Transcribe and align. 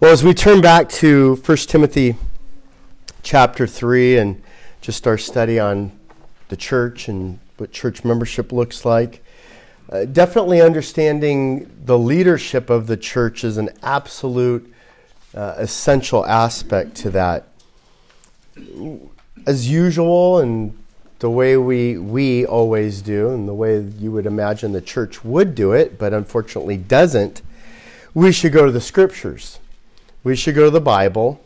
Well, 0.00 0.12
as 0.12 0.22
we 0.22 0.32
turn 0.32 0.60
back 0.60 0.88
to 0.90 1.34
1 1.44 1.56
Timothy 1.56 2.14
chapter 3.24 3.66
3 3.66 4.18
and 4.18 4.40
just 4.80 5.08
our 5.08 5.18
study 5.18 5.58
on 5.58 5.90
the 6.50 6.56
church 6.56 7.08
and 7.08 7.40
what 7.56 7.72
church 7.72 8.04
membership 8.04 8.52
looks 8.52 8.84
like, 8.84 9.24
uh, 9.90 10.04
definitely 10.04 10.60
understanding 10.60 11.68
the 11.84 11.98
leadership 11.98 12.70
of 12.70 12.86
the 12.86 12.96
church 12.96 13.42
is 13.42 13.56
an 13.56 13.70
absolute 13.82 14.72
uh, 15.34 15.54
essential 15.56 16.24
aspect 16.26 16.94
to 16.98 17.10
that. 17.10 17.48
As 19.48 19.68
usual, 19.68 20.38
and 20.38 20.78
the 21.18 21.28
way 21.28 21.56
we, 21.56 21.98
we 21.98 22.46
always 22.46 23.02
do, 23.02 23.30
and 23.30 23.48
the 23.48 23.54
way 23.54 23.80
you 23.80 24.12
would 24.12 24.26
imagine 24.26 24.70
the 24.70 24.80
church 24.80 25.24
would 25.24 25.56
do 25.56 25.72
it, 25.72 25.98
but 25.98 26.14
unfortunately 26.14 26.76
doesn't, 26.76 27.42
we 28.14 28.30
should 28.30 28.52
go 28.52 28.64
to 28.64 28.70
the 28.70 28.80
scriptures 28.80 29.58
we 30.28 30.36
should 30.36 30.54
go 30.54 30.64
to 30.64 30.70
the 30.70 30.78
Bible 30.78 31.40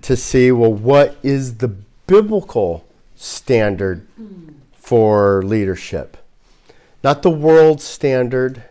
to 0.00 0.16
see 0.16 0.50
well, 0.50 0.72
what 0.72 1.14
is 1.22 1.58
the 1.58 1.68
biblical 1.68 2.82
standard 3.14 4.06
for 4.72 5.42
leadership? 5.42 6.16
Not 7.02 7.20
the 7.20 7.28
world 7.28 7.82
standard. 7.82 8.64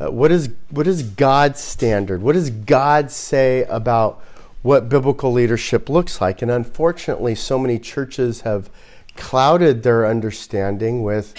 Uh, 0.00 0.12
what, 0.12 0.30
is, 0.30 0.50
what 0.68 0.86
is 0.86 1.02
God's 1.02 1.58
standard? 1.58 2.22
What 2.22 2.34
does 2.34 2.50
God 2.50 3.10
say 3.10 3.64
about 3.64 4.22
what 4.62 4.88
biblical 4.88 5.32
leadership 5.32 5.88
looks 5.88 6.20
like? 6.20 6.40
And 6.40 6.50
unfortunately, 6.50 7.34
so 7.34 7.58
many 7.58 7.76
churches 7.76 8.42
have 8.42 8.70
clouded 9.16 9.82
their 9.82 10.06
understanding 10.06 11.02
with, 11.02 11.34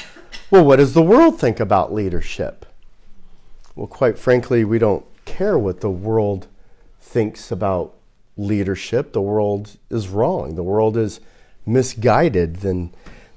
well, 0.52 0.66
what 0.66 0.76
does 0.76 0.94
the 0.94 1.02
world 1.02 1.40
think 1.40 1.62
about 1.62 1.94
leadership? 1.94 2.66
Well, 3.74 3.88
quite 3.88 4.20
frankly, 4.20 4.66
we 4.66 4.80
don't 4.80 5.06
care 5.24 5.58
what 5.58 5.80
the 5.80 5.90
world 5.90 6.48
thinks 7.12 7.52
about 7.52 7.94
leadership, 8.38 9.12
the 9.12 9.22
world 9.22 9.78
is 9.90 10.08
wrong. 10.08 10.56
The 10.56 10.64
world 10.64 10.96
is 10.96 11.20
misguided. 11.66 12.58
Then 12.58 12.94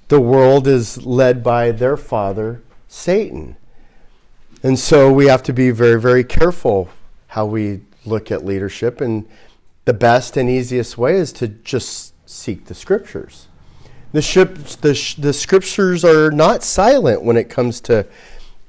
the 0.09 0.21
world 0.21 0.69
is 0.69 1.05
led 1.05 1.43
by 1.43 1.73
their 1.73 1.97
father, 1.97 2.63
Satan. 2.87 3.57
And 4.63 4.79
so 4.79 5.13
we 5.13 5.27
have 5.27 5.43
to 5.43 5.53
be 5.53 5.71
very, 5.71 6.01
very 6.01 6.23
careful 6.23 6.89
how 7.29 7.47
we 7.47 7.81
look 8.07 8.31
at 8.31 8.45
leadership. 8.45 9.01
And 9.01 9.29
the 9.85 9.93
best 9.93 10.37
and 10.37 10.49
easiest 10.49 10.97
way 10.97 11.17
is 11.17 11.33
to 11.33 11.49
just 11.49 12.15
seek 12.27 12.67
the 12.67 12.75
scriptures. 12.75 13.49
The, 14.13 14.23
ship, 14.23 14.55
the, 14.55 15.15
the 15.19 15.33
scriptures 15.33 16.05
are 16.05 16.31
not 16.31 16.63
silent 16.63 17.25
when 17.25 17.37
it 17.37 17.51
comes 17.51 17.81
to 17.83 18.07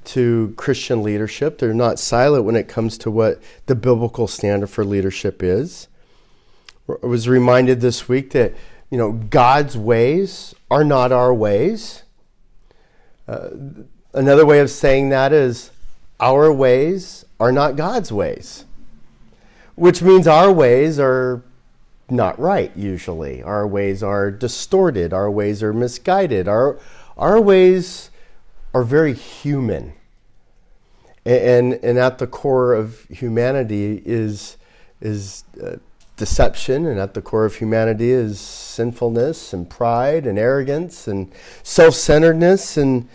to 0.06 0.54
Christian 0.56 1.02
leadership. 1.02 1.58
They're 1.58 1.74
not 1.74 1.98
silent 1.98 2.44
when 2.44 2.56
it 2.56 2.68
comes 2.68 2.96
to 2.98 3.10
what 3.10 3.40
the 3.66 3.74
biblical 3.74 4.26
standard 4.26 4.68
for 4.68 4.84
leadership 4.84 5.42
is. 5.42 5.88
I 6.88 7.06
was 7.06 7.28
reminded 7.28 7.80
this 7.80 8.08
week 8.08 8.30
that 8.30 8.54
you 8.90 8.98
know 8.98 9.12
God's 9.12 9.76
ways 9.76 10.54
are 10.70 10.84
not 10.84 11.12
our 11.12 11.34
ways. 11.34 12.04
Uh, 13.26 13.48
another 14.14 14.46
way 14.46 14.60
of 14.60 14.70
saying 14.70 15.08
that 15.08 15.32
is 15.32 15.70
our 16.20 16.52
ways 16.52 17.24
are 17.40 17.50
not 17.50 17.76
God's 17.76 18.12
ways, 18.12 18.64
which 19.74 20.00
means 20.00 20.28
our 20.28 20.52
ways 20.52 20.98
are 21.00 21.42
not 22.08 22.38
right 22.38 22.70
usually. 22.76 23.42
Our 23.42 23.66
ways 23.66 24.02
are 24.02 24.30
distorted. 24.30 25.12
Our 25.12 25.30
ways 25.30 25.62
are 25.62 25.72
misguided. 25.72 26.46
Our 26.46 26.78
our 27.16 27.40
ways 27.40 28.10
are 28.74 28.82
very 28.82 29.14
human. 29.14 29.94
And, 31.24 31.74
and 31.82 31.98
at 31.98 32.18
the 32.18 32.26
core 32.26 32.74
of 32.74 33.04
humanity 33.04 34.00
is, 34.04 34.56
is 35.00 35.44
uh, 35.62 35.76
deception, 36.16 36.86
and 36.86 36.98
at 36.98 37.14
the 37.14 37.22
core 37.22 37.44
of 37.44 37.56
humanity 37.56 38.10
is 38.10 38.40
sinfulness 38.40 39.52
and 39.52 39.68
pride 39.68 40.26
and 40.26 40.38
arrogance 40.38 41.06
and 41.08 41.32
self 41.62 41.94
centeredness. 41.94 42.76
And 42.76 43.08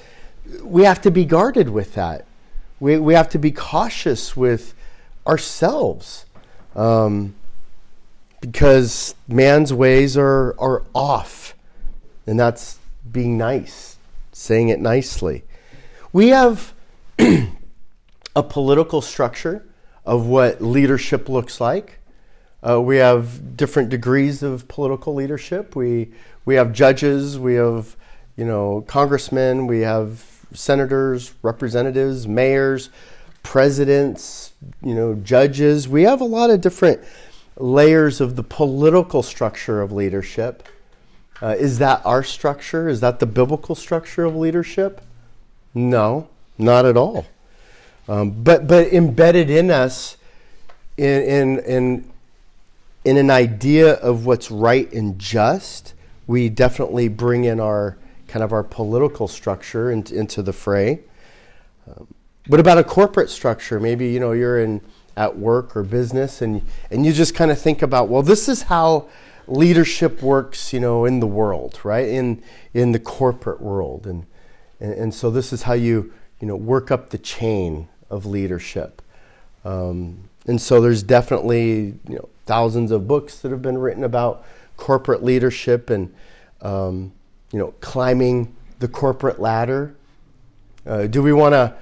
we 0.64 0.84
have 0.84 1.02
to 1.02 1.12
be 1.12 1.26
guarded 1.26 1.70
with 1.70 1.94
that. 1.96 2.26
We, 2.80 2.98
we 2.98 3.14
have 3.14 3.30
to 3.30 3.40
be 3.40 3.52
cautious 3.52 4.36
with 4.36 4.74
ourselves 5.28 6.26
um, 6.76 7.36
because 8.40 9.16
man's 9.28 9.74
ways 9.74 10.18
are, 10.18 10.56
are 10.60 10.84
off. 10.94 11.56
And 12.26 12.40
that's 12.40 12.80
being 13.12 13.38
nice, 13.38 13.91
saying 14.32 14.70
it 14.70 14.80
nicely 14.80 15.44
we 16.14 16.30
have 16.30 16.74
a 18.36 18.44
political 18.44 19.02
structure 19.02 19.66
of 20.06 20.26
what 20.26 20.62
leadership 20.62 21.30
looks 21.30 21.62
like. 21.62 22.00
Uh, 22.68 22.82
we 22.82 22.98
have 22.98 23.56
different 23.56 23.90
degrees 23.90 24.44
of 24.44 24.68
political 24.68 25.14
leadership. 25.14 25.76
We 25.76 26.12
we 26.46 26.56
have 26.56 26.74
judges. 26.74 27.40
We 27.40 27.56
have 27.56 27.96
you 28.36 28.46
know 28.46 28.84
congressmen. 28.88 29.68
We 29.68 29.82
have 29.82 30.26
senators, 30.54 31.34
representatives, 31.42 32.28
mayors, 32.28 32.90
presidents. 33.42 34.54
You 34.84 34.96
know 34.96 35.16
judges. 35.16 35.88
We 35.88 36.04
have 36.04 36.22
a 36.22 36.26
lot 36.26 36.50
of 36.50 36.62
different 36.62 37.02
layers 37.58 38.22
of 38.22 38.36
the 38.36 38.44
political 38.44 39.24
structure 39.24 39.82
of 39.82 39.92
leadership. 39.92 40.68
Uh, 41.42 41.56
is 41.58 41.80
that 41.80 42.06
our 42.06 42.24
structure? 42.24 42.88
Is 42.88 43.00
that 43.00 43.20
the 43.20 43.26
biblical 43.26 43.74
structure 43.74 44.26
of 44.26 44.36
leadership? 44.36 45.02
No, 45.74 46.28
not 46.58 46.86
at 46.86 46.98
all. 46.98 47.26
Um, 48.08 48.32
but 48.32 48.68
but 48.68 48.94
embedded 48.94 49.50
in 49.50 49.72
us, 49.72 50.18
in, 50.98 51.22
in 51.24 51.60
in 51.60 52.12
in 53.04 53.18
an 53.18 53.32
idea 53.32 53.94
of 53.94 54.26
what's 54.26 54.52
right 54.52 54.92
and 54.94 55.18
just, 55.18 55.94
we 56.28 56.50
definitely 56.50 57.08
bring 57.08 57.46
in 57.46 57.60
our 57.60 57.98
kind 58.28 58.44
of 58.44 58.54
our 58.54 58.64
political 58.64 59.28
structure 59.28 59.92
into, 59.92 60.16
into 60.16 60.44
the 60.44 60.54
fray. 60.54 61.00
Um, 61.88 62.08
what 62.48 62.60
about 62.60 62.78
a 62.78 62.84
corporate 62.84 63.30
structure? 63.30 63.80
Maybe 63.80 64.10
you 64.10 64.20
know 64.20 64.32
you're 64.34 64.60
in 64.60 64.82
at 65.18 65.38
work 65.38 65.76
or 65.76 65.84
business, 65.84 66.42
and 66.42 66.62
and 66.92 67.06
you 67.06 67.14
just 67.14 67.34
kind 67.34 67.50
of 67.50 67.60
think 67.60 67.82
about, 67.82 68.10
well, 68.10 68.22
this 68.22 68.48
is 68.48 68.64
how 68.64 69.08
leadership 69.52 70.22
works, 70.22 70.74
you 70.74 70.80
know, 70.80 71.06
in 71.06 71.20
the 71.20 71.28
world, 71.28 71.80
right? 71.84 72.08
In 72.08 72.42
in 72.74 72.92
the 72.92 73.00
corporate 73.00 73.62
world, 73.62 74.08
and 74.08 74.26
and, 74.80 74.94
and 74.94 75.14
so 75.14 75.30
this 75.30 75.54
is 75.54 75.64
how 75.64 75.74
you, 75.74 76.14
you 76.40 76.48
know, 76.48 76.56
work 76.56 76.92
up 76.92 77.10
the 77.10 77.18
chain 77.18 77.88
of 78.10 78.26
leadership. 78.26 79.02
Um, 79.64 80.30
and 80.48 80.60
so 80.60 80.82
there's 80.82 81.04
definitely 81.04 82.00
you 82.10 82.16
know, 82.16 82.30
thousands 82.46 82.92
of 82.92 83.08
books 83.08 83.40
that 83.40 83.52
have 83.52 83.62
been 83.62 83.78
written 83.78 84.04
about 84.04 84.44
corporate 84.76 85.24
leadership 85.24 85.90
and 85.90 86.14
um, 86.62 87.12
you 87.52 87.60
know 87.60 87.74
climbing 87.82 88.56
the 88.80 88.88
corporate 88.88 89.40
ladder. 89.40 89.96
Uh, 90.86 91.06
do 91.06 91.22
we 91.22 91.32
want 91.32 91.54
to 91.54 91.74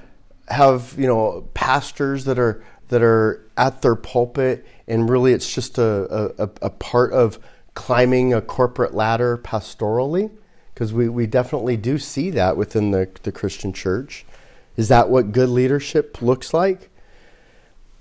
have 0.49 0.95
you 0.97 1.07
know 1.07 1.47
pastors 1.53 2.25
that 2.25 2.37
are 2.37 2.63
that 2.89 3.01
are 3.01 3.45
at 3.55 3.81
their 3.81 3.95
pulpit 3.95 4.65
and 4.87 5.09
really 5.09 5.31
it's 5.31 5.53
just 5.53 5.77
a, 5.77 6.33
a, 6.41 6.49
a 6.63 6.69
part 6.71 7.13
of 7.13 7.39
climbing 7.79 8.33
a 8.33 8.41
corporate 8.41 8.93
ladder 8.93 9.37
pastorally? 9.37 10.29
because 10.79 10.93
we, 10.93 11.09
we 11.09 11.27
definitely 11.27 11.75
do 11.75 11.97
see 11.97 12.29
that 12.29 12.55
within 12.55 12.91
the, 12.91 13.09
the 13.23 13.33
Christian 13.33 13.73
church. 13.73 14.25
Is 14.77 14.87
that 14.87 15.09
what 15.09 15.33
good 15.33 15.49
leadership 15.49 16.21
looks 16.21 16.53
like? 16.53 16.89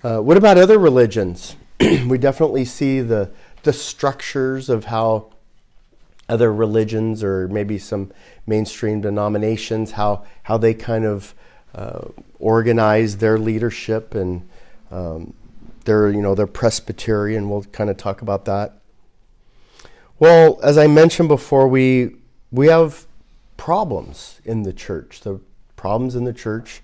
Uh, 0.05 0.21
what 0.21 0.37
about 0.37 0.57
other 0.57 0.79
religions? 0.79 1.57
we 1.81 2.19
definitely 2.19 2.65
see 2.65 3.01
the, 3.01 3.33
the 3.65 3.73
structures 3.73 4.69
of 4.69 4.85
how 4.85 5.33
other 6.29 6.55
religions 6.55 7.25
or 7.25 7.49
maybe 7.49 7.79
some 7.79 8.13
mainstream 8.47 9.01
denominations, 9.01 9.91
how, 9.91 10.25
how 10.45 10.57
they 10.57 10.73
kind 10.73 11.05
of 11.05 11.35
uh, 11.75 12.03
organize 12.39 13.17
their 13.17 13.41
leadership 13.41 14.15
and 14.15 14.49
um, 14.93 15.35
their, 15.85 16.11
you 16.11 16.23
know, 16.23 16.37
their 16.37 16.47
Presbyterian. 16.47 17.51
We'll 17.51 17.65
kind 17.65 17.91
of 17.91 17.97
talk 17.97 18.23
about 18.23 18.45
that. 18.45 18.78
Well, 20.19 20.59
as 20.63 20.77
I 20.77 20.87
mentioned 20.87 21.29
before, 21.29 21.69
we 21.69 22.17
we 22.51 22.69
have 22.69 23.07
problems 23.57 24.41
in 24.45 24.63
the 24.63 24.73
church. 24.73 25.21
The 25.21 25.41
problems 25.77 26.15
in 26.15 26.25
the 26.25 26.33
church, 26.33 26.83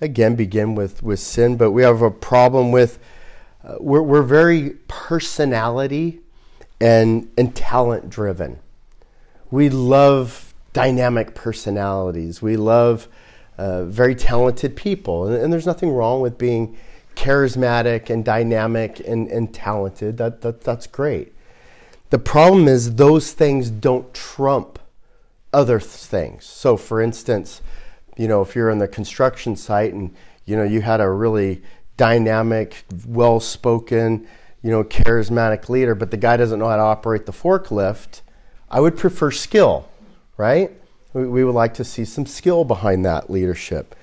again, 0.00 0.36
begin 0.36 0.74
with, 0.74 1.02
with 1.02 1.20
sin, 1.20 1.56
but 1.56 1.72
we 1.72 1.82
have 1.82 2.02
a 2.02 2.10
problem 2.10 2.70
with, 2.72 2.98
uh, 3.64 3.76
we're, 3.80 4.02
we're 4.02 4.22
very 4.22 4.70
personality 4.88 6.20
and, 6.80 7.30
and 7.36 7.54
talent 7.54 8.08
driven. 8.08 8.58
We 9.50 9.68
love 9.68 10.54
dynamic 10.72 11.34
personalities. 11.34 12.40
We 12.40 12.56
love 12.56 13.08
uh, 13.58 13.84
very 13.84 14.14
talented 14.14 14.76
people. 14.76 15.26
And, 15.26 15.36
and, 15.36 15.52
there's 15.52 15.66
nothing 15.66 15.90
wrong 15.90 16.20
with 16.20 16.38
being 16.38 16.78
charismatic 17.16 18.08
and 18.08 18.24
dynamic 18.24 19.00
and, 19.00 19.28
and 19.28 19.52
talented. 19.52 20.16
That, 20.16 20.40
that, 20.42 20.62
that's 20.62 20.86
great. 20.86 21.34
The 22.10 22.18
problem 22.18 22.66
is 22.68 22.96
those 22.96 23.32
things 23.32 23.70
don't 23.70 24.12
trump 24.12 24.78
other 25.52 25.80
things. 25.80 26.44
So, 26.44 26.76
for 26.76 27.00
instance, 27.00 27.62
you 28.16 28.28
know, 28.28 28.42
if 28.42 28.54
you're 28.54 28.70
on 28.70 28.78
the 28.78 28.88
construction 28.88 29.56
site 29.56 29.94
and 29.94 30.14
you 30.44 30.56
know 30.56 30.64
you 30.64 30.82
had 30.82 31.00
a 31.00 31.08
really 31.08 31.62
dynamic, 31.96 32.84
well-spoken, 33.06 34.26
you 34.62 34.70
know, 34.70 34.82
charismatic 34.82 35.68
leader, 35.68 35.94
but 35.94 36.10
the 36.10 36.16
guy 36.16 36.36
doesn't 36.36 36.58
know 36.58 36.68
how 36.68 36.76
to 36.76 36.82
operate 36.82 37.26
the 37.26 37.32
forklift, 37.32 38.22
I 38.70 38.80
would 38.80 38.96
prefer 38.96 39.30
skill, 39.30 39.88
right? 40.36 40.72
We, 41.12 41.26
we 41.26 41.44
would 41.44 41.54
like 41.54 41.74
to 41.74 41.84
see 41.84 42.04
some 42.04 42.26
skill 42.26 42.64
behind 42.64 43.04
that 43.04 43.30
leadership. 43.30 43.94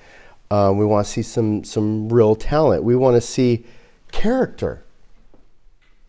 Um, 0.50 0.78
we 0.78 0.86
want 0.86 1.06
to 1.06 1.12
see 1.12 1.22
some, 1.22 1.64
some 1.64 2.08
real 2.08 2.34
talent. 2.34 2.82
We 2.82 2.96
want 2.96 3.16
to 3.16 3.20
see 3.20 3.66
character. 4.12 4.84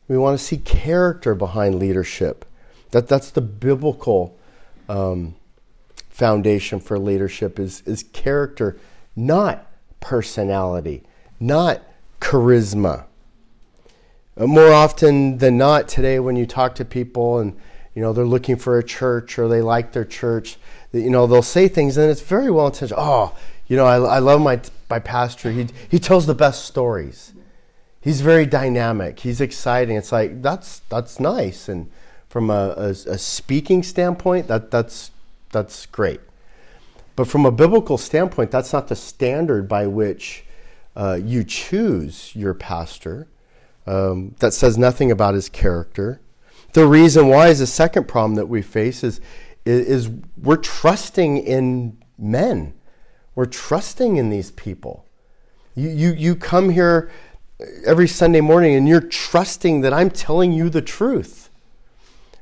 We 0.09 0.17
want 0.17 0.37
to 0.37 0.43
see 0.43 0.57
character 0.57 1.35
behind 1.35 1.75
leadership. 1.75 2.43
That, 2.91 3.07
that's 3.07 3.29
the 3.29 3.41
biblical 3.41 4.37
um, 4.89 5.35
foundation 6.09 6.79
for 6.79 6.97
leadership 6.97 7.59
is, 7.59 7.81
is 7.85 8.03
character, 8.03 8.77
not 9.15 9.71
personality, 9.99 11.03
not 11.39 11.83
charisma. 12.19 13.05
Uh, 14.35 14.47
more 14.47 14.71
often 14.71 15.37
than 15.37 15.57
not 15.57 15.87
today 15.87 16.19
when 16.19 16.35
you 16.35 16.47
talk 16.47 16.73
to 16.75 16.85
people 16.85 17.37
and 17.37 17.55
you 17.93 18.01
know 18.01 18.11
they're 18.11 18.25
looking 18.25 18.55
for 18.55 18.79
a 18.79 18.83
church 18.83 19.37
or 19.37 19.47
they 19.47 19.61
like 19.61 19.91
their 19.91 20.05
church 20.05 20.57
you 20.93 21.09
know 21.09 21.27
they'll 21.27 21.41
say 21.41 21.67
things 21.67 21.97
and 21.97 22.09
it's 22.09 22.21
very 22.21 22.49
well 22.49 22.67
intentioned 22.67 22.99
oh 23.01 23.35
you 23.67 23.75
know 23.75 23.85
I, 23.85 23.97
I 23.97 24.19
love 24.19 24.39
my 24.39 24.61
my 24.89 24.99
pastor 24.99 25.51
he, 25.51 25.67
he 25.89 25.99
tells 25.99 26.25
the 26.25 26.35
best 26.35 26.65
stories 26.65 27.33
he's 28.01 28.21
very 28.21 28.45
dynamic 28.45 29.19
he's 29.19 29.41
exciting 29.41 29.95
it's 29.95 30.11
like 30.11 30.41
that's 30.41 30.79
that's 30.89 31.19
nice 31.19 31.69
and 31.69 31.89
from 32.27 32.49
a, 32.49 32.73
a, 32.77 32.89
a 32.89 33.17
speaking 33.17 33.83
standpoint 33.83 34.47
that 34.47 34.71
that's 34.71 35.11
that's 35.51 35.85
great 35.87 36.19
but 37.15 37.27
from 37.27 37.45
a 37.45 37.51
biblical 37.51 37.97
standpoint 37.97 38.51
that's 38.51 38.73
not 38.73 38.87
the 38.87 38.95
standard 38.95 39.67
by 39.67 39.87
which 39.87 40.45
uh, 40.95 41.19
you 41.23 41.43
choose 41.43 42.35
your 42.35 42.53
pastor 42.53 43.27
um, 43.89 44.35
that 44.39 44.53
says 44.53 44.77
nothing 44.77 45.11
about 45.11 45.33
his 45.33 45.49
character. 45.49 46.21
The 46.73 46.85
reason 46.85 47.27
why 47.27 47.47
is 47.47 47.59
the 47.59 47.67
second 47.67 48.07
problem 48.07 48.35
that 48.35 48.45
we 48.45 48.61
face 48.61 49.03
is, 49.03 49.19
is, 49.65 49.87
is 49.87 50.11
we're 50.37 50.57
trusting 50.57 51.37
in 51.37 51.97
men. 52.17 52.73
We're 53.33 53.45
trusting 53.45 54.17
in 54.17 54.29
these 54.29 54.51
people. 54.51 55.05
You, 55.75 55.89
you, 55.89 56.13
you 56.13 56.35
come 56.35 56.69
here 56.69 57.09
every 57.85 58.07
Sunday 58.07 58.41
morning 58.41 58.75
and 58.75 58.87
you're 58.87 59.01
trusting 59.01 59.81
that 59.81 59.93
I'm 59.93 60.09
telling 60.09 60.51
you 60.51 60.69
the 60.69 60.81
truth. 60.81 61.49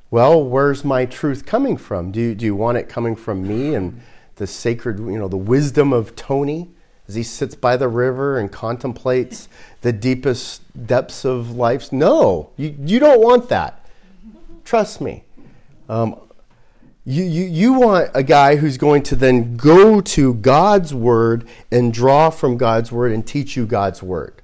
Well, 0.09 0.43
where's 0.43 0.85
my 0.85 1.05
truth 1.05 1.45
coming 1.45 1.77
from? 1.77 2.11
Do 2.11 2.19
you, 2.19 2.35
do 2.35 2.45
you 2.45 2.55
want 2.55 2.77
it 2.77 2.87
coming 2.87 3.15
from 3.15 3.47
me 3.47 3.75
and 3.75 4.01
the 4.35 4.47
sacred, 4.47 4.99
you 4.99 5.17
know, 5.17 5.27
the 5.27 5.37
wisdom 5.37 5.91
of 5.91 6.15
Tony? 6.15 6.69
as 7.07 7.15
he 7.15 7.23
sits 7.23 7.55
by 7.55 7.77
the 7.77 7.87
river 7.87 8.37
and 8.37 8.51
contemplates 8.51 9.47
the 9.81 9.93
deepest 9.93 10.61
depths 10.85 11.23
of 11.23 11.51
life. 11.51 11.91
No, 11.91 12.49
you, 12.57 12.75
you 12.79 12.99
don't 12.99 13.21
want 13.21 13.49
that. 13.49 13.85
Trust 14.65 14.99
me. 14.99 15.23
Um, 15.87 16.19
you, 17.05 17.23
you, 17.23 17.45
you 17.45 17.73
want 17.73 18.11
a 18.13 18.23
guy 18.23 18.57
who's 18.57 18.77
going 18.77 19.03
to 19.03 19.15
then 19.15 19.55
go 19.55 20.01
to 20.01 20.33
God's 20.33 20.93
word 20.93 21.47
and 21.71 21.93
draw 21.93 22.29
from 22.29 22.57
God's 22.57 22.91
word 22.91 23.13
and 23.13 23.25
teach 23.25 23.55
you 23.55 23.65
God's 23.65 24.03
word. 24.03 24.37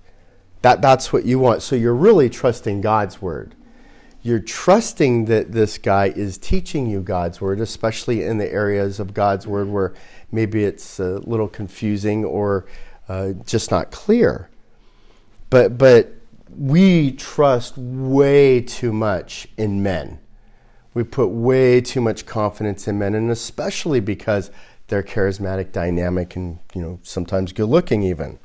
That, 0.64 0.82
that's 0.82 1.14
what 1.14 1.26
you 1.26 1.40
want. 1.40 1.62
So 1.62 1.76
you're 1.76 1.94
really 1.94 2.30
trusting 2.30 2.82
God's 2.82 3.22
word. 3.22 3.54
You're 4.22 4.40
trusting 4.40 5.26
that 5.26 5.52
this 5.52 5.78
guy 5.78 6.08
is 6.08 6.38
teaching 6.38 6.90
you 6.90 7.02
God's 7.02 7.42
word, 7.42 7.60
especially 7.60 8.24
in 8.24 8.38
the 8.38 8.50
areas 8.50 9.02
of 9.02 9.14
God's 9.14 9.46
word 9.46 9.68
where 9.68 9.94
maybe 10.32 10.64
it's 10.64 11.00
a 11.00 11.20
little 11.20 11.50
confusing 11.50 12.24
or 12.24 12.66
uh, 13.10 13.34
just 13.46 13.72
not 13.72 13.92
clear. 13.92 14.50
But, 15.50 15.78
but 15.78 16.14
we 16.58 17.12
trust 17.12 17.78
way 17.78 18.62
too 18.62 18.94
much 18.94 19.50
in 19.58 19.84
men. 19.84 20.20
We 20.94 21.04
put 21.04 21.28
way 21.28 21.82
too 21.82 22.00
much 22.00 22.26
confidence 22.26 22.88
in 22.88 22.98
men, 22.98 23.16
and 23.16 23.30
especially 23.30 24.00
because 24.00 24.50
they're 24.88 25.04
charismatic, 25.04 25.72
dynamic, 25.72 26.36
and 26.36 26.60
you 26.74 26.82
know 26.82 27.00
sometimes 27.02 27.52
good 27.52 27.66
looking 27.66 28.04
even. 28.04 28.38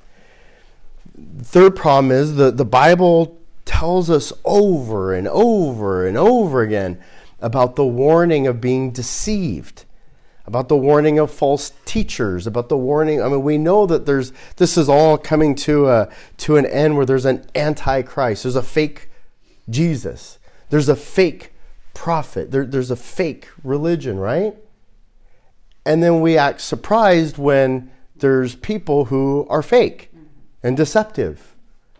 Third 1.42 1.76
problem 1.76 2.10
is 2.10 2.36
the, 2.36 2.50
the 2.50 2.64
Bible 2.64 3.38
tells 3.64 4.10
us 4.10 4.32
over 4.44 5.12
and 5.14 5.28
over 5.28 6.06
and 6.06 6.16
over 6.16 6.62
again 6.62 7.00
about 7.40 7.76
the 7.76 7.86
warning 7.86 8.46
of 8.46 8.60
being 8.60 8.90
deceived 8.90 9.84
about 10.48 10.70
the 10.70 10.76
warning 10.78 11.18
of 11.18 11.30
false 11.30 11.72
teachers, 11.84 12.46
about 12.46 12.70
the 12.70 12.76
warning. 12.76 13.20
I 13.22 13.28
mean, 13.28 13.42
we 13.42 13.58
know 13.58 13.84
that 13.84 14.06
there's 14.06 14.32
this 14.56 14.78
is 14.78 14.88
all 14.88 15.18
coming 15.18 15.54
to 15.56 15.90
a 15.90 16.08
to 16.38 16.56
an 16.56 16.64
end 16.64 16.96
where 16.96 17.04
there's 17.04 17.26
an 17.26 17.44
antichrist. 17.54 18.44
There's 18.44 18.56
a 18.56 18.62
fake 18.62 19.10
Jesus. 19.68 20.38
There's 20.70 20.88
a 20.88 20.96
fake 20.96 21.52
prophet. 21.92 22.50
There, 22.50 22.64
there's 22.64 22.90
a 22.90 22.96
fake 22.96 23.48
religion, 23.62 24.18
right? 24.18 24.56
And 25.84 26.02
then 26.02 26.22
we 26.22 26.38
act 26.38 26.62
surprised 26.62 27.36
when 27.36 27.90
there's 28.16 28.54
people 28.54 29.06
who 29.06 29.46
are 29.50 29.62
fake 29.62 30.07
and 30.62 30.76
deceptive 30.76 31.54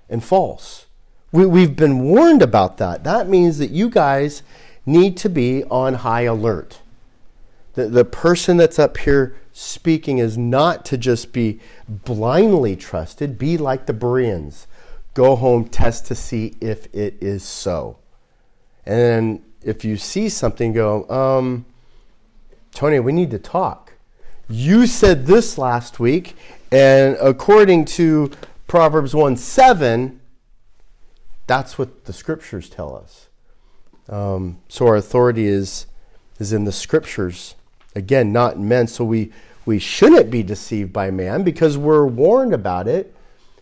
and 0.08 0.22
false. 0.22 0.87
We, 1.32 1.46
we've 1.46 1.76
been 1.76 2.00
warned 2.05 2.43
about 2.43 2.78
that. 2.78 3.05
That 3.05 3.28
means 3.28 3.58
that 3.58 3.70
you 3.70 3.90
guys 3.90 4.43
need 4.87 5.16
to 5.19 5.28
be 5.28 5.64
on 5.64 5.94
high 5.94 6.22
alert 6.22 6.81
the, 7.78 7.87
the 7.87 8.05
person 8.05 8.56
that's 8.56 8.76
up 8.81 8.96
here 8.96 9.37
speaking 9.52 10.19
is 10.19 10.37
not 10.37 10.84
to 10.87 10.99
just 10.99 11.32
be 11.32 11.60
blindly 11.88 12.75
trusted, 12.75 13.38
be 13.38 13.56
like 13.56 13.87
the 13.87 13.93
Bereans. 13.93 14.66
Go 15.14 15.37
home, 15.37 15.69
test 15.69 16.04
to 16.06 16.16
see 16.16 16.56
if 16.61 16.93
it 16.93 17.14
is 17.20 17.44
so. 17.44 17.99
And 18.84 19.44
if 19.62 19.84
you 19.84 19.96
see 19.96 20.28
something, 20.28 20.72
go, 20.72 21.08
um, 21.08 21.66
Tony, 22.75 22.99
we 22.99 23.12
need 23.12 23.31
to 23.31 23.38
talk. 23.38 23.93
You 24.49 24.84
said 24.88 25.26
this 25.26 25.56
last 25.56 26.00
week, 26.00 26.34
and 26.72 27.16
according 27.20 27.84
to 27.84 28.32
Proverbs 28.69 29.15
1 29.15 29.37
7, 29.37 30.20
that's 31.47 31.79
what 31.79 32.05
the 32.05 32.12
scriptures 32.12 32.69
tell 32.69 32.94
us. 32.94 33.29
Um, 34.09 34.59
so 34.69 34.87
our 34.87 34.97
authority 34.97 35.47
is, 35.47 35.87
is 36.38 36.53
in 36.53 36.65
the 36.65 36.73
scriptures. 36.73 37.55
Again, 37.97 38.32
not 38.32 38.56
in 38.56 38.69
men. 38.69 38.87
So 38.87 39.05
we, 39.05 39.32
we 39.65 39.79
shouldn't 39.79 40.31
be 40.31 40.43
deceived 40.43 40.93
by 40.93 41.11
man 41.11 41.43
because 41.43 41.76
we're 41.76 42.06
warned 42.06 42.53
about 42.53 42.87
it. 42.87 43.06
it. 43.06 43.15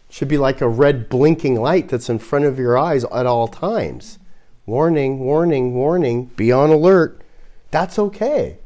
Should 0.08 0.28
be 0.28 0.38
like 0.38 0.60
a 0.60 0.68
red 0.68 1.08
blinking 1.08 1.60
light 1.60 1.88
that's 1.88 2.08
in 2.08 2.18
front 2.18 2.44
of 2.44 2.58
your 2.58 2.76
eyes 2.76 3.04
at 3.04 3.26
all 3.26 3.48
times. 3.48 4.18
Warning, 4.64 5.20
warning, 5.20 5.74
warning, 5.74 6.26
be 6.36 6.50
on 6.52 6.70
alert. 6.70 7.22
That's 7.70 7.98
okay. 7.98 8.58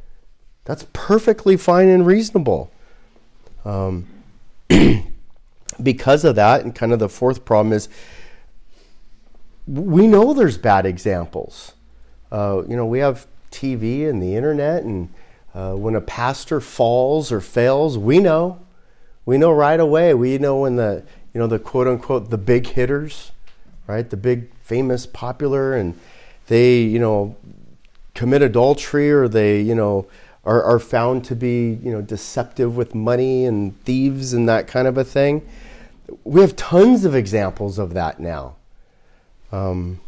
That's 0.65 0.87
perfectly 0.93 1.57
fine 1.57 1.89
and 1.89 2.07
reasonable. 2.07 2.71
Um, 3.65 4.07
because 5.83 6.25
of 6.25 6.37
that, 6.37 6.63
and 6.63 6.75
kind 6.75 6.93
of 6.93 6.99
the 6.99 7.09
fourth 7.09 7.45
problem 7.45 7.73
is 7.73 7.89
we 9.67 10.07
know 10.07 10.33
there's 10.33 10.59
bad 10.59 10.87
examples. 10.87 11.75
Uh, 12.33 12.63
you 12.69 12.77
know, 12.77 12.87
we 12.87 12.99
have 13.01 13.27
TV 13.51 14.09
and 14.09 14.23
the 14.23 14.37
internet, 14.37 14.83
and 14.83 15.09
uh, 15.55 15.75
when 15.75 15.95
a 15.95 16.01
pastor 16.01 16.61
falls 16.61 17.33
or 17.33 17.41
fails, 17.41 17.99
we 17.99 18.19
know. 18.19 18.61
We 19.27 19.39
know 19.39 19.53
right 19.53 19.79
away. 19.79 20.15
We 20.15 20.39
know 20.39 20.61
when 20.61 20.77
the, 20.77 21.05
you 21.35 21.41
know, 21.41 21.47
the 21.47 21.59
quote 21.59 21.87
unquote, 21.87 22.31
the 22.31 22.39
big 22.39 22.69
hitters, 22.69 23.33
right? 23.87 24.09
The 24.09 24.17
big, 24.17 24.53
famous, 24.63 25.07
popular, 25.07 25.75
and 25.75 25.99
they, 26.47 26.81
you 26.81 26.99
know, 26.99 27.37
commit 28.15 28.43
adultery 28.43 29.11
or 29.11 29.29
they, 29.29 29.61
you 29.61 29.75
know, 29.75 30.07
are, 30.45 30.63
are 30.63 30.79
found 30.79 31.25
to 31.27 31.37
be, 31.37 31.79
you 31.83 31.93
know, 31.93 32.01
deceptive 32.01 32.77
with 32.77 32.95
money 32.95 33.45
and 33.45 33.79
thieves 33.85 34.33
and 34.33 34.49
that 34.49 34.67
kind 34.67 34.89
of 34.89 34.97
a 34.97 35.05
thing. 35.05 35.47
We 36.25 36.41
have 36.41 36.57
tons 36.57 37.05
of 37.05 37.15
examples 37.15 37.79
of 37.79 37.95
that 37.95 38.21
now. 38.21 38.57
Um, 39.53 40.01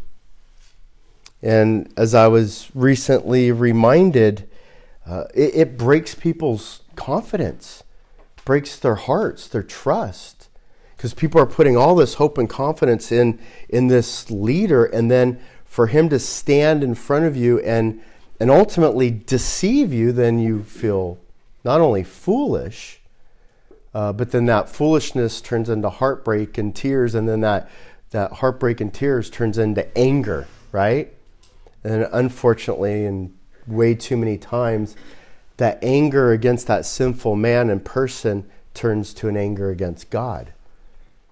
and 1.42 1.92
as 1.96 2.14
I 2.14 2.28
was 2.28 2.70
recently 2.74 3.50
reminded, 3.50 4.48
uh, 5.06 5.24
it, 5.34 5.54
it 5.54 5.78
breaks 5.78 6.14
people's 6.14 6.82
confidence, 6.94 7.82
breaks 8.44 8.78
their 8.78 8.94
hearts, 8.94 9.48
their 9.48 9.62
trust, 9.62 10.48
because 10.96 11.14
people 11.14 11.40
are 11.40 11.46
putting 11.46 11.76
all 11.76 11.96
this 11.96 12.14
hope 12.14 12.38
and 12.38 12.48
confidence 12.48 13.10
in 13.10 13.40
in 13.68 13.88
this 13.88 14.30
leader, 14.30 14.84
and 14.84 15.10
then 15.10 15.40
for 15.64 15.88
him 15.88 16.08
to 16.10 16.18
stand 16.18 16.84
in 16.84 16.94
front 16.94 17.24
of 17.24 17.36
you 17.36 17.58
and 17.60 18.00
and 18.38 18.50
ultimately 18.50 19.10
deceive 19.10 19.92
you, 19.92 20.12
then 20.12 20.38
you 20.38 20.62
feel 20.62 21.18
not 21.64 21.80
only 21.80 22.04
foolish, 22.04 23.01
uh, 23.94 24.12
but 24.12 24.30
then 24.30 24.46
that 24.46 24.68
foolishness 24.68 25.40
turns 25.40 25.68
into 25.68 25.90
heartbreak 25.90 26.58
and 26.58 26.74
tears, 26.74 27.14
and 27.14 27.28
then 27.28 27.40
that 27.40 27.68
that 28.10 28.32
heartbreak 28.34 28.80
and 28.80 28.92
tears 28.92 29.30
turns 29.30 29.58
into 29.58 29.86
anger, 29.96 30.46
right? 30.70 31.12
And 31.82 32.08
unfortunately, 32.12 33.06
and 33.06 33.34
way 33.66 33.94
too 33.94 34.16
many 34.16 34.38
times, 34.38 34.94
that 35.56 35.78
anger 35.82 36.32
against 36.32 36.66
that 36.66 36.84
sinful 36.84 37.36
man 37.36 37.70
and 37.70 37.84
person 37.84 38.48
turns 38.74 39.14
to 39.14 39.28
an 39.28 39.36
anger 39.36 39.70
against 39.70 40.10
God. 40.10 40.52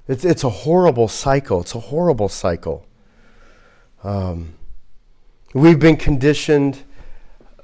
It's, 0.08 0.24
it's 0.24 0.44
a 0.44 0.50
horrible 0.50 1.08
cycle. 1.08 1.60
It's 1.60 1.74
a 1.74 1.80
horrible 1.80 2.28
cycle. 2.28 2.86
Um, 4.02 4.54
we've 5.54 5.78
been 5.78 5.96
conditioned 5.96 6.82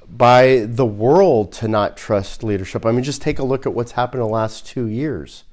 by 0.08 0.66
the 0.66 0.86
world 0.86 1.52
to 1.52 1.68
not 1.68 1.96
trust 1.96 2.42
leadership. 2.42 2.86
I 2.86 2.92
mean, 2.92 3.02
just 3.02 3.22
take 3.22 3.38
a 3.38 3.44
look 3.44 3.66
at 3.66 3.74
what's 3.74 3.92
happened 3.92 4.22
in 4.22 4.28
the 4.28 4.32
last 4.32 4.66
two 4.66 4.86
years. 4.86 5.44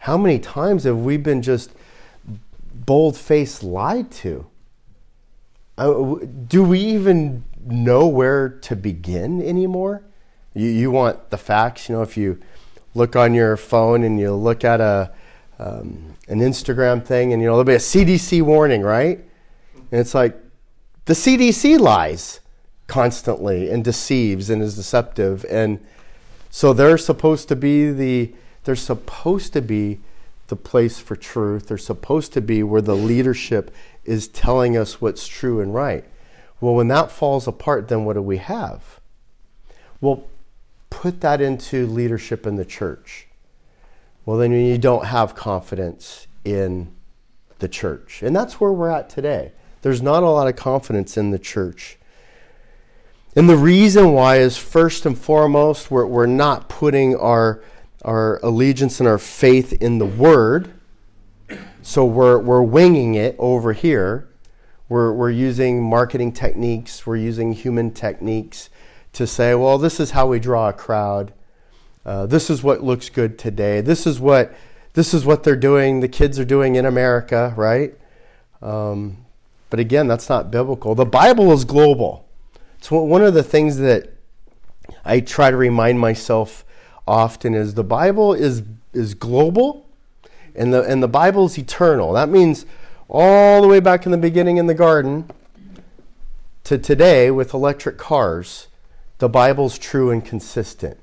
How 0.00 0.18
many 0.18 0.38
times 0.38 0.84
have 0.84 0.98
we 0.98 1.16
been 1.16 1.42
just 1.42 1.72
bold 2.74 3.16
faced 3.16 3.62
lied 3.62 4.10
to? 4.10 4.46
Uh, 5.78 6.16
do 6.46 6.62
we 6.62 6.78
even 6.78 7.44
know 7.64 8.06
where 8.06 8.48
to 8.48 8.76
begin 8.76 9.42
anymore? 9.42 10.02
You, 10.54 10.68
you 10.68 10.90
want 10.90 11.30
the 11.30 11.38
facts. 11.38 11.88
You 11.88 11.96
know, 11.96 12.02
if 12.02 12.16
you 12.16 12.40
look 12.94 13.16
on 13.16 13.34
your 13.34 13.56
phone 13.56 14.04
and 14.04 14.20
you 14.20 14.34
look 14.34 14.64
at 14.64 14.80
a 14.80 15.12
um, 15.58 16.16
an 16.28 16.40
Instagram 16.40 17.04
thing, 17.04 17.32
and 17.32 17.40
you 17.40 17.48
know 17.48 17.52
there'll 17.52 17.64
be 17.64 17.74
a 17.74 17.78
CDC 17.78 18.42
warning, 18.42 18.82
right? 18.82 19.18
And 19.74 20.00
it's 20.00 20.14
like 20.14 20.36
the 21.04 21.14
CDC 21.14 21.78
lies 21.78 22.40
constantly 22.86 23.70
and 23.70 23.84
deceives 23.84 24.50
and 24.50 24.62
is 24.62 24.76
deceptive, 24.76 25.44
and 25.50 25.84
so 26.50 26.72
they're 26.72 26.98
supposed 26.98 27.48
to 27.48 27.56
be 27.56 27.90
the 27.90 28.32
they're 28.64 28.76
supposed 28.76 29.52
to 29.52 29.60
be 29.60 30.00
the 30.48 30.56
place 30.56 30.98
for 30.98 31.16
truth. 31.16 31.68
They're 31.68 31.78
supposed 31.78 32.32
to 32.34 32.40
be 32.40 32.62
where 32.62 32.82
the 32.82 32.96
leadership 32.96 33.74
is 34.04 34.28
telling 34.28 34.76
us 34.76 35.00
what's 35.00 35.26
true 35.26 35.60
and 35.60 35.74
right. 35.74 36.04
Well, 36.60 36.74
when 36.74 36.88
that 36.88 37.10
falls 37.10 37.46
apart, 37.46 37.88
then 37.88 38.04
what 38.04 38.14
do 38.14 38.22
we 38.22 38.38
have? 38.38 39.00
Well, 40.00 40.24
put 40.90 41.20
that 41.20 41.40
into 41.40 41.86
leadership 41.86 42.46
in 42.46 42.56
the 42.56 42.64
church. 42.64 43.26
Well, 44.24 44.38
then 44.38 44.52
you 44.52 44.78
don't 44.78 45.06
have 45.06 45.34
confidence 45.34 46.26
in 46.44 46.94
the 47.58 47.68
church. 47.68 48.22
And 48.22 48.34
that's 48.34 48.60
where 48.60 48.72
we're 48.72 48.90
at 48.90 49.10
today. 49.10 49.52
There's 49.82 50.02
not 50.02 50.22
a 50.22 50.30
lot 50.30 50.48
of 50.48 50.56
confidence 50.56 51.16
in 51.16 51.30
the 51.30 51.38
church. 51.38 51.98
And 53.36 53.50
the 53.50 53.56
reason 53.56 54.12
why 54.12 54.36
is 54.36 54.56
first 54.56 55.06
and 55.06 55.18
foremost, 55.18 55.90
we're, 55.90 56.06
we're 56.06 56.26
not 56.26 56.68
putting 56.68 57.16
our, 57.16 57.62
our 58.02 58.38
allegiance 58.44 59.00
and 59.00 59.08
our 59.08 59.18
faith 59.18 59.72
in 59.72 59.98
the 59.98 60.06
Word. 60.06 60.72
So 61.82 62.04
we're, 62.04 62.38
we're 62.38 62.62
winging 62.62 63.14
it 63.16 63.34
over 63.38 63.72
here. 63.72 64.28
We're, 64.88 65.12
we're 65.12 65.30
using 65.30 65.82
marketing 65.82 66.32
techniques, 66.32 67.06
we're 67.06 67.16
using 67.16 67.52
human 67.52 67.90
techniques 67.90 68.70
to 69.14 69.26
say, 69.26 69.54
well, 69.54 69.78
this 69.78 69.98
is 69.98 70.12
how 70.12 70.26
we 70.26 70.38
draw 70.38 70.68
a 70.68 70.72
crowd. 70.72 71.32
Uh, 72.04 72.26
this 72.26 72.50
is 72.50 72.62
what 72.62 72.82
looks 72.82 73.08
good 73.08 73.38
today. 73.38 73.80
This 73.80 74.06
is 74.06 74.20
what 74.20 74.54
this 74.92 75.12
is 75.12 75.24
what 75.24 75.42
they're 75.42 75.56
doing. 75.56 76.00
The 76.00 76.08
kids 76.08 76.38
are 76.38 76.44
doing 76.44 76.76
in 76.76 76.84
America, 76.84 77.52
right? 77.56 77.94
Um, 78.62 79.24
but 79.70 79.80
again, 79.80 80.06
that's 80.06 80.28
not 80.28 80.50
biblical. 80.50 80.94
The 80.94 81.04
Bible 81.04 81.52
is 81.52 81.64
global. 81.64 82.23
It's 82.84 82.90
one 82.90 83.22
of 83.22 83.32
the 83.32 83.42
things 83.42 83.78
that 83.78 84.10
I 85.06 85.20
try 85.20 85.50
to 85.50 85.56
remind 85.56 85.98
myself 86.00 86.66
often 87.08 87.54
is 87.54 87.72
the 87.72 87.82
Bible 87.82 88.34
is 88.34 88.62
is 88.92 89.14
global, 89.14 89.88
and 90.54 90.70
the 90.70 90.82
and 90.82 91.02
the 91.02 91.08
Bible 91.08 91.46
is 91.46 91.58
eternal. 91.58 92.12
That 92.12 92.28
means 92.28 92.66
all 93.08 93.62
the 93.62 93.68
way 93.68 93.80
back 93.80 94.04
in 94.04 94.12
the 94.12 94.18
beginning 94.18 94.58
in 94.58 94.66
the 94.66 94.74
garden 94.74 95.30
to 96.64 96.76
today 96.76 97.30
with 97.30 97.54
electric 97.54 97.96
cars 97.96 98.68
the 99.16 99.30
Bible's 99.30 99.78
true 99.78 100.10
and 100.10 100.22
consistent. 100.22 100.98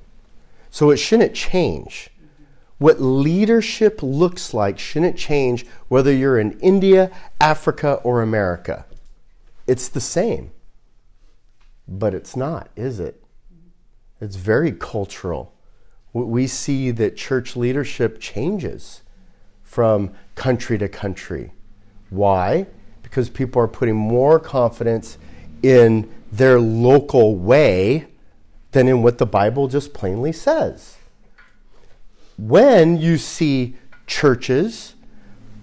So 0.70 0.90
it 0.90 0.98
shouldn't 0.98 1.34
change. 1.34 2.10
What 2.78 3.00
leadership 3.00 4.04
looks 4.04 4.54
like 4.54 4.78
shouldn't 4.78 5.18
change 5.18 5.66
whether 5.88 6.12
you're 6.12 6.38
in 6.38 6.60
India, 6.60 7.10
Africa, 7.40 7.94
or 8.04 8.22
America. 8.22 8.84
It's 9.66 9.88
the 9.88 10.00
same. 10.00 10.52
But 11.92 12.14
it's 12.14 12.34
not, 12.34 12.70
is 12.74 12.98
it? 12.98 13.22
It's 14.18 14.36
very 14.36 14.72
cultural. 14.72 15.52
We 16.14 16.46
see 16.46 16.90
that 16.90 17.16
church 17.16 17.54
leadership 17.54 18.18
changes 18.18 19.02
from 19.62 20.12
country 20.34 20.78
to 20.78 20.88
country. 20.88 21.52
Why? 22.08 22.66
Because 23.02 23.28
people 23.28 23.60
are 23.60 23.68
putting 23.68 23.94
more 23.94 24.40
confidence 24.40 25.18
in 25.62 26.10
their 26.30 26.58
local 26.58 27.36
way 27.36 28.06
than 28.70 28.88
in 28.88 29.02
what 29.02 29.18
the 29.18 29.26
Bible 29.26 29.68
just 29.68 29.92
plainly 29.92 30.32
says. 30.32 30.96
When 32.38 32.96
you 32.96 33.18
see 33.18 33.76
churches 34.06 34.94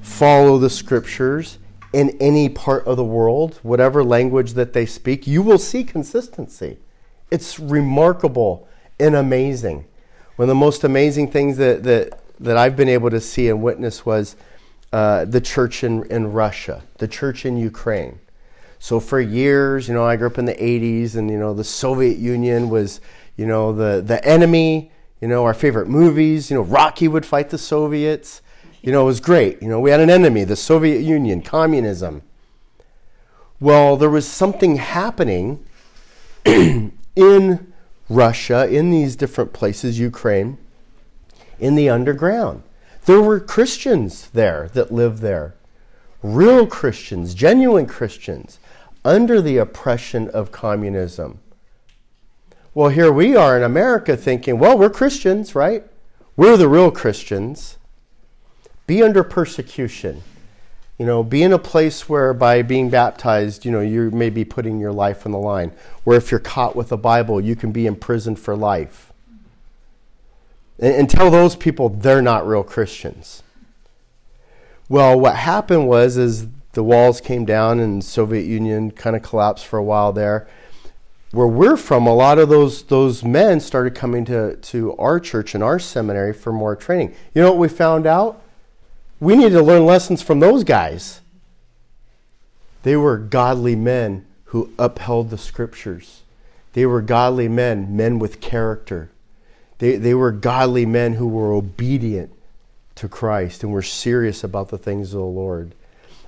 follow 0.01 0.59
the 0.59 0.69
scriptures 0.69 1.57
in 1.91 2.15
any 2.19 2.49
part 2.49 2.85
of 2.85 2.97
the 2.97 3.03
world, 3.03 3.59
whatever 3.63 4.03
language 4.03 4.53
that 4.53 4.73
they 4.73 4.85
speak, 4.85 5.25
you 5.25 5.41
will 5.41 5.57
see 5.57 5.83
consistency. 5.83 6.77
It's 7.31 7.59
remarkable 7.59 8.67
and 8.99 9.15
amazing. 9.15 9.85
One 10.35 10.43
of 10.45 10.47
the 10.47 10.55
most 10.55 10.83
amazing 10.83 11.31
things 11.31 11.57
that, 11.57 11.83
that, 11.83 12.19
that 12.39 12.57
I've 12.57 12.75
been 12.75 12.89
able 12.89 13.09
to 13.09 13.19
see 13.19 13.49
and 13.49 13.61
witness 13.61 14.05
was 14.05 14.35
uh, 14.93 15.25
the 15.25 15.41
church 15.41 15.83
in, 15.83 16.05
in 16.05 16.31
Russia, 16.31 16.83
the 16.97 17.07
church 17.07 17.45
in 17.45 17.57
Ukraine. 17.57 18.19
So 18.79 18.99
for 18.99 19.19
years, 19.19 19.87
you 19.87 19.93
know, 19.93 20.05
I 20.05 20.15
grew 20.15 20.27
up 20.27 20.37
in 20.37 20.45
the 20.45 20.53
80s 20.53 21.15
and, 21.15 21.29
you 21.29 21.37
know, 21.37 21.53
the 21.53 21.63
Soviet 21.63 22.17
Union 22.17 22.69
was, 22.69 23.01
you 23.35 23.45
know, 23.45 23.73
the, 23.73 24.01
the 24.01 24.23
enemy, 24.25 24.91
you 25.21 25.27
know, 25.27 25.43
our 25.43 25.53
favorite 25.53 25.89
movies, 25.89 26.49
you 26.49 26.55
know, 26.55 26.63
Rocky 26.63 27.07
would 27.07 27.25
fight 27.25 27.49
the 27.49 27.57
Soviets. 27.57 28.41
You 28.81 28.91
know, 28.91 29.01
it 29.01 29.05
was 29.05 29.19
great. 29.19 29.61
You 29.61 29.67
know, 29.67 29.79
we 29.79 29.91
had 29.91 29.99
an 29.99 30.09
enemy, 30.09 30.43
the 30.43 30.55
Soviet 30.55 31.01
Union, 31.01 31.41
communism. 31.41 32.21
Well, 33.59 33.97
there 33.97 34.09
was 34.09 34.27
something 34.27 34.77
happening 34.77 35.65
in 36.45 37.73
Russia, 38.09 38.67
in 38.67 38.89
these 38.89 39.15
different 39.15 39.51
places, 39.51 39.99
Ukraine, 39.99 40.57
in 41.59 41.75
the 41.75 41.89
underground. 41.89 42.63
There 43.05 43.21
were 43.21 43.39
Christians 43.39 44.29
there 44.29 44.69
that 44.73 44.91
lived 44.91 45.19
there. 45.19 45.55
Real 46.23 46.65
Christians, 46.65 47.33
genuine 47.33 47.85
Christians 47.85 48.59
under 49.03 49.41
the 49.41 49.57
oppression 49.57 50.29
of 50.29 50.51
communism. 50.51 51.39
Well, 52.73 52.89
here 52.89 53.11
we 53.11 53.35
are 53.35 53.57
in 53.57 53.63
America 53.63 54.15
thinking, 54.15 54.59
well, 54.59 54.77
we're 54.77 54.89
Christians, 54.89 55.55
right? 55.55 55.83
We're 56.37 56.57
the 56.57 56.69
real 56.69 56.91
Christians. 56.91 57.78
Be 58.89 59.03
under 59.03 59.23
persecution. 59.23 60.23
You 60.97 61.05
know, 61.05 61.21
be 61.21 61.43
in 61.43 61.53
a 61.53 61.59
place 61.59 62.09
where 62.09 62.33
by 62.33 62.63
being 62.63 62.89
baptized, 62.89 63.63
you 63.63 63.71
know, 63.71 63.81
you 63.81 64.09
may 64.09 64.31
be 64.31 64.43
putting 64.43 64.79
your 64.79 64.91
life 64.91 65.27
on 65.27 65.31
the 65.31 65.37
line. 65.37 65.73
Where 66.05 66.17
if 66.17 66.31
you're 66.31 66.39
caught 66.39 66.75
with 66.75 66.91
a 66.91 66.97
Bible, 66.97 67.39
you 67.39 67.55
can 67.55 67.71
be 67.71 67.85
imprisoned 67.85 68.39
for 68.39 68.55
life. 68.55 69.13
And, 70.79 70.95
and 70.95 71.07
tell 71.07 71.29
those 71.29 71.55
people 71.55 71.89
they're 71.89 72.23
not 72.23 72.47
real 72.47 72.63
Christians. 72.63 73.43
Well, 74.89 75.19
what 75.19 75.35
happened 75.35 75.87
was 75.87 76.17
is 76.17 76.47
the 76.71 76.83
walls 76.83 77.21
came 77.21 77.45
down 77.45 77.79
and 77.79 78.03
Soviet 78.03 78.47
Union 78.47 78.89
kind 78.89 79.15
of 79.15 79.21
collapsed 79.21 79.67
for 79.67 79.77
a 79.77 79.83
while 79.83 80.13
there. 80.13 80.47
Where 81.29 81.45
we're 81.45 81.77
from, 81.77 82.07
a 82.07 82.15
lot 82.15 82.39
of 82.39 82.49
those 82.49 82.81
those 82.81 83.23
men 83.23 83.59
started 83.59 83.93
coming 83.93 84.25
to, 84.25 84.55
to 84.55 84.97
our 84.97 85.19
church 85.19 85.53
and 85.53 85.63
our 85.63 85.77
seminary 85.77 86.33
for 86.33 86.51
more 86.51 86.75
training. 86.75 87.13
You 87.35 87.43
know 87.43 87.51
what 87.51 87.59
we 87.59 87.67
found 87.67 88.07
out? 88.07 88.41
We 89.19 89.35
needed 89.35 89.51
to 89.51 89.61
learn 89.61 89.85
lessons 89.85 90.21
from 90.21 90.39
those 90.39 90.63
guys. 90.63 91.21
They 92.83 92.95
were 92.95 93.17
godly 93.17 93.75
men 93.75 94.25
who 94.45 94.71
upheld 94.79 95.29
the 95.29 95.37
scriptures. 95.37 96.21
They 96.73 96.85
were 96.85 97.01
godly 97.01 97.47
men, 97.47 97.95
men 97.95 98.19
with 98.19 98.41
character. 98.41 99.09
They, 99.79 99.97
they 99.97 100.13
were 100.13 100.31
godly 100.31 100.85
men 100.85 101.13
who 101.13 101.27
were 101.27 101.53
obedient 101.53 102.31
to 102.95 103.09
Christ 103.09 103.63
and 103.63 103.71
were 103.71 103.81
serious 103.81 104.43
about 104.43 104.69
the 104.69 104.77
things 104.77 105.13
of 105.13 105.19
the 105.19 105.25
Lord 105.25 105.73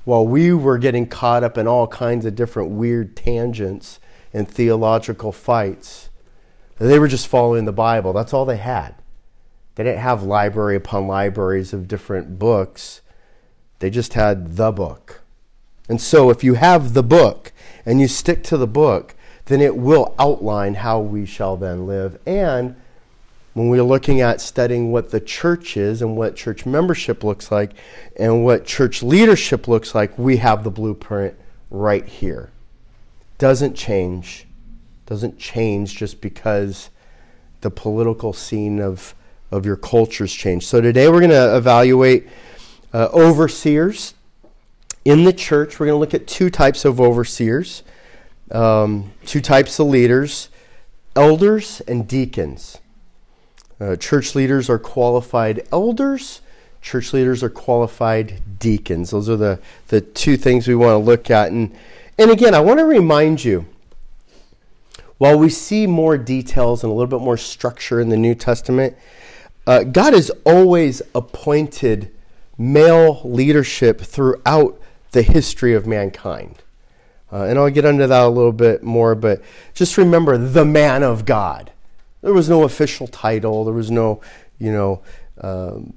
while 0.04 0.26
we 0.26 0.54
were 0.54 0.78
getting 0.78 1.06
caught 1.06 1.44
up 1.44 1.58
in 1.58 1.68
all 1.68 1.88
kinds 1.88 2.26
of 2.26 2.36
different 2.36 2.70
weird 2.72 3.16
tangents 3.16 4.00
and 4.34 4.48
theological 4.48 5.32
fights, 5.32 6.10
they 6.80 6.98
were 6.98 7.08
just 7.08 7.28
following 7.28 7.66
the 7.66 7.72
Bible. 7.72 8.14
That's 8.14 8.34
all 8.34 8.46
they 8.46 8.58
had. 8.58 8.96
They 9.76 9.84
didn't 9.84 10.02
have 10.02 10.24
library 10.24 10.76
upon 10.76 11.08
libraries 11.08 11.74
of 11.74 11.88
different 11.88 12.38
books. 12.38 13.02
They 13.80 13.90
just 13.90 14.14
had 14.14 14.58
the 14.58 14.72
book. 14.72 15.22
And 15.90 16.00
so, 16.00 16.30
if 16.30 16.44
you 16.44 16.54
have 16.56 16.94
the 16.94 17.04
book 17.04 17.52
and 17.86 18.00
you 18.00 18.08
stick 18.08 18.44
to 18.44 18.58
the 18.58 18.68
book, 18.68 19.16
then 19.46 19.62
it 19.62 19.76
will 19.76 20.16
outline 20.20 20.76
how 20.76 21.00
we 21.00 21.26
shall 21.26 21.58
then 21.58 21.88
live 21.88 22.20
and 22.26 22.76
when 23.54 23.68
we're 23.68 23.84
looking 23.84 24.22
at 24.22 24.40
studying 24.40 24.92
what 24.92 25.12
the 25.12 25.20
church 25.20 25.76
is 25.76 26.02
and 26.02 26.16
what 26.16 26.36
church 26.36 26.66
membership 26.66 27.24
looks 27.24 27.52
like 27.52 27.72
and 28.18 28.46
what 28.46 28.66
church 28.66 29.04
leadership 29.04 29.68
looks 29.68 29.94
like, 29.94 30.18
we 30.18 30.38
have 30.38 30.64
the 30.64 30.72
blueprint 30.72 31.36
right 31.70 32.06
here. 32.06 32.50
Doesn't 33.38 33.76
change. 33.76 34.48
Doesn't 35.06 35.38
change 35.38 35.98
just 35.98 36.22
because 36.22 36.90
the 37.60 37.72
political 37.72 38.32
scene 38.32 38.80
of, 38.80 39.14
of 39.52 39.66
your 39.66 39.76
cultures 39.76 40.34
change. 40.34 40.66
So 40.66 40.82
today 40.82 41.10
we're 41.10 41.20
going 41.20 41.32
to 41.32 41.56
evaluate 41.58 42.28
uh, 42.94 43.10
overseers 43.14 44.14
in 45.04 45.24
the 45.24 45.34
church, 45.34 45.80
we're 45.80 45.88
going 45.88 45.96
to 45.96 46.00
look 46.00 46.14
at 46.14 46.28
two 46.28 46.50
types 46.50 46.86
of 46.86 47.02
overseers, 47.02 47.82
um, 48.52 49.12
two 49.26 49.42
types 49.42 49.80
of 49.80 49.88
leaders 49.88 50.50
elders 51.14 51.82
and 51.90 52.08
deacons. 52.08 52.78
Uh, 53.82 53.98
church 53.98 54.34
leaders 54.34 54.70
are 54.70 54.80
qualified 54.80 55.68
elders, 55.72 56.40
church 56.82 57.12
leaders 57.12 57.44
are 57.44 57.50
qualified 57.50 58.42
deacons. 58.60 59.10
Those 59.10 59.28
are 59.28 59.36
the, 59.36 59.60
the 59.88 60.00
two 60.00 60.38
things 60.38 60.68
we 60.68 60.76
want 60.76 60.94
to 60.94 60.98
look 60.98 61.30
at. 61.30 61.52
And, 61.52 61.76
and 62.18 62.32
again, 62.32 62.54
I 62.54 62.62
want 62.62 62.80
to 62.80 62.86
remind 62.86 63.44
you 63.44 63.66
while 65.18 65.38
we 65.38 65.50
see 65.50 65.86
more 65.86 66.18
details 66.18 66.84
and 66.84 66.92
a 66.92 66.94
little 66.94 67.20
bit 67.20 67.24
more 67.24 67.38
structure 67.38 68.00
in 68.00 68.10
the 68.10 68.18
New 68.18 68.36
Testament, 68.36 68.96
uh, 69.68 69.84
God 69.84 70.14
has 70.14 70.30
always 70.46 71.02
appointed 71.14 72.12
male 72.58 73.22
leadership 73.24 74.02
throughout 74.02 74.80
the 75.12 75.22
history 75.22 75.74
of 75.74 75.86
mankind. 75.86 76.64
Uh, 77.32 77.44
and 77.44 77.58
I'll 77.58 77.70
get 77.70 77.86
into 77.86 78.08
that 78.08 78.24
a 78.24 78.28
little 78.28 78.52
bit 78.52 78.84
more, 78.84 79.16
but 79.16 79.42
just 79.74 79.98
remember 79.98 80.38
the 80.38 80.66
man 80.66 81.04
of 81.04 81.26
God. 81.26 81.72
There 82.22 82.34
was 82.34 82.50
no 82.50 82.64
official 82.64 83.08
title. 83.08 83.64
There 83.64 83.74
was 83.74 83.90
no, 83.90 84.22
you 84.60 84.72
know, 84.72 85.02
um, 85.40 85.94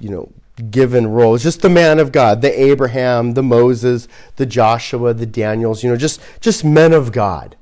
you 0.00 0.10
know, 0.10 0.30
given 0.70 1.06
role. 1.06 1.38
Just 1.38 1.62
the 1.62 1.68
man 1.68 1.98
of 1.98 2.12
God, 2.12 2.42
the 2.42 2.60
Abraham, 2.60 3.34
the 3.34 3.42
Moses, 3.42 4.08
the 4.36 4.46
Joshua, 4.46 5.14
the 5.14 5.26
Daniels. 5.26 5.82
You 5.82 5.90
know, 5.90 5.96
just 5.96 6.20
just 6.40 6.64
men 6.64 6.92
of 6.92 7.12
God. 7.12 7.56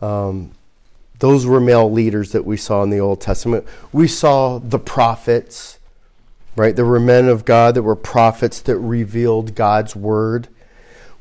Um, 0.00 0.52
those 1.22 1.46
were 1.46 1.60
male 1.60 1.88
leaders 1.88 2.32
that 2.32 2.44
we 2.44 2.56
saw 2.56 2.82
in 2.82 2.90
the 2.90 2.98
Old 2.98 3.20
Testament. 3.20 3.64
We 3.92 4.08
saw 4.08 4.58
the 4.58 4.80
prophets, 4.80 5.78
right? 6.56 6.74
There 6.74 6.84
were 6.84 6.98
men 6.98 7.28
of 7.28 7.44
God 7.44 7.76
that 7.76 7.84
were 7.84 7.94
prophets 7.94 8.60
that 8.62 8.76
revealed 8.76 9.54
God's 9.54 9.94
word. 9.94 10.48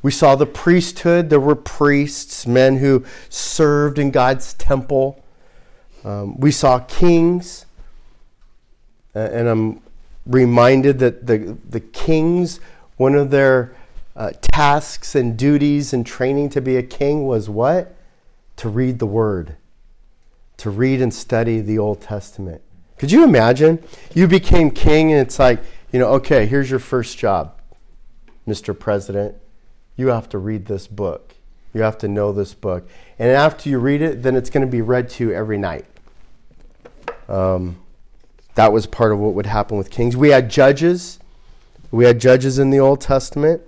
We 0.01 0.09
saw 0.09 0.33
the 0.33 0.47
priesthood. 0.47 1.29
There 1.29 1.39
were 1.39 1.53
priests, 1.53 2.47
men 2.47 2.77
who 2.77 3.05
served 3.29 3.99
in 3.99 4.09
God's 4.09 4.55
temple. 4.55 5.23
Um, 6.03 6.39
we 6.39 6.49
saw 6.49 6.79
kings. 6.79 7.67
And 9.13 9.47
I'm 9.47 9.83
reminded 10.25 10.97
that 10.97 11.27
the, 11.27 11.55
the 11.69 11.79
kings, 11.79 12.59
one 12.97 13.13
of 13.13 13.29
their 13.29 13.75
uh, 14.15 14.31
tasks 14.41 15.13
and 15.13 15.37
duties 15.37 15.93
and 15.93 16.07
training 16.07 16.49
to 16.49 16.59
be 16.59 16.75
a 16.75 16.81
king 16.81 17.27
was 17.27 17.51
what? 17.51 17.95
To 18.55 18.67
read 18.67 18.97
the 18.97 19.05
word, 19.05 19.57
to 20.61 20.69
read 20.69 21.01
and 21.01 21.13
study 21.13 21.61
the 21.61 21.77
Old 21.77 22.01
Testament. 22.01 22.61
Could 22.97 23.11
you 23.11 23.23
imagine? 23.23 23.83
You 24.13 24.27
became 24.27 24.71
king, 24.71 25.11
and 25.11 25.21
it's 25.21 25.39
like, 25.39 25.59
you 25.91 25.99
know, 25.99 26.07
okay, 26.13 26.45
here's 26.45 26.69
your 26.69 26.79
first 26.79 27.17
job, 27.17 27.59
Mr. 28.47 28.77
President 28.77 29.35
you 30.01 30.07
have 30.07 30.27
to 30.29 30.37
read 30.39 30.65
this 30.65 30.87
book. 30.87 31.35
You 31.73 31.81
have 31.81 31.97
to 31.99 32.07
know 32.07 32.31
this 32.31 32.53
book. 32.53 32.87
And 33.19 33.29
after 33.29 33.69
you 33.69 33.79
read 33.79 34.01
it, 34.01 34.23
then 34.23 34.35
it's 34.35 34.49
going 34.49 34.65
to 34.65 34.71
be 34.71 34.81
read 34.81 35.09
to 35.11 35.25
you 35.25 35.33
every 35.33 35.57
night. 35.57 35.85
Um, 37.29 37.77
that 38.55 38.73
was 38.73 38.87
part 38.87 39.13
of 39.13 39.19
what 39.19 39.33
would 39.35 39.45
happen 39.45 39.77
with 39.77 39.89
kings. 39.89 40.17
We 40.17 40.29
had 40.29 40.49
judges. 40.49 41.19
We 41.91 42.05
had 42.05 42.19
judges 42.19 42.59
in 42.59 42.71
the 42.71 42.79
Old 42.79 42.99
Testament. 42.99 43.61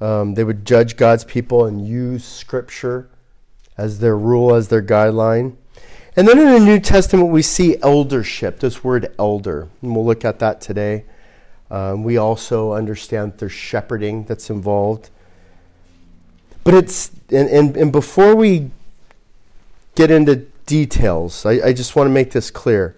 Um, 0.00 0.34
they 0.34 0.44
would 0.44 0.64
judge 0.64 0.96
God's 0.96 1.24
people 1.24 1.64
and 1.64 1.84
use 1.84 2.24
Scripture 2.24 3.10
as 3.76 3.98
their 3.98 4.16
rule, 4.16 4.54
as 4.54 4.68
their 4.68 4.82
guideline. 4.82 5.56
And 6.18 6.26
then 6.26 6.36
in 6.36 6.46
the 6.46 6.58
New 6.58 6.80
Testament, 6.80 7.28
we 7.28 7.42
see 7.42 7.80
eldership, 7.80 8.58
this 8.58 8.82
word 8.82 9.14
elder. 9.20 9.68
And 9.80 9.94
we'll 9.94 10.04
look 10.04 10.24
at 10.24 10.40
that 10.40 10.60
today. 10.60 11.04
Um, 11.70 12.02
we 12.02 12.16
also 12.16 12.72
understand 12.72 13.34
there's 13.38 13.52
shepherding 13.52 14.24
that's 14.24 14.50
involved. 14.50 15.10
But 16.64 16.74
it's, 16.74 17.12
and, 17.30 17.48
and, 17.48 17.76
and 17.76 17.92
before 17.92 18.34
we 18.34 18.72
get 19.94 20.10
into 20.10 20.44
details, 20.66 21.46
I, 21.46 21.68
I 21.68 21.72
just 21.72 21.94
want 21.94 22.08
to 22.08 22.12
make 22.12 22.32
this 22.32 22.50
clear. 22.50 22.96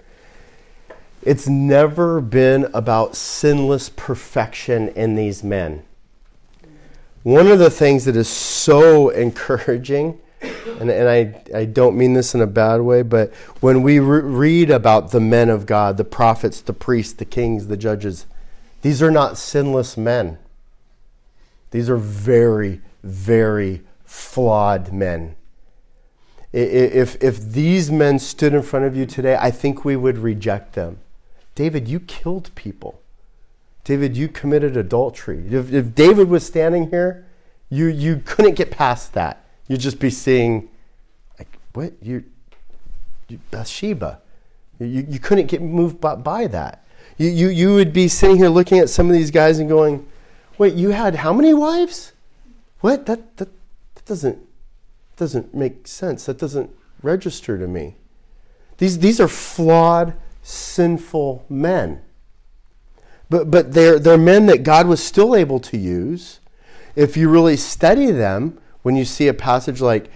It's 1.22 1.46
never 1.46 2.22
been 2.22 2.70
about 2.72 3.16
sinless 3.16 3.90
perfection 3.90 4.88
in 4.88 5.14
these 5.14 5.44
men. 5.44 5.82
One 7.22 7.48
of 7.48 7.58
the 7.58 7.68
things 7.68 8.06
that 8.06 8.16
is 8.16 8.30
so 8.30 9.08
encouraging, 9.10 10.18
and, 10.42 10.90
and 10.90 11.08
I, 11.08 11.42
I 11.54 11.64
don't 11.64 11.96
mean 11.96 12.14
this 12.14 12.34
in 12.34 12.40
a 12.40 12.46
bad 12.46 12.80
way, 12.80 13.02
but 13.02 13.32
when 13.60 13.82
we 13.82 13.98
re- 13.98 14.22
read 14.22 14.70
about 14.70 15.10
the 15.10 15.20
men 15.20 15.48
of 15.48 15.66
God, 15.66 15.96
the 15.96 16.04
prophets, 16.04 16.60
the 16.60 16.72
priests, 16.72 17.12
the 17.12 17.24
kings, 17.24 17.66
the 17.66 17.76
judges, 17.76 18.26
these 18.82 19.02
are 19.02 19.10
not 19.10 19.36
sinless 19.36 19.96
men. 19.96 20.38
These 21.70 21.90
are 21.90 21.96
very, 21.96 22.80
very 23.02 23.82
flawed 24.04 24.92
men. 24.92 25.36
If, 26.52 27.22
if 27.22 27.40
these 27.40 27.90
men 27.90 28.18
stood 28.18 28.54
in 28.54 28.62
front 28.62 28.84
of 28.84 28.96
you 28.96 29.06
today, 29.06 29.36
I 29.38 29.50
think 29.52 29.84
we 29.84 29.94
would 29.94 30.18
reject 30.18 30.72
them. 30.72 30.98
David, 31.54 31.86
you 31.86 32.00
killed 32.00 32.50
people. 32.54 33.00
David, 33.84 34.16
you 34.16 34.28
committed 34.28 34.76
adultery. 34.76 35.46
If, 35.48 35.72
if 35.72 35.94
David 35.94 36.28
was 36.28 36.44
standing 36.44 36.90
here, 36.90 37.26
you, 37.68 37.86
you 37.86 38.22
couldn't 38.24 38.54
get 38.54 38.70
past 38.70 39.12
that. 39.12 39.39
You'd 39.70 39.78
just 39.78 40.00
be 40.00 40.10
seeing, 40.10 40.68
like, 41.38 41.46
what? 41.74 41.92
You, 42.02 42.24
you 43.28 43.38
Bathsheba. 43.52 44.20
You, 44.80 45.06
you 45.08 45.20
couldn't 45.20 45.46
get 45.46 45.62
moved 45.62 46.00
by, 46.00 46.16
by 46.16 46.48
that. 46.48 46.84
You, 47.18 47.28
you, 47.30 47.48
you 47.50 47.74
would 47.74 47.92
be 47.92 48.08
sitting 48.08 48.36
here 48.36 48.48
looking 48.48 48.80
at 48.80 48.90
some 48.90 49.06
of 49.06 49.12
these 49.12 49.30
guys 49.30 49.60
and 49.60 49.68
going, 49.68 50.08
wait, 50.58 50.74
you 50.74 50.90
had 50.90 51.14
how 51.14 51.32
many 51.32 51.54
wives? 51.54 52.14
What? 52.80 53.06
That, 53.06 53.36
that, 53.36 53.48
that 53.94 54.04
doesn't, 54.06 54.40
doesn't 55.16 55.54
make 55.54 55.86
sense. 55.86 56.26
That 56.26 56.38
doesn't 56.38 56.70
register 57.00 57.56
to 57.56 57.68
me. 57.68 57.94
These, 58.78 58.98
these 58.98 59.20
are 59.20 59.28
flawed, 59.28 60.14
sinful 60.42 61.46
men. 61.48 62.02
But, 63.28 63.52
but 63.52 63.74
they're, 63.74 64.00
they're 64.00 64.18
men 64.18 64.46
that 64.46 64.64
God 64.64 64.88
was 64.88 65.00
still 65.00 65.36
able 65.36 65.60
to 65.60 65.78
use. 65.78 66.40
If 66.96 67.16
you 67.16 67.28
really 67.28 67.56
study 67.56 68.10
them, 68.10 68.58
when 68.82 68.96
you 68.96 69.04
see 69.04 69.28
a 69.28 69.34
passage 69.34 69.80
like 69.80 70.10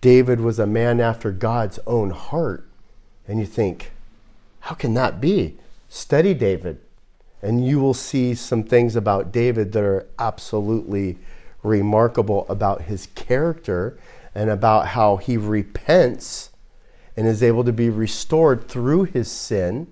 David 0.00 0.40
was 0.40 0.58
a 0.58 0.66
man 0.66 1.00
after 1.00 1.30
God's 1.32 1.78
own 1.86 2.10
heart, 2.10 2.68
and 3.26 3.40
you 3.40 3.46
think, 3.46 3.90
how 4.60 4.74
can 4.74 4.94
that 4.94 5.20
be? 5.20 5.56
Study 5.88 6.34
David, 6.34 6.78
and 7.42 7.66
you 7.66 7.80
will 7.80 7.94
see 7.94 8.34
some 8.34 8.64
things 8.64 8.96
about 8.96 9.32
David 9.32 9.72
that 9.72 9.82
are 9.82 10.06
absolutely 10.18 11.18
remarkable 11.62 12.46
about 12.48 12.82
his 12.82 13.08
character 13.14 13.98
and 14.34 14.50
about 14.50 14.88
how 14.88 15.16
he 15.16 15.36
repents 15.36 16.50
and 17.16 17.26
is 17.26 17.42
able 17.42 17.64
to 17.64 17.72
be 17.72 17.88
restored 17.88 18.68
through 18.68 19.04
his 19.04 19.30
sin. 19.30 19.86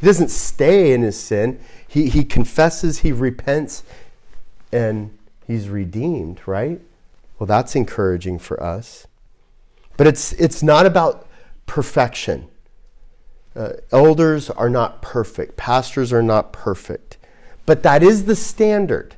He 0.00 0.06
doesn't 0.06 0.30
stay 0.30 0.92
in 0.92 1.02
his 1.02 1.18
sin, 1.18 1.60
he, 1.86 2.08
he 2.08 2.24
confesses, 2.24 2.98
he 2.98 3.12
repents, 3.12 3.84
and 4.72 5.16
he's 5.46 5.68
redeemed, 5.68 6.40
right? 6.46 6.80
Well, 7.38 7.46
that's 7.46 7.74
encouraging 7.74 8.38
for 8.38 8.62
us. 8.62 9.06
But 9.96 10.06
it's, 10.06 10.32
it's 10.34 10.62
not 10.62 10.86
about 10.86 11.26
perfection. 11.66 12.48
Uh, 13.54 13.74
elders 13.92 14.50
are 14.50 14.70
not 14.70 15.00
perfect, 15.00 15.56
pastors 15.56 16.12
are 16.12 16.22
not 16.22 16.52
perfect. 16.52 17.16
But 17.66 17.82
that 17.84 18.02
is 18.02 18.24
the 18.24 18.36
standard. 18.36 19.14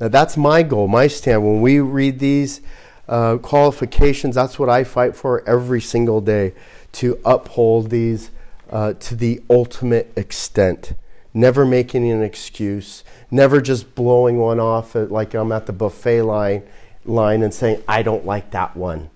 Now, 0.00 0.08
that's 0.08 0.36
my 0.36 0.62
goal, 0.62 0.88
my 0.88 1.06
stand. 1.06 1.44
When 1.44 1.60
we 1.60 1.80
read 1.80 2.18
these 2.18 2.60
uh, 3.08 3.36
qualifications, 3.38 4.36
that's 4.36 4.58
what 4.58 4.68
I 4.68 4.84
fight 4.84 5.14
for 5.14 5.46
every 5.48 5.80
single 5.80 6.20
day 6.20 6.54
to 6.92 7.20
uphold 7.24 7.90
these 7.90 8.30
uh, 8.70 8.94
to 8.94 9.14
the 9.14 9.42
ultimate 9.50 10.12
extent. 10.16 10.94
Never 11.34 11.64
making 11.64 12.10
an 12.10 12.22
excuse, 12.22 13.04
never 13.30 13.60
just 13.60 13.94
blowing 13.94 14.38
one 14.38 14.60
off 14.60 14.94
like 14.94 15.34
I'm 15.34 15.52
at 15.52 15.66
the 15.66 15.72
buffet 15.72 16.22
line, 16.22 16.62
line 17.04 17.42
and 17.42 17.52
saying, 17.52 17.82
I 17.88 18.02
don't 18.02 18.24
like 18.24 18.50
that 18.52 18.76
one. 18.76 19.10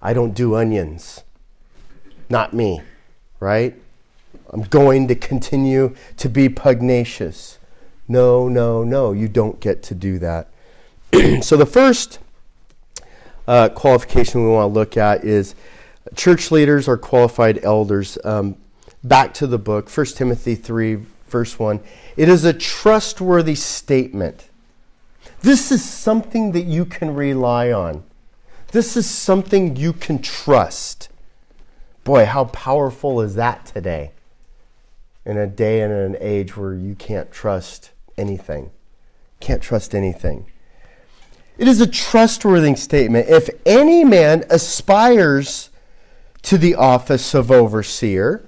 I 0.00 0.12
don't 0.12 0.32
do 0.32 0.54
onions. 0.54 1.24
Not 2.28 2.52
me, 2.52 2.80
right? 3.40 3.74
I'm 4.50 4.62
going 4.62 5.08
to 5.08 5.14
continue 5.14 5.94
to 6.16 6.28
be 6.28 6.48
pugnacious. 6.48 7.58
No, 8.08 8.48
no, 8.48 8.84
no, 8.84 9.12
you 9.12 9.28
don't 9.28 9.60
get 9.60 9.82
to 9.84 9.94
do 9.94 10.18
that. 10.18 10.48
so 11.42 11.56
the 11.56 11.66
first 11.66 12.18
uh, 13.48 13.68
qualification 13.70 14.42
we 14.42 14.50
want 14.50 14.70
to 14.70 14.74
look 14.74 14.96
at 14.96 15.24
is 15.24 15.54
church 16.14 16.50
leaders 16.50 16.88
are 16.88 16.96
qualified 16.96 17.64
elders. 17.64 18.18
Um, 18.24 18.56
back 19.02 19.34
to 19.34 19.46
the 19.46 19.58
book, 19.58 19.88
1 19.88 20.06
Timothy 20.06 20.54
3, 20.54 20.98
verse 21.28 21.58
1. 21.58 21.80
It 22.16 22.28
is 22.28 22.44
a 22.44 22.52
trustworthy 22.52 23.54
statement. 23.54 24.48
This 25.42 25.70
is 25.70 25.84
something 25.84 26.52
that 26.52 26.64
you 26.64 26.84
can 26.84 27.14
rely 27.14 27.70
on. 27.70 28.02
This 28.72 28.96
is 28.96 29.08
something 29.08 29.76
you 29.76 29.92
can 29.92 30.20
trust. 30.20 31.08
Boy, 32.04 32.24
how 32.24 32.46
powerful 32.46 33.20
is 33.20 33.34
that 33.36 33.66
today? 33.66 34.12
In 35.24 35.36
a 35.36 35.46
day 35.46 35.80
and 35.80 35.92
an 35.92 36.16
age 36.20 36.56
where 36.56 36.74
you 36.74 36.94
can't 36.94 37.30
trust 37.30 37.90
anything. 38.16 38.70
can't 39.40 39.62
trust 39.62 39.94
anything. 39.94 40.46
It 41.58 41.68
is 41.68 41.80
a 41.80 41.86
trustworthy 41.86 42.74
statement. 42.74 43.28
If 43.28 43.50
any 43.64 44.04
man 44.04 44.44
aspires 44.50 45.70
to 46.42 46.58
the 46.58 46.74
office 46.74 47.34
of 47.34 47.50
overseer, 47.50 48.46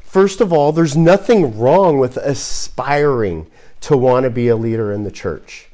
first 0.00 0.40
of 0.40 0.52
all, 0.52 0.72
there's 0.72 0.96
nothing 0.96 1.58
wrong 1.58 1.98
with 1.98 2.16
aspiring 2.16 3.46
to 3.80 3.96
want 3.96 4.24
to 4.24 4.30
be 4.30 4.48
a 4.48 4.56
leader 4.56 4.92
in 4.92 5.04
the 5.04 5.10
church. 5.10 5.67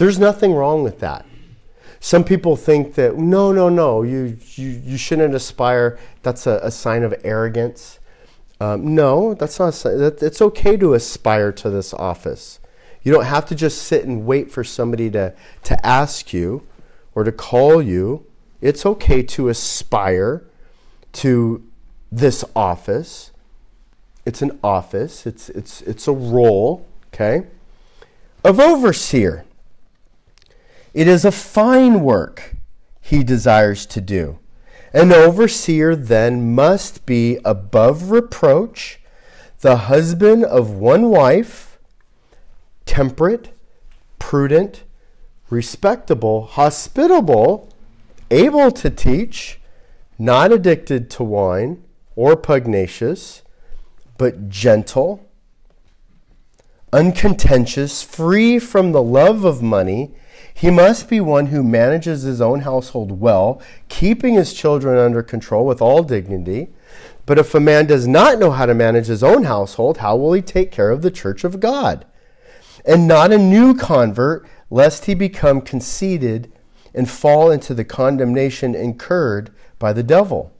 There's 0.00 0.18
nothing 0.18 0.54
wrong 0.54 0.82
with 0.82 1.00
that. 1.00 1.26
Some 2.00 2.24
people 2.24 2.56
think 2.56 2.94
that 2.94 3.18
no, 3.18 3.52
no, 3.52 3.68
no, 3.68 4.02
you 4.02 4.38
you, 4.54 4.68
you 4.82 4.96
shouldn't 4.96 5.34
aspire. 5.34 5.98
That's 6.22 6.46
a, 6.46 6.58
a 6.62 6.70
sign 6.70 7.02
of 7.02 7.12
arrogance. 7.22 7.98
Um, 8.60 8.94
no, 8.94 9.34
that's 9.34 9.58
not. 9.58 9.74
That, 9.74 10.22
it's 10.22 10.40
okay 10.40 10.78
to 10.78 10.94
aspire 10.94 11.52
to 11.52 11.68
this 11.68 11.92
office. 11.92 12.60
You 13.02 13.12
don't 13.12 13.26
have 13.26 13.44
to 13.48 13.54
just 13.54 13.82
sit 13.82 14.06
and 14.06 14.24
wait 14.24 14.50
for 14.50 14.64
somebody 14.64 15.10
to 15.10 15.34
to 15.64 15.86
ask 15.86 16.32
you 16.32 16.66
or 17.14 17.22
to 17.22 17.30
call 17.30 17.82
you. 17.82 18.24
It's 18.62 18.86
okay 18.86 19.22
to 19.22 19.50
aspire 19.50 20.46
to 21.12 21.62
this 22.10 22.42
office. 22.56 23.32
It's 24.24 24.40
an 24.40 24.58
office. 24.64 25.26
It's 25.26 25.50
it's 25.50 25.82
it's 25.82 26.08
a 26.08 26.12
role. 26.12 26.86
Okay, 27.12 27.48
of 28.42 28.58
overseer. 28.58 29.44
It 30.92 31.06
is 31.06 31.24
a 31.24 31.32
fine 31.32 32.00
work 32.00 32.54
he 33.00 33.22
desires 33.22 33.86
to 33.86 34.00
do. 34.00 34.38
An 34.92 35.12
overseer 35.12 35.94
then 35.94 36.54
must 36.54 37.06
be 37.06 37.38
above 37.44 38.10
reproach, 38.10 39.00
the 39.60 39.76
husband 39.76 40.44
of 40.44 40.70
one 40.70 41.10
wife, 41.10 41.78
temperate, 42.86 43.50
prudent, 44.18 44.82
respectable, 45.48 46.42
hospitable, 46.42 47.68
able 48.30 48.72
to 48.72 48.90
teach, 48.90 49.60
not 50.18 50.52
addicted 50.52 51.08
to 51.10 51.22
wine 51.22 51.82
or 52.16 52.36
pugnacious, 52.36 53.42
but 54.18 54.48
gentle, 54.48 55.24
uncontentious, 56.92 58.02
free 58.02 58.58
from 58.58 58.90
the 58.90 59.02
love 59.02 59.44
of 59.44 59.62
money 59.62 60.14
he 60.54 60.70
must 60.70 61.08
be 61.08 61.20
one 61.20 61.46
who 61.46 61.62
manages 61.62 62.22
his 62.22 62.40
own 62.40 62.60
household 62.60 63.20
well, 63.20 63.62
keeping 63.88 64.34
his 64.34 64.52
children 64.52 64.98
under 64.98 65.22
control 65.22 65.64
with 65.64 65.80
all 65.80 66.02
dignity. 66.02 66.68
But 67.26 67.38
if 67.38 67.54
a 67.54 67.60
man 67.60 67.86
does 67.86 68.08
not 68.08 68.38
know 68.38 68.50
how 68.50 68.66
to 68.66 68.74
manage 68.74 69.06
his 69.06 69.22
own 69.22 69.44
household, 69.44 69.98
how 69.98 70.16
will 70.16 70.32
he 70.32 70.42
take 70.42 70.70
care 70.72 70.90
of 70.90 71.02
the 71.02 71.10
church 71.10 71.44
of 71.44 71.60
God? 71.60 72.04
And 72.84 73.06
not 73.06 73.32
a 73.32 73.38
new 73.38 73.74
convert, 73.74 74.46
lest 74.70 75.04
he 75.04 75.14
become 75.14 75.60
conceited 75.60 76.52
and 76.94 77.08
fall 77.08 77.50
into 77.50 77.74
the 77.74 77.84
condemnation 77.84 78.74
incurred 78.74 79.50
by 79.78 79.92
the 79.92 80.02
devil. 80.02 80.52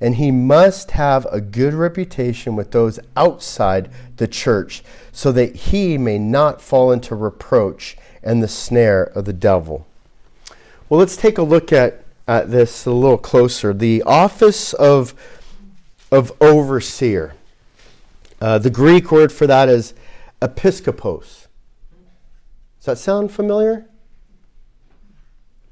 And 0.00 0.16
he 0.16 0.30
must 0.30 0.92
have 0.92 1.26
a 1.26 1.40
good 1.40 1.74
reputation 1.74 2.56
with 2.56 2.70
those 2.70 2.98
outside 3.16 3.90
the 4.16 4.26
church, 4.26 4.82
so 5.12 5.30
that 5.32 5.54
he 5.54 5.98
may 5.98 6.18
not 6.18 6.62
fall 6.62 6.90
into 6.90 7.14
reproach 7.14 7.96
and 8.22 8.42
the 8.42 8.48
snare 8.48 9.04
of 9.04 9.24
the 9.24 9.32
devil. 9.32 9.86
Well, 10.88 10.98
let's 11.00 11.16
take 11.16 11.38
a 11.38 11.42
look 11.42 11.72
at, 11.72 12.04
at 12.26 12.50
this 12.50 12.86
a 12.86 12.90
little 12.90 13.18
closer. 13.18 13.72
The 13.72 14.02
office 14.02 14.72
of, 14.74 15.14
of 16.10 16.32
overseer. 16.40 17.34
Uh, 18.40 18.58
the 18.58 18.70
Greek 18.70 19.12
word 19.12 19.30
for 19.32 19.46
that 19.46 19.68
is 19.68 19.94
episkopos. 20.40 21.46
Does 22.78 22.86
that 22.86 22.98
sound 22.98 23.30
familiar? 23.30 23.86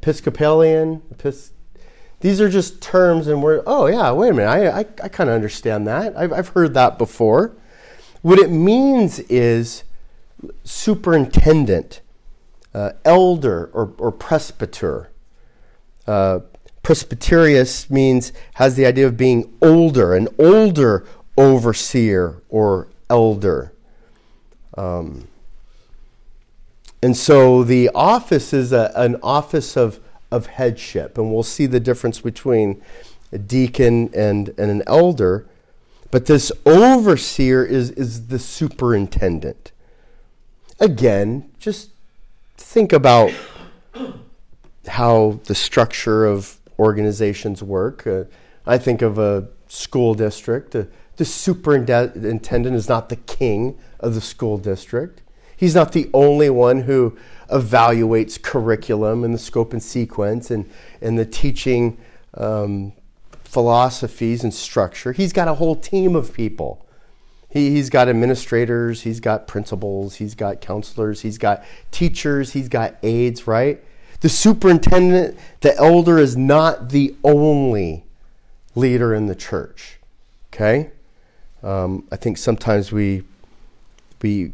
Episcopalian, 0.02 1.02
epis- 1.14 1.50
these 2.20 2.40
are 2.40 2.48
just 2.48 2.80
terms, 2.80 3.26
and 3.28 3.42
we're, 3.42 3.62
oh, 3.66 3.86
yeah, 3.86 4.12
wait 4.12 4.30
a 4.30 4.34
minute, 4.34 4.48
I, 4.48 4.80
I, 4.80 4.86
I 5.04 5.08
kind 5.08 5.30
of 5.30 5.34
understand 5.34 5.86
that. 5.86 6.16
I've, 6.16 6.32
I've 6.32 6.48
heard 6.48 6.74
that 6.74 6.98
before. 6.98 7.52
What 8.22 8.38
it 8.38 8.50
means 8.50 9.20
is 9.20 9.84
superintendent 10.64 12.00
uh, 12.74 12.92
elder 13.04 13.70
or, 13.72 13.92
or 13.98 14.12
presbyter. 14.12 15.10
Uh, 16.06 16.40
presbyterius 16.82 17.90
means, 17.90 18.32
has 18.54 18.76
the 18.76 18.86
idea 18.86 19.06
of 19.06 19.16
being 19.16 19.52
older, 19.60 20.14
an 20.14 20.28
older 20.38 21.06
overseer 21.36 22.42
or 22.48 22.88
elder. 23.10 23.72
Um, 24.76 25.28
and 27.02 27.16
so 27.16 27.62
the 27.62 27.90
office 27.94 28.52
is 28.52 28.72
a, 28.72 28.92
an 28.96 29.16
office 29.22 29.76
of, 29.76 30.00
of 30.30 30.46
headship, 30.46 31.18
and 31.18 31.32
we'll 31.32 31.42
see 31.42 31.66
the 31.66 31.80
difference 31.80 32.20
between 32.20 32.82
a 33.32 33.38
deacon 33.38 34.10
and, 34.14 34.48
and 34.58 34.70
an 34.70 34.82
elder. 34.86 35.46
But 36.10 36.26
this 36.26 36.50
overseer 36.64 37.64
is, 37.64 37.90
is 37.92 38.28
the 38.28 38.38
superintendent. 38.38 39.72
Again, 40.80 41.50
just 41.58 41.90
think 42.58 42.92
about 42.92 43.32
how 44.86 45.40
the 45.44 45.54
structure 45.54 46.26
of 46.26 46.58
organizations 46.78 47.62
work. 47.62 48.06
Uh, 48.06 48.24
I 48.66 48.78
think 48.78 49.00
of 49.00 49.18
a 49.18 49.48
school 49.68 50.14
district. 50.14 50.74
Uh, 50.74 50.84
the 51.16 51.24
superintendent 51.24 52.76
is 52.76 52.88
not 52.88 53.08
the 53.08 53.16
king 53.16 53.78
of 54.00 54.14
the 54.14 54.20
school 54.20 54.58
district. 54.58 55.22
He's 55.56 55.74
not 55.74 55.92
the 55.92 56.08
only 56.12 56.50
one 56.50 56.82
who 56.82 57.16
evaluates 57.50 58.40
curriculum 58.40 59.24
and 59.24 59.34
the 59.34 59.38
scope 59.38 59.72
and 59.72 59.82
sequence 59.82 60.50
and, 60.50 60.70
and 61.00 61.18
the 61.18 61.26
teaching 61.26 61.98
um, 62.34 62.92
philosophies 63.44 64.44
and 64.44 64.54
structure. 64.54 65.12
He's 65.12 65.32
got 65.32 65.48
a 65.48 65.54
whole 65.54 65.74
team 65.74 66.14
of 66.14 66.32
people 66.32 66.86
he, 67.48 67.70
he's 67.70 67.90
got 67.90 68.08
administrators, 68.08 69.02
he's 69.02 69.20
got 69.20 69.46
principals, 69.46 70.16
he's 70.16 70.34
got 70.34 70.60
counselors, 70.60 71.22
he's 71.22 71.38
got 71.38 71.64
teachers, 71.90 72.52
he's 72.52 72.68
got 72.68 72.96
aides, 73.02 73.46
right? 73.46 73.82
The 74.20 74.28
superintendent, 74.28 75.38
the 75.60 75.76
elder, 75.76 76.18
is 76.18 76.36
not 76.36 76.90
the 76.90 77.14
only 77.24 78.04
leader 78.74 79.14
in 79.14 79.26
the 79.26 79.34
church. 79.34 79.98
Okay? 80.52 80.90
Um, 81.62 82.06
I 82.12 82.16
think 82.16 82.36
sometimes 82.36 82.92
we, 82.92 83.24
we 84.20 84.52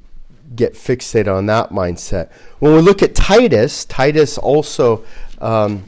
get 0.54 0.74
fixated 0.74 1.34
on 1.34 1.46
that 1.46 1.70
mindset. 1.70 2.30
When 2.58 2.74
we 2.74 2.80
look 2.80 3.02
at 3.02 3.14
Titus, 3.14 3.84
Titus 3.84 4.38
also, 4.38 5.04
um, 5.40 5.84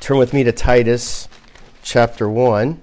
turn 0.00 0.18
with 0.18 0.34
me 0.34 0.44
to 0.44 0.52
Titus 0.52 1.28
chapter 1.82 2.28
1. 2.28 2.80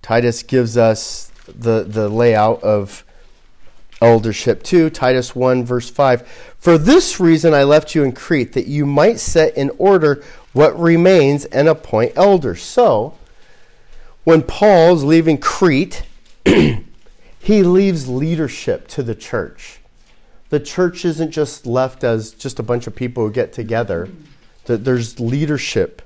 Titus 0.00 0.42
gives 0.42 0.76
us 0.76 1.27
the, 1.54 1.84
the 1.84 2.08
layout 2.08 2.62
of 2.62 3.04
eldership 4.00 4.62
too. 4.62 4.90
Titus 4.90 5.34
1, 5.34 5.64
verse 5.64 5.90
5. 5.90 6.26
For 6.58 6.78
this 6.78 7.20
reason 7.20 7.54
I 7.54 7.64
left 7.64 7.94
you 7.94 8.02
in 8.02 8.12
Crete, 8.12 8.52
that 8.52 8.66
you 8.66 8.86
might 8.86 9.20
set 9.20 9.56
in 9.56 9.70
order 9.78 10.22
what 10.52 10.78
remains 10.78 11.44
and 11.46 11.68
appoint 11.68 12.12
elders. 12.16 12.62
So, 12.62 13.14
when 14.24 14.42
Paul's 14.42 15.04
leaving 15.04 15.38
Crete, 15.38 16.02
he 16.44 17.62
leaves 17.62 18.08
leadership 18.08 18.88
to 18.88 19.02
the 19.02 19.14
church. 19.14 19.80
The 20.50 20.60
church 20.60 21.04
isn't 21.04 21.30
just 21.30 21.66
left 21.66 22.04
as 22.04 22.32
just 22.32 22.58
a 22.58 22.62
bunch 22.62 22.86
of 22.86 22.94
people 22.94 23.26
who 23.26 23.32
get 23.32 23.52
together. 23.52 24.08
There's 24.64 25.18
leadership 25.20 26.02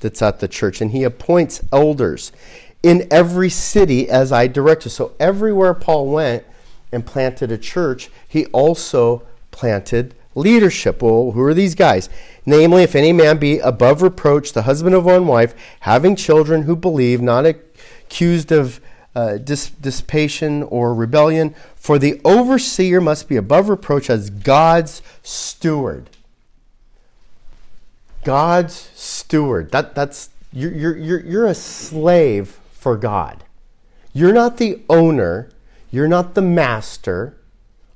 that's 0.00 0.22
at 0.22 0.40
the 0.40 0.48
church, 0.48 0.80
and 0.80 0.90
he 0.90 1.02
appoints 1.02 1.62
elders 1.72 2.32
in 2.86 3.04
every 3.10 3.50
city 3.50 4.08
as 4.08 4.30
I 4.30 4.46
directed. 4.46 4.90
So 4.90 5.12
everywhere 5.18 5.74
Paul 5.74 6.06
went 6.06 6.44
and 6.92 7.04
planted 7.04 7.50
a 7.50 7.58
church, 7.58 8.10
he 8.28 8.46
also 8.46 9.26
planted 9.50 10.14
leadership. 10.36 11.02
Well, 11.02 11.32
who 11.32 11.42
are 11.42 11.52
these 11.52 11.74
guys? 11.74 12.08
Namely, 12.46 12.84
if 12.84 12.94
any 12.94 13.12
man 13.12 13.38
be 13.38 13.58
above 13.58 14.02
reproach, 14.02 14.52
the 14.52 14.62
husband 14.62 14.94
of 14.94 15.04
one 15.04 15.26
wife, 15.26 15.52
having 15.80 16.14
children 16.14 16.62
who 16.62 16.76
believe, 16.76 17.20
not 17.20 17.44
accused 17.44 18.52
of 18.52 18.80
uh, 19.16 19.38
dis- 19.38 19.70
dissipation 19.70 20.62
or 20.62 20.94
rebellion, 20.94 21.56
for 21.74 21.98
the 21.98 22.20
overseer 22.24 23.00
must 23.00 23.28
be 23.28 23.34
above 23.34 23.68
reproach 23.68 24.08
as 24.08 24.30
God's 24.30 25.02
steward. 25.24 26.08
God's 28.22 28.90
steward. 28.94 29.72
That, 29.72 29.96
that's 29.96 30.30
you're, 30.52 30.72
you're, 30.72 30.96
you're, 30.96 31.20
you're 31.20 31.46
a 31.46 31.54
slave 31.54 32.60
for 32.86 32.96
God. 32.96 33.42
You're 34.12 34.32
not 34.32 34.58
the 34.58 34.80
owner, 34.88 35.50
you're 35.90 36.06
not 36.06 36.36
the 36.36 36.40
master. 36.40 37.36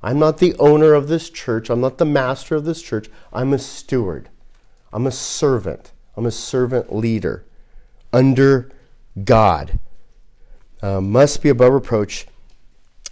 I'm 0.03 0.19
not 0.19 0.39
the 0.39 0.53
owner 0.59 0.93
of 0.93 1.07
this 1.07 1.29
church, 1.29 1.69
I'm 1.69 1.79
not 1.79 1.97
the 1.97 2.03
master 2.03 2.57
of 2.57 2.65
this 2.65 2.81
church. 2.81 3.07
I'm 3.31 3.53
a 3.53 3.57
steward, 3.57 4.27
I'm 4.91 5.07
a 5.07 5.11
servant, 5.11 5.93
I'm 6.17 6.25
a 6.25 6.31
servant 6.31 6.93
leader 6.93 7.45
under 8.11 8.69
God. 9.23 9.79
Uh, 10.81 10.99
must 10.99 11.41
be 11.41 11.47
above 11.47 11.71
reproach 11.71 12.27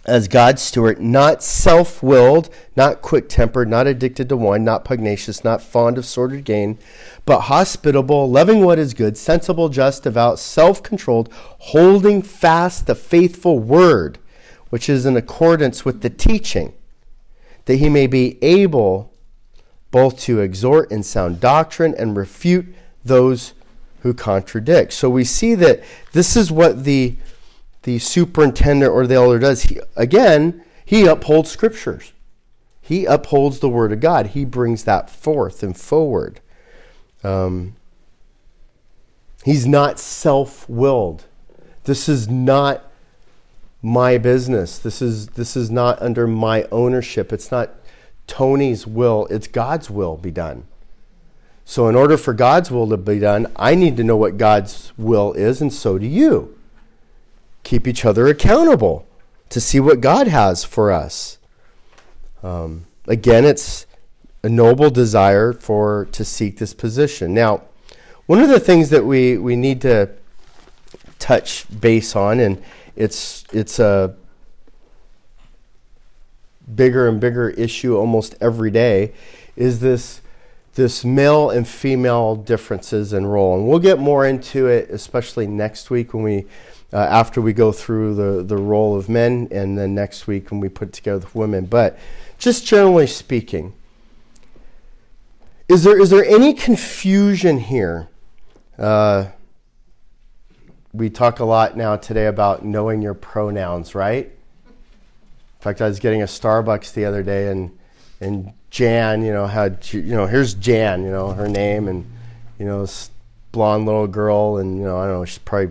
as 0.04 0.28
God's 0.28 0.60
steward, 0.60 1.00
not 1.00 1.42
self 1.42 2.02
willed, 2.02 2.50
not 2.76 3.00
quick 3.00 3.30
tempered, 3.30 3.70
not 3.70 3.86
addicted 3.86 4.28
to 4.28 4.36
wine, 4.36 4.64
not 4.64 4.84
pugnacious, 4.84 5.44
not 5.44 5.62
fond 5.62 5.96
of 5.96 6.04
sordid 6.04 6.44
gain, 6.44 6.78
but 7.30 7.42
hospitable, 7.42 8.28
loving 8.28 8.64
what 8.64 8.76
is 8.76 8.92
good, 8.92 9.16
sensible, 9.16 9.68
just, 9.68 10.02
devout, 10.02 10.36
self 10.36 10.82
controlled, 10.82 11.28
holding 11.58 12.22
fast 12.22 12.88
the 12.88 12.94
faithful 12.96 13.60
word, 13.60 14.18
which 14.70 14.88
is 14.88 15.06
in 15.06 15.16
accordance 15.16 15.84
with 15.84 16.00
the 16.00 16.10
teaching, 16.10 16.74
that 17.66 17.76
he 17.76 17.88
may 17.88 18.08
be 18.08 18.36
able 18.42 19.12
both 19.92 20.18
to 20.18 20.40
exhort 20.40 20.90
in 20.90 21.04
sound 21.04 21.38
doctrine 21.38 21.94
and 21.96 22.16
refute 22.16 22.66
those 23.04 23.52
who 24.00 24.12
contradict. 24.12 24.92
So 24.92 25.08
we 25.08 25.22
see 25.22 25.54
that 25.54 25.84
this 26.10 26.36
is 26.36 26.50
what 26.50 26.82
the 26.82 27.16
the 27.84 28.00
superintendent 28.00 28.90
or 28.90 29.06
the 29.06 29.14
elder 29.14 29.38
does. 29.38 29.62
He, 29.62 29.78
again, 29.94 30.64
he 30.84 31.06
upholds 31.06 31.48
scriptures. 31.48 32.12
He 32.80 33.04
upholds 33.04 33.60
the 33.60 33.68
word 33.68 33.92
of 33.92 34.00
God. 34.00 34.26
He 34.26 34.44
brings 34.44 34.82
that 34.82 35.08
forth 35.08 35.62
and 35.62 35.76
forward. 35.76 36.40
Um, 37.22 37.76
he's 39.44 39.66
not 39.66 39.98
self-willed. 39.98 41.24
This 41.84 42.08
is 42.08 42.28
not 42.28 42.84
my 43.82 44.18
business. 44.18 44.78
This 44.78 45.00
is 45.00 45.28
this 45.28 45.56
is 45.56 45.70
not 45.70 46.00
under 46.02 46.26
my 46.26 46.64
ownership. 46.70 47.32
It's 47.32 47.50
not 47.50 47.70
Tony's 48.26 48.86
will. 48.86 49.26
It's 49.30 49.46
God's 49.46 49.90
will 49.90 50.16
be 50.16 50.30
done. 50.30 50.64
So 51.64 51.88
in 51.88 51.94
order 51.94 52.16
for 52.16 52.34
God's 52.34 52.70
will 52.70 52.88
to 52.88 52.96
be 52.96 53.18
done, 53.18 53.46
I 53.56 53.74
need 53.74 53.96
to 53.96 54.04
know 54.04 54.16
what 54.16 54.38
God's 54.38 54.92
will 54.98 55.32
is, 55.34 55.60
and 55.60 55.72
so 55.72 55.98
do 55.98 56.06
you 56.06 56.58
keep 57.62 57.86
each 57.86 58.04
other 58.04 58.26
accountable 58.26 59.06
to 59.50 59.60
see 59.60 59.80
what 59.80 60.00
God 60.00 60.26
has 60.26 60.64
for 60.64 60.90
us. 60.90 61.38
Um, 62.42 62.86
again, 63.06 63.44
it's 63.44 63.86
a 64.42 64.48
noble 64.48 64.90
desire 64.90 65.52
for 65.52 66.08
to 66.12 66.24
seek 66.24 66.58
this 66.58 66.74
position. 66.74 67.34
Now, 67.34 67.62
one 68.26 68.40
of 68.40 68.48
the 68.48 68.60
things 68.60 68.90
that 68.90 69.04
we, 69.04 69.36
we 69.36 69.56
need 69.56 69.80
to 69.82 70.10
touch 71.18 71.66
base 71.80 72.16
on, 72.16 72.40
and 72.40 72.62
it's 72.96 73.44
it's 73.52 73.78
a 73.78 74.14
bigger 76.74 77.08
and 77.08 77.20
bigger 77.20 77.50
issue 77.50 77.96
almost 77.96 78.34
every 78.40 78.70
day, 78.70 79.12
is 79.56 79.80
this 79.80 80.20
this 80.74 81.04
male 81.04 81.50
and 81.50 81.66
female 81.66 82.36
differences 82.36 83.12
in 83.12 83.26
role. 83.26 83.56
And 83.56 83.68
we'll 83.68 83.80
get 83.80 83.98
more 83.98 84.24
into 84.24 84.68
it, 84.68 84.88
especially 84.90 85.46
next 85.46 85.90
week 85.90 86.14
when 86.14 86.22
we 86.22 86.46
uh, 86.92 86.98
after 86.98 87.40
we 87.40 87.52
go 87.52 87.70
through 87.72 88.14
the, 88.14 88.42
the 88.42 88.56
role 88.56 88.96
of 88.96 89.08
men, 89.08 89.48
and 89.50 89.78
then 89.78 89.94
next 89.94 90.26
week 90.26 90.50
when 90.50 90.60
we 90.60 90.68
put 90.68 90.92
together 90.92 91.20
the 91.20 91.38
women. 91.38 91.66
But 91.66 91.98
just 92.38 92.66
generally 92.66 93.06
speaking, 93.06 93.74
is 95.70 95.84
there, 95.84 96.00
is 96.00 96.10
there 96.10 96.24
any 96.24 96.52
confusion 96.52 97.60
here? 97.60 98.08
Uh, 98.76 99.26
we 100.92 101.08
talk 101.08 101.38
a 101.38 101.44
lot 101.44 101.76
now 101.76 101.94
today 101.94 102.26
about 102.26 102.64
knowing 102.64 103.00
your 103.00 103.14
pronouns, 103.14 103.94
right? 103.94 104.24
In 104.26 105.60
fact, 105.60 105.80
I 105.80 105.86
was 105.86 106.00
getting 106.00 106.22
a 106.22 106.26
Starbucks 106.26 106.92
the 106.92 107.04
other 107.04 107.22
day, 107.22 107.48
and 107.48 107.78
and 108.20 108.52
Jan, 108.70 109.22
you 109.22 109.32
know, 109.32 109.46
had 109.46 109.86
you 109.92 110.02
know, 110.02 110.26
here's 110.26 110.54
Jan, 110.54 111.04
you 111.04 111.10
know, 111.10 111.30
her 111.30 111.48
name, 111.48 111.86
and 111.86 112.04
you 112.58 112.66
know, 112.66 112.80
this 112.80 113.10
blonde 113.52 113.86
little 113.86 114.08
girl, 114.08 114.56
and 114.56 114.76
you 114.76 114.82
know, 114.82 114.98
I 114.98 115.06
don't 115.06 115.20
know, 115.20 115.24
she's 115.24 115.38
probably 115.38 115.70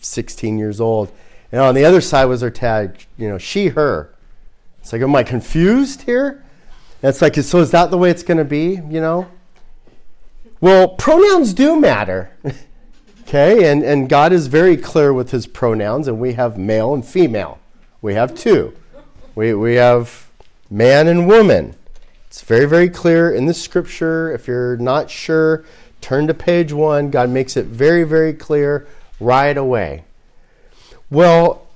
16 0.00 0.58
years 0.58 0.80
old. 0.80 1.12
And 1.52 1.60
on 1.60 1.76
the 1.76 1.84
other 1.84 2.00
side 2.00 2.24
was 2.24 2.40
her 2.40 2.50
tag, 2.50 3.06
you 3.16 3.28
know, 3.28 3.38
she, 3.38 3.68
her. 3.68 4.12
It's 4.80 4.92
like, 4.92 5.02
am 5.02 5.14
I 5.14 5.22
confused 5.22 6.02
here? 6.02 6.44
It's 7.02 7.22
like, 7.22 7.36
so 7.36 7.60
is 7.60 7.70
that 7.70 7.90
the 7.90 7.98
way 7.98 8.10
it's 8.10 8.22
going 8.22 8.38
to 8.38 8.44
be, 8.44 8.80
you 8.88 9.00
know? 9.00 9.28
Well, 10.60 10.88
pronouns 10.88 11.54
do 11.54 11.78
matter. 11.78 12.30
okay, 13.22 13.70
and, 13.70 13.84
and 13.84 14.08
God 14.08 14.32
is 14.32 14.48
very 14.48 14.76
clear 14.76 15.12
with 15.12 15.30
his 15.30 15.46
pronouns, 15.46 16.08
and 16.08 16.18
we 16.18 16.32
have 16.32 16.58
male 16.58 16.92
and 16.94 17.04
female. 17.04 17.60
We 18.02 18.14
have 18.14 18.34
two. 18.34 18.76
We, 19.36 19.54
we 19.54 19.76
have 19.76 20.28
man 20.68 21.06
and 21.06 21.28
woman. 21.28 21.76
It's 22.26 22.42
very, 22.42 22.66
very 22.66 22.88
clear 22.88 23.30
in 23.30 23.46
the 23.46 23.54
scripture. 23.54 24.32
If 24.32 24.48
you're 24.48 24.76
not 24.76 25.08
sure, 25.08 25.64
turn 26.00 26.26
to 26.26 26.34
page 26.34 26.72
one. 26.72 27.10
God 27.10 27.30
makes 27.30 27.56
it 27.56 27.66
very, 27.66 28.02
very 28.02 28.32
clear 28.32 28.88
right 29.20 29.56
away. 29.56 30.04
Well, 31.10 31.66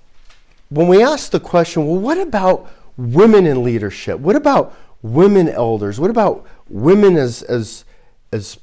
when 0.68 0.88
we 0.88 1.02
ask 1.02 1.30
the 1.30 1.40
question, 1.40 1.86
well, 1.86 1.98
what 1.98 2.18
about 2.18 2.70
women 2.96 3.46
in 3.46 3.62
leadership? 3.62 4.18
What 4.18 4.36
about 4.36 4.74
women 5.02 5.48
elders? 5.48 6.00
What 6.00 6.10
about 6.10 6.46
women 6.68 7.16
as, 7.16 7.42
as, 7.42 7.84
as, 8.32 8.58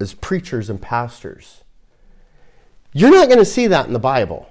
as 0.00 0.14
preachers 0.14 0.70
and 0.70 0.80
pastors? 0.80 1.62
You're 2.92 3.10
not 3.10 3.28
going 3.28 3.40
to 3.40 3.44
see 3.44 3.66
that 3.66 3.86
in 3.86 3.92
the 3.92 3.98
Bible. 3.98 4.50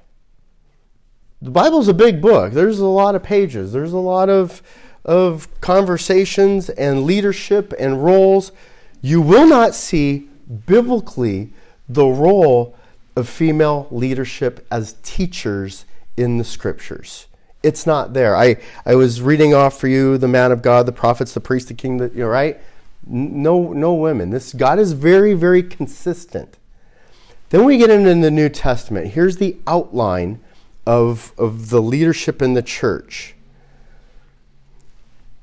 The 1.42 1.52
Bible's 1.52 1.88
a 1.88 1.94
big 1.94 2.22
book. 2.22 2.54
There's 2.54 2.80
a 2.80 2.86
lot 2.86 3.16
of 3.16 3.24
pages. 3.24 3.74
There's 3.74 3.94
a 3.94 3.98
lot 3.98 4.30
of, 4.30 4.62
of 5.06 5.48
conversations 5.62 6.70
and 6.70 7.04
leadership 7.04 7.74
and 7.80 8.04
roles. 8.04 8.52
You 9.02 9.22
will 9.22 9.48
not 9.48 9.76
see 9.76 10.30
biblically 10.66 11.54
the 11.88 12.06
role 12.06 12.76
of 13.16 13.30
female 13.30 13.88
leadership 13.92 14.66
as 14.72 14.96
teachers 15.04 15.86
in 16.18 16.38
the 16.38 16.44
scriptures. 16.44 17.28
It's 17.64 17.88
not 17.88 18.14
there. 18.14 18.36
I, 18.36 18.58
I 18.86 18.96
was 18.96 19.22
reading 19.22 19.54
off 19.54 19.80
for 19.80 19.88
you 19.88 20.18
the 20.18 20.28
man 20.28 20.52
of 20.52 20.62
God, 20.62 20.86
the 20.86 20.92
prophets, 20.92 21.34
the 21.34 21.40
priest, 21.40 21.70
the 21.70 21.74
king, 21.74 21.98
the, 21.98 22.10
you 22.10 22.20
know, 22.20 22.28
right? 22.28 22.60
No, 23.08 23.74
no 23.74 23.94
women. 23.94 24.30
This 24.30 24.54
God 24.54 24.80
is 24.80 24.92
very, 24.92 25.34
very 25.34 25.64
consistent. 25.64 26.58
Then 27.50 27.66
we 27.66 27.78
get 27.78 27.90
into 27.90 28.14
the 28.16 28.32
New 28.32 28.50
Testament. 28.50 29.08
Here's 29.08 29.38
the 29.38 29.58
outline 29.66 30.40
of, 30.86 31.34
of 31.38 31.70
the 31.70 31.82
leadership 31.82 32.42
in 32.42 32.54
the 32.54 32.62
church. 32.62 33.36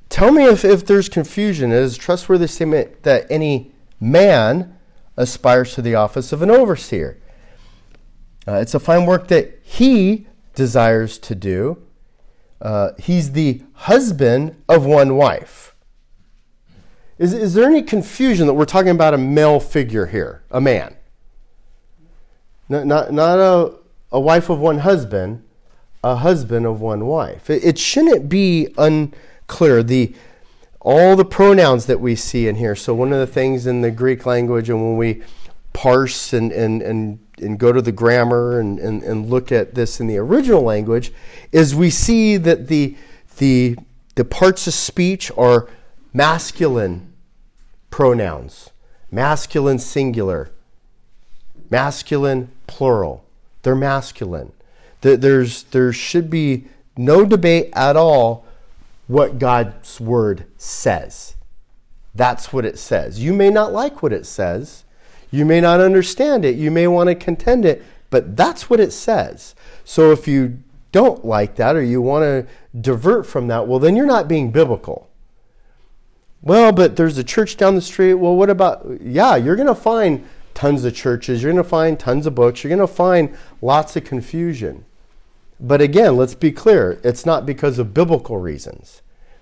Tell 0.09 0.31
me 0.31 0.45
if, 0.45 0.65
if 0.65 0.85
there's 0.85 1.07
confusion. 1.07 1.71
It 1.71 1.79
is 1.79 1.97
trustworthy 1.97 2.47
statement 2.47 3.03
that 3.03 3.25
any 3.29 3.71
man 3.99 4.77
aspires 5.15 5.73
to 5.75 5.81
the 5.81 5.95
office 5.95 6.33
of 6.33 6.41
an 6.41 6.51
overseer. 6.51 7.17
Uh, 8.47 8.55
it's 8.55 8.73
a 8.73 8.79
fine 8.79 9.05
work 9.05 9.29
that 9.29 9.59
he 9.63 10.27
desires 10.53 11.17
to 11.19 11.33
do. 11.33 11.81
Uh, 12.61 12.91
he's 12.99 13.31
the 13.31 13.61
husband 13.73 14.55
of 14.69 14.85
one 14.85 15.15
wife. 15.15 15.75
Is, 17.17 17.33
is 17.33 17.53
there 17.53 17.65
any 17.65 17.81
confusion 17.81 18.47
that 18.47 18.53
we're 18.53 18.65
talking 18.65 18.89
about 18.91 19.13
a 19.13 19.17
male 19.17 19.59
figure 19.59 20.07
here, 20.07 20.43
a 20.51 20.61
man? 20.61 20.95
Not, 22.69 22.85
not, 22.85 23.11
not 23.11 23.39
a, 23.39 23.75
a 24.11 24.19
wife 24.19 24.49
of 24.49 24.59
one 24.59 24.79
husband, 24.79 25.43
a 26.03 26.15
husband 26.15 26.65
of 26.65 26.81
one 26.81 27.05
wife. 27.05 27.49
It, 27.49 27.63
it 27.63 27.77
shouldn't 27.77 28.29
be 28.29 28.69
unclear. 28.77 29.83
The, 29.83 30.15
all 30.79 31.15
the 31.15 31.25
pronouns 31.25 31.85
that 31.87 31.99
we 31.99 32.15
see 32.15 32.47
in 32.47 32.55
here. 32.55 32.75
So, 32.75 32.93
one 32.93 33.13
of 33.13 33.19
the 33.19 33.27
things 33.27 33.67
in 33.67 33.81
the 33.81 33.91
Greek 33.91 34.25
language, 34.25 34.69
and 34.69 34.81
when 34.81 34.97
we 34.97 35.21
parse 35.73 36.33
and, 36.33 36.51
and, 36.51 36.81
and 36.81 37.19
and 37.41 37.59
go 37.59 37.71
to 37.71 37.81
the 37.81 37.91
grammar 37.91 38.59
and, 38.59 38.79
and, 38.79 39.03
and 39.03 39.29
look 39.29 39.51
at 39.51 39.75
this 39.75 39.99
in 39.99 40.07
the 40.07 40.17
original 40.17 40.61
language 40.61 41.11
is 41.51 41.73
we 41.75 41.89
see 41.89 42.37
that 42.37 42.67
the, 42.67 42.95
the, 43.37 43.77
the 44.15 44.25
parts 44.25 44.67
of 44.67 44.73
speech 44.73 45.31
are 45.37 45.69
masculine 46.13 47.13
pronouns, 47.89 48.69
masculine 49.11 49.79
singular, 49.79 50.51
masculine 51.69 52.51
plural. 52.67 53.25
They're 53.63 53.75
masculine. 53.75 54.51
There's, 55.01 55.63
there 55.63 55.91
should 55.93 56.29
be 56.29 56.65
no 56.97 57.25
debate 57.25 57.69
at 57.73 57.95
all 57.95 58.45
what 59.07 59.39
God's 59.39 59.99
word 59.99 60.45
says. 60.57 61.35
That's 62.13 62.53
what 62.53 62.65
it 62.65 62.77
says. 62.77 63.23
You 63.23 63.33
may 63.33 63.49
not 63.49 63.71
like 63.71 64.03
what 64.03 64.13
it 64.13 64.25
says. 64.25 64.83
You 65.31 65.45
may 65.45 65.61
not 65.61 65.79
understand 65.79 66.45
it, 66.45 66.55
you 66.55 66.69
may 66.69 66.87
want 66.87 67.07
to 67.07 67.15
contend 67.15 67.65
it, 67.65 67.83
but 68.09 68.35
that's 68.35 68.69
what 68.69 68.79
it 68.79 68.91
says. 68.91 69.55
So 69.85 70.11
if 70.11 70.27
you 70.27 70.59
don't 70.91 71.23
like 71.25 71.55
that 71.55 71.75
or 71.75 71.81
you 71.81 72.01
want 72.01 72.23
to 72.23 72.47
divert 72.79 73.25
from 73.25 73.47
that, 73.47 73.67
well, 73.67 73.79
then 73.79 73.95
you're 73.95 74.05
not 74.05 74.27
being 74.27 74.51
biblical. 74.51 75.09
Well, 76.41 76.71
but 76.71 76.95
there's 76.95 77.17
a 77.17 77.23
church 77.23 77.55
down 77.55 77.75
the 77.75 77.81
street. 77.81 78.15
Well, 78.15 78.35
what 78.35 78.49
about, 78.49 78.85
yeah, 79.01 79.35
you're 79.35 79.55
going 79.55 79.67
to 79.67 79.75
find 79.75 80.27
tons 80.53 80.83
of 80.83 80.93
churches, 80.93 81.41
you're 81.41 81.51
going 81.53 81.63
to 81.63 81.69
find 81.69 81.97
tons 81.97 82.25
of 82.25 82.35
books, 82.35 82.63
you're 82.63 82.75
going 82.75 82.85
to 82.85 82.93
find 82.93 83.35
lots 83.61 83.95
of 83.95 84.03
confusion. 84.03 84.83
But 85.61 85.79
again, 85.81 86.17
let's 86.17 86.35
be 86.35 86.51
clear 86.51 86.99
it's 87.03 87.25
not 87.25 87.45
because 87.45 87.79
of 87.79 87.93
biblical 87.93 88.37
reasons. 88.37 89.01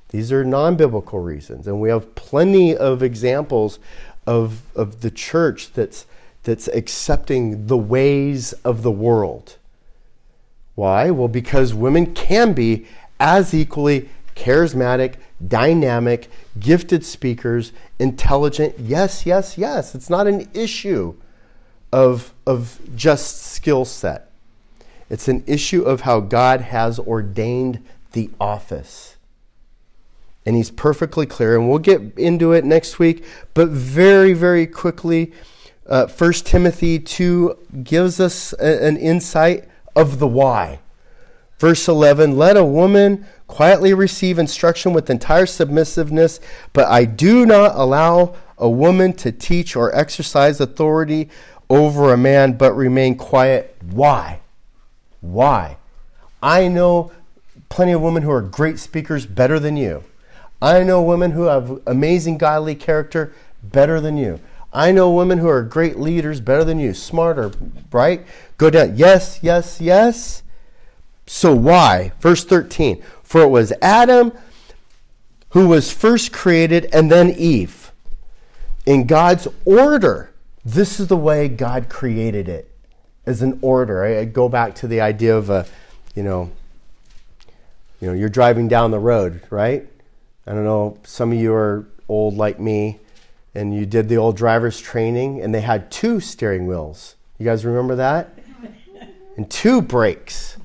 These 0.09 0.31
are 0.31 0.43
non 0.43 0.75
biblical 0.75 1.19
reasons. 1.19 1.67
And 1.67 1.79
we 1.79 1.89
have 1.89 2.15
plenty 2.15 2.75
of 2.75 3.01
examples 3.01 3.79
of, 4.25 4.61
of 4.75 5.01
the 5.01 5.11
church 5.11 5.73
that's, 5.73 6.05
that's 6.43 6.67
accepting 6.69 7.67
the 7.67 7.77
ways 7.77 8.53
of 8.63 8.83
the 8.83 8.91
world. 8.91 9.57
Why? 10.75 11.11
Well, 11.11 11.27
because 11.27 11.73
women 11.73 12.13
can 12.13 12.53
be 12.53 12.85
as 13.19 13.53
equally 13.53 14.09
charismatic, 14.35 15.15
dynamic, 15.45 16.29
gifted 16.57 17.03
speakers, 17.03 17.73
intelligent. 17.99 18.75
Yes, 18.79 19.25
yes, 19.25 19.57
yes. 19.57 19.93
It's 19.93 20.09
not 20.09 20.27
an 20.27 20.49
issue 20.53 21.15
of, 21.91 22.33
of 22.45 22.79
just 22.95 23.41
skill 23.41 23.83
set, 23.83 24.31
it's 25.09 25.27
an 25.27 25.43
issue 25.47 25.81
of 25.81 26.01
how 26.01 26.19
God 26.19 26.61
has 26.61 26.99
ordained 26.99 27.83
the 28.11 28.29
office. 28.39 29.08
And 30.49 30.57
he's 30.57 30.71
perfectly 30.71 31.27
clear, 31.27 31.55
and 31.55 31.69
we'll 31.69 31.77
get 31.77 32.01
into 32.17 32.53
it 32.53 32.65
next 32.65 32.97
week, 32.97 33.23
but 33.53 33.69
very, 33.69 34.33
very 34.33 34.65
quickly, 34.65 35.31
uh, 35.85 36.07
1 36.07 36.33
Timothy 36.43 36.97
2 36.97 37.55
gives 37.83 38.19
us 38.19 38.51
a, 38.53 38.83
an 38.83 38.97
insight 38.97 39.69
of 39.95 40.17
the 40.17 40.25
why. 40.25 40.79
Verse 41.59 41.87
11 41.87 42.35
Let 42.35 42.57
a 42.57 42.65
woman 42.65 43.27
quietly 43.45 43.93
receive 43.93 44.39
instruction 44.39 44.91
with 44.91 45.11
entire 45.11 45.45
submissiveness, 45.45 46.39
but 46.73 46.87
I 46.87 47.05
do 47.05 47.45
not 47.45 47.75
allow 47.75 48.33
a 48.57 48.67
woman 48.67 49.13
to 49.17 49.31
teach 49.31 49.75
or 49.75 49.95
exercise 49.95 50.59
authority 50.59 51.29
over 51.69 52.11
a 52.11 52.17
man, 52.17 52.53
but 52.53 52.73
remain 52.73 53.15
quiet. 53.15 53.77
Why? 53.91 54.39
Why? 55.21 55.77
I 56.41 56.69
know 56.69 57.11
plenty 57.69 57.91
of 57.91 58.01
women 58.01 58.23
who 58.23 58.31
are 58.31 58.41
great 58.41 58.79
speakers 58.79 59.27
better 59.27 59.59
than 59.59 59.77
you. 59.77 60.03
I 60.61 60.83
know 60.83 61.01
women 61.01 61.31
who 61.31 61.43
have 61.43 61.81
amazing 61.87 62.37
godly 62.37 62.75
character 62.75 63.33
better 63.63 64.01
than 64.01 64.17
you. 64.17 64.39
I 64.71 64.91
know 64.91 65.11
women 65.11 65.39
who 65.39 65.47
are 65.47 65.63
great 65.63 65.97
leaders 65.97 66.41
better 66.41 66.63
than 66.63 66.79
you, 66.79 66.93
smarter, 66.93 67.51
right? 67.91 68.25
Go 68.57 68.69
down. 68.69 68.97
Yes, 68.97 69.39
yes, 69.41 69.81
yes. 69.81 70.43
So 71.25 71.55
why? 71.55 72.11
Verse 72.19 72.43
13. 72.43 73.01
For 73.23 73.41
it 73.41 73.49
was 73.49 73.73
Adam 73.81 74.31
who 75.49 75.67
was 75.67 75.91
first 75.91 76.31
created 76.31 76.87
and 76.93 77.11
then 77.11 77.29
Eve. 77.31 77.91
In 78.85 79.07
God's 79.07 79.47
order, 79.65 80.33
this 80.63 80.99
is 80.99 81.07
the 81.07 81.17
way 81.17 81.47
God 81.47 81.89
created 81.89 82.47
it 82.47 82.71
as 83.25 83.41
an 83.41 83.59
order. 83.61 84.03
I, 84.03 84.25
go 84.25 84.49
back 84.49 84.75
to 84.75 84.87
the 84.87 85.01
idea 85.01 85.35
of 85.35 85.49
a, 85.49 85.65
you 86.15 86.23
know, 86.23 86.51
you 88.01 88.07
know, 88.07 88.13
you're 88.13 88.29
driving 88.29 88.67
down 88.67 88.91
the 88.91 88.99
road, 88.99 89.41
right? 89.49 89.87
I 90.49 90.53
don't 90.53 90.63
know, 90.63 90.97
some 91.03 91.31
of 91.31 91.37
you 91.37 91.53
are 91.53 91.85
old 92.07 92.35
like 92.35 92.59
me, 92.59 92.97
and 93.53 93.71
you 93.71 93.85
did 93.85 94.09
the 94.09 94.17
old 94.17 94.35
driver's 94.35 94.81
training, 94.81 95.41
and 95.41 95.53
they 95.53 95.61
had 95.61 95.91
two 95.91 96.19
steering 96.19 96.65
wheels. 96.65 97.15
You 97.37 97.45
guys 97.45 97.63
remember 97.65 97.95
that? 97.95 98.33
And 99.37 99.49
two 99.49 99.81
brakes 99.81 100.57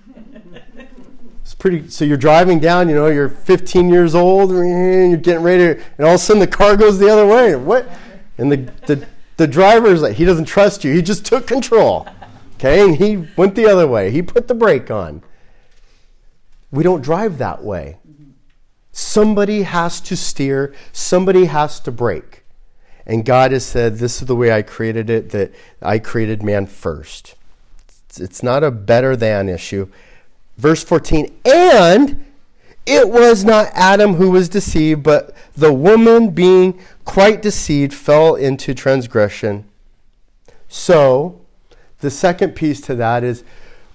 It's 1.42 1.55
pretty. 1.55 1.88
So 1.90 2.05
you're 2.05 2.16
driving 2.16 2.59
down, 2.59 2.88
you 2.88 2.97
know, 2.97 3.07
you're 3.07 3.29
15 3.29 3.88
years 3.88 4.16
old, 4.16 4.51
and 4.51 5.11
you're 5.11 5.20
getting 5.20 5.44
ready, 5.44 5.75
to, 5.75 5.83
and 5.99 6.07
all 6.07 6.14
of 6.14 6.20
a 6.20 6.25
sudden 6.25 6.40
the 6.40 6.49
car 6.49 6.77
goes 6.77 6.99
the 6.99 7.09
other 7.09 7.27
way. 7.27 7.55
What? 7.55 7.87
And 8.38 8.51
the 8.51 8.57
the 8.87 9.07
the 9.37 9.47
driver's 9.47 10.03
like, 10.03 10.16
he 10.16 10.25
doesn't 10.25 10.47
trust 10.47 10.83
you. 10.83 10.92
He 10.92 11.03
just 11.03 11.25
took 11.25 11.47
control. 11.47 12.09
Okay, 12.55 12.83
and 12.83 12.97
he 12.97 13.29
went 13.37 13.55
the 13.55 13.66
other 13.66 13.87
way. 13.87 14.11
He 14.11 14.23
put 14.23 14.49
the 14.49 14.55
brake 14.55 14.90
on. 14.90 15.23
We 16.73 16.83
don't 16.83 17.03
drive 17.03 17.38
that 17.38 17.62
way. 17.62 17.99
Somebody 18.96 19.62
has 19.62 20.00
to 20.02 20.16
steer, 20.16 20.72
somebody 20.92 21.46
has 21.46 21.80
to 21.80 21.90
brake. 21.90 22.44
And 23.04 23.24
God 23.24 23.50
has 23.50 23.66
said, 23.66 23.96
This 23.96 24.22
is 24.22 24.28
the 24.28 24.37
way 24.37 24.52
I 24.52 24.62
created 24.62 25.11
it, 25.11 25.30
that 25.30 25.52
I 25.83 25.98
created 25.98 26.44
man 26.44 26.66
first. 26.66 27.35
It's 28.16 28.40
not 28.40 28.62
a 28.62 28.70
better 28.70 29.16
than 29.16 29.48
issue. 29.48 29.88
Verse 30.57 30.85
14, 30.85 31.37
and 31.44 32.24
it 32.87 33.09
was 33.09 33.44
not 33.44 33.72
Adam 33.74 34.14
who 34.14 34.30
was 34.30 34.48
deceived, 34.48 35.02
but 35.02 35.35
the 35.57 35.72
woman 35.72 36.30
being 36.30 36.78
quite 37.04 37.42
deceived 37.42 37.92
fell 37.92 38.37
into 38.37 38.74
transgression. 38.74 39.64
So, 40.68 41.40
the 41.98 42.12
second 42.12 42.54
piece 42.54 42.80
to 42.83 42.94
that 42.94 43.24
is 43.24 43.42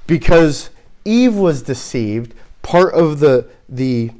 because 0.08 0.72
Eve 1.06 1.36
was 1.36 1.62
deceived, 1.62 2.34
part 2.64 2.94
of 2.94 3.22
the, 3.22 3.48
the, 3.70 4.12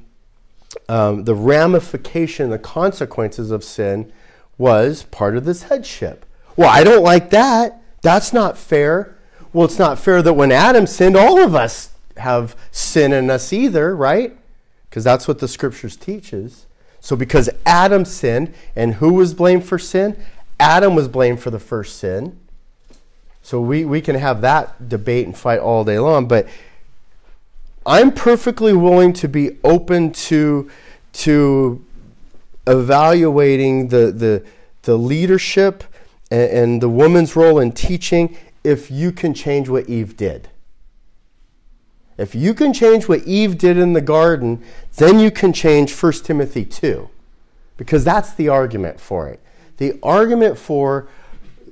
um, 0.90 1.24
the 1.26 1.36
ramification, 1.36 2.50
the 2.50 2.60
consequences 2.60 3.52
of 3.52 3.64
sin 3.64 4.12
was 4.58 5.04
part 5.04 5.38
of 5.38 5.46
this 5.46 5.64
headship. 5.64 6.26
Well, 6.58 6.70
I 6.70 6.84
don't 6.84 7.04
like 7.04 7.30
that. 7.30 7.82
That's 8.02 8.34
not 8.34 8.58
fair. 8.58 9.16
Well, 9.54 9.66
it's 9.66 9.80
not 9.80 10.00
fair 10.00 10.22
that 10.24 10.34
when 10.34 10.52
Adam 10.52 10.88
sinned, 10.88 11.16
all 11.16 11.40
of 11.40 11.54
us 11.54 11.92
have 12.18 12.56
sin 12.72 13.14
in 13.14 13.30
us 13.30 13.54
either, 13.54 13.96
right? 13.96 14.36
Because 14.90 15.04
that's 15.04 15.28
what 15.28 15.38
the 15.40 15.48
scriptures 15.48 15.96
teaches. 15.96 16.66
So 17.00 17.16
because 17.16 17.52
Adam 17.68 18.04
sinned, 18.04 18.54
and 18.76 18.96
who 18.96 19.14
was 19.14 19.36
blamed 19.36 19.66
for 19.66 19.78
sin? 19.78 20.18
Adam 20.60 20.96
was 20.96 21.08
blamed 21.08 21.40
for 21.40 21.52
the 21.52 21.60
first 21.60 21.98
sin. 21.98 22.38
So 23.44 23.62
we, 23.62 23.86
we 23.86 24.02
can 24.02 24.16
have 24.16 24.42
that 24.42 24.90
debate 24.90 25.28
and 25.28 25.38
fight 25.38 25.60
all 25.60 25.84
day 25.84 26.00
long, 26.00 26.28
but 26.28 26.48
I'm 27.90 28.12
perfectly 28.12 28.74
willing 28.74 29.14
to 29.14 29.28
be 29.28 29.58
open 29.64 30.12
to 30.12 30.70
to 31.14 31.84
evaluating 32.68 33.88
the 33.88 34.12
the, 34.12 34.46
the 34.84 34.96
leadership 34.96 35.84
and, 36.30 36.52
and 36.52 36.82
the 36.84 36.90
woman's 36.90 37.36
role 37.36 37.58
in 37.58 37.72
teaching 37.72 38.38
if 38.64 38.92
you 38.92 39.12
can 39.12 39.34
change 39.34 39.70
what 39.70 39.90
Eve 39.90 40.16
did. 40.16 40.50
If 42.16 42.36
you 42.36 42.54
can 42.54 42.74
change 42.74 43.08
what 43.08 43.24
Eve 43.26 43.58
did 43.58 43.76
in 43.78 43.94
the 43.94 44.02
garden, 44.02 44.62
then 44.98 45.20
you 45.20 45.32
can 45.32 45.52
change 45.52 45.92
1 45.92 46.12
Timothy 46.24 46.66
2. 46.66 47.10
Because 47.76 48.04
that's 48.04 48.34
the 48.34 48.50
argument 48.50 49.00
for 49.00 49.30
it. 49.30 49.40
The 49.78 49.98
argument 50.04 50.60
for, 50.60 51.08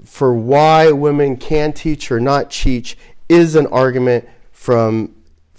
for 0.04 0.34
why 0.34 0.92
women 0.92 1.38
can 1.38 1.74
teach 1.74 2.10
or 2.10 2.20
not 2.20 2.50
teach 2.50 2.98
is 3.30 3.56
an 3.56 3.68
argument 3.68 4.28
from 4.54 5.14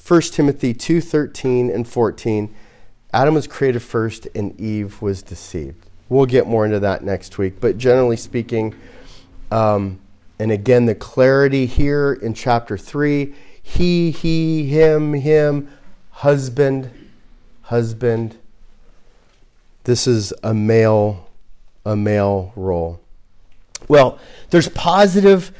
1 0.09 0.33
Timothy 0.33 0.73
2:13 0.73 1.71
and 1.71 1.87
14. 1.87 2.55
Adam 3.13 3.35
was 3.35 3.47
created 3.47 3.81
first 3.81 4.27
and 4.35 4.59
Eve 4.59 5.03
was 5.03 5.23
deceived. 5.23 5.85
We'll 6.09 6.27
get 6.27 6.47
more 6.47 6.65
into 6.65 6.81
that 6.81 7.05
next 7.05 7.37
week, 7.37 7.61
but 7.61 7.77
generally 7.77 8.17
speaking, 8.17 8.75
um, 9.51 9.99
and 10.39 10.51
again, 10.51 10.87
the 10.87 10.95
clarity 10.95 11.67
here 11.67 12.13
in 12.13 12.33
chapter 12.33 12.79
3 12.79 13.35
he, 13.69 14.11
he, 14.11 14.65
him, 14.65 15.13
him, 15.13 15.69
husband, 16.11 16.91
husband. 17.63 18.39
This 19.85 20.07
is 20.07 20.33
a 20.43 20.55
male, 20.55 21.29
a 21.85 21.95
male 21.95 22.55
role. 22.57 22.99
Well, 23.87 24.19
there's 24.49 24.71
positive, 24.71 25.53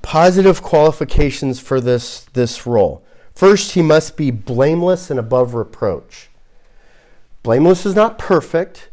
positive 0.00 0.62
qualifications 0.62 1.60
for 1.60 1.78
this, 1.78 2.24
this 2.32 2.66
role. 2.66 3.01
First, 3.34 3.72
he 3.72 3.82
must 3.82 4.16
be 4.16 4.30
blameless 4.30 5.10
and 5.10 5.18
above 5.18 5.54
reproach. 5.54 6.28
Blameless 7.42 7.86
is 7.86 7.94
not 7.94 8.18
perfect. 8.18 8.90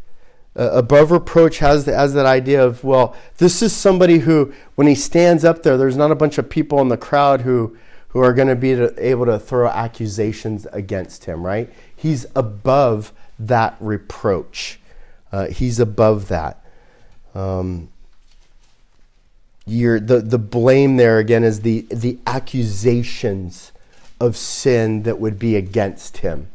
Uh, 0.56 0.71
above 0.73 1.12
reproach 1.12 1.60
has, 1.60 1.86
has 1.86 2.13
that 2.13 2.25
idea 2.25 2.63
of, 2.63 2.84
well, 2.84 3.15
this 3.38 3.62
is 3.62 3.73
somebody 3.73 4.19
who, 4.19 4.52
when 4.75 4.88
he 4.88 4.95
stands 4.95 5.45
up 5.45 5.63
there, 5.63 5.78
there's 5.78 5.97
not 5.97 6.12
a 6.12 6.15
bunch 6.15 6.38
of 6.38 6.49
people 6.49 6.82
in 6.82 6.88
the 6.88 6.97
crowd 6.97 7.41
who, 7.41 7.78
who 8.10 8.19
are 8.19 8.34
going 8.34 8.47
to 8.47 8.56
be 8.56 8.71
able 8.71 9.25
to 9.25 9.39
throw 9.39 9.67
accusations 9.67 10.65
against 10.71 11.25
him, 11.25 11.45
right? 11.45 11.71
He's 11.95 12.25
above 12.36 13.13
that 13.38 13.78
reproach. 13.80 14.80
Uh, 15.32 15.47
he's 15.47 15.80
above 15.80 16.28
that. 16.30 16.65
Um, 17.36 17.89
the, 19.67 20.23
the 20.25 20.39
blame 20.39 20.97
there 20.97 21.19
again 21.19 21.43
is 21.43 21.62
the, 21.62 21.86
the 21.91 22.17
accusations 22.25 23.71
of 24.20 24.36
sin 24.36 25.04
that 25.04 25.20
would 25.20 25.40
be 25.40 25.56
against 25.56 26.17
him. 26.17 26.48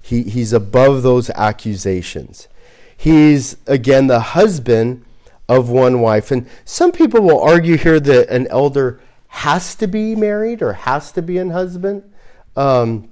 He, 0.00 0.22
he's 0.22 0.52
above 0.52 1.02
those 1.02 1.30
accusations. 1.30 2.48
He's, 2.96 3.56
again, 3.66 4.06
the 4.06 4.20
husband 4.20 5.04
of 5.48 5.68
one 5.68 6.00
wife. 6.00 6.30
And 6.30 6.46
some 6.64 6.92
people 6.92 7.20
will 7.20 7.40
argue 7.40 7.76
here 7.76 8.00
that 8.00 8.28
an 8.28 8.46
elder 8.48 9.00
has 9.28 9.74
to 9.76 9.86
be 9.86 10.14
married 10.16 10.62
or 10.62 10.72
has 10.72 11.12
to 11.12 11.22
be 11.22 11.38
a 11.38 11.48
husband. 11.48 12.02
Um, 12.56 13.08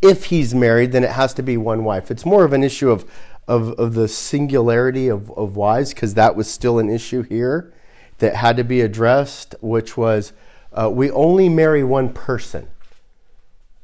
if 0.00 0.26
he's 0.26 0.54
married, 0.54 0.92
then 0.92 1.04
it 1.04 1.10
has 1.10 1.34
to 1.34 1.42
be 1.42 1.56
one 1.56 1.84
wife. 1.84 2.10
It's 2.10 2.26
more 2.26 2.44
of 2.44 2.52
an 2.52 2.62
issue 2.62 2.90
of, 2.90 3.10
of, 3.48 3.70
of 3.78 3.94
the 3.94 4.08
singularity 4.08 5.08
of, 5.08 5.30
of 5.32 5.56
wives, 5.56 5.94
because 5.94 6.14
that 6.14 6.36
was 6.36 6.50
still 6.50 6.78
an 6.78 6.90
issue 6.90 7.22
here 7.22 7.72
that 8.18 8.36
had 8.36 8.56
to 8.56 8.64
be 8.64 8.80
addressed, 8.80 9.54
which 9.60 9.96
was 9.96 10.32
uh, 10.72 10.90
we 10.90 11.10
only 11.10 11.48
marry 11.48 11.82
one 11.82 12.12
person. 12.12 12.68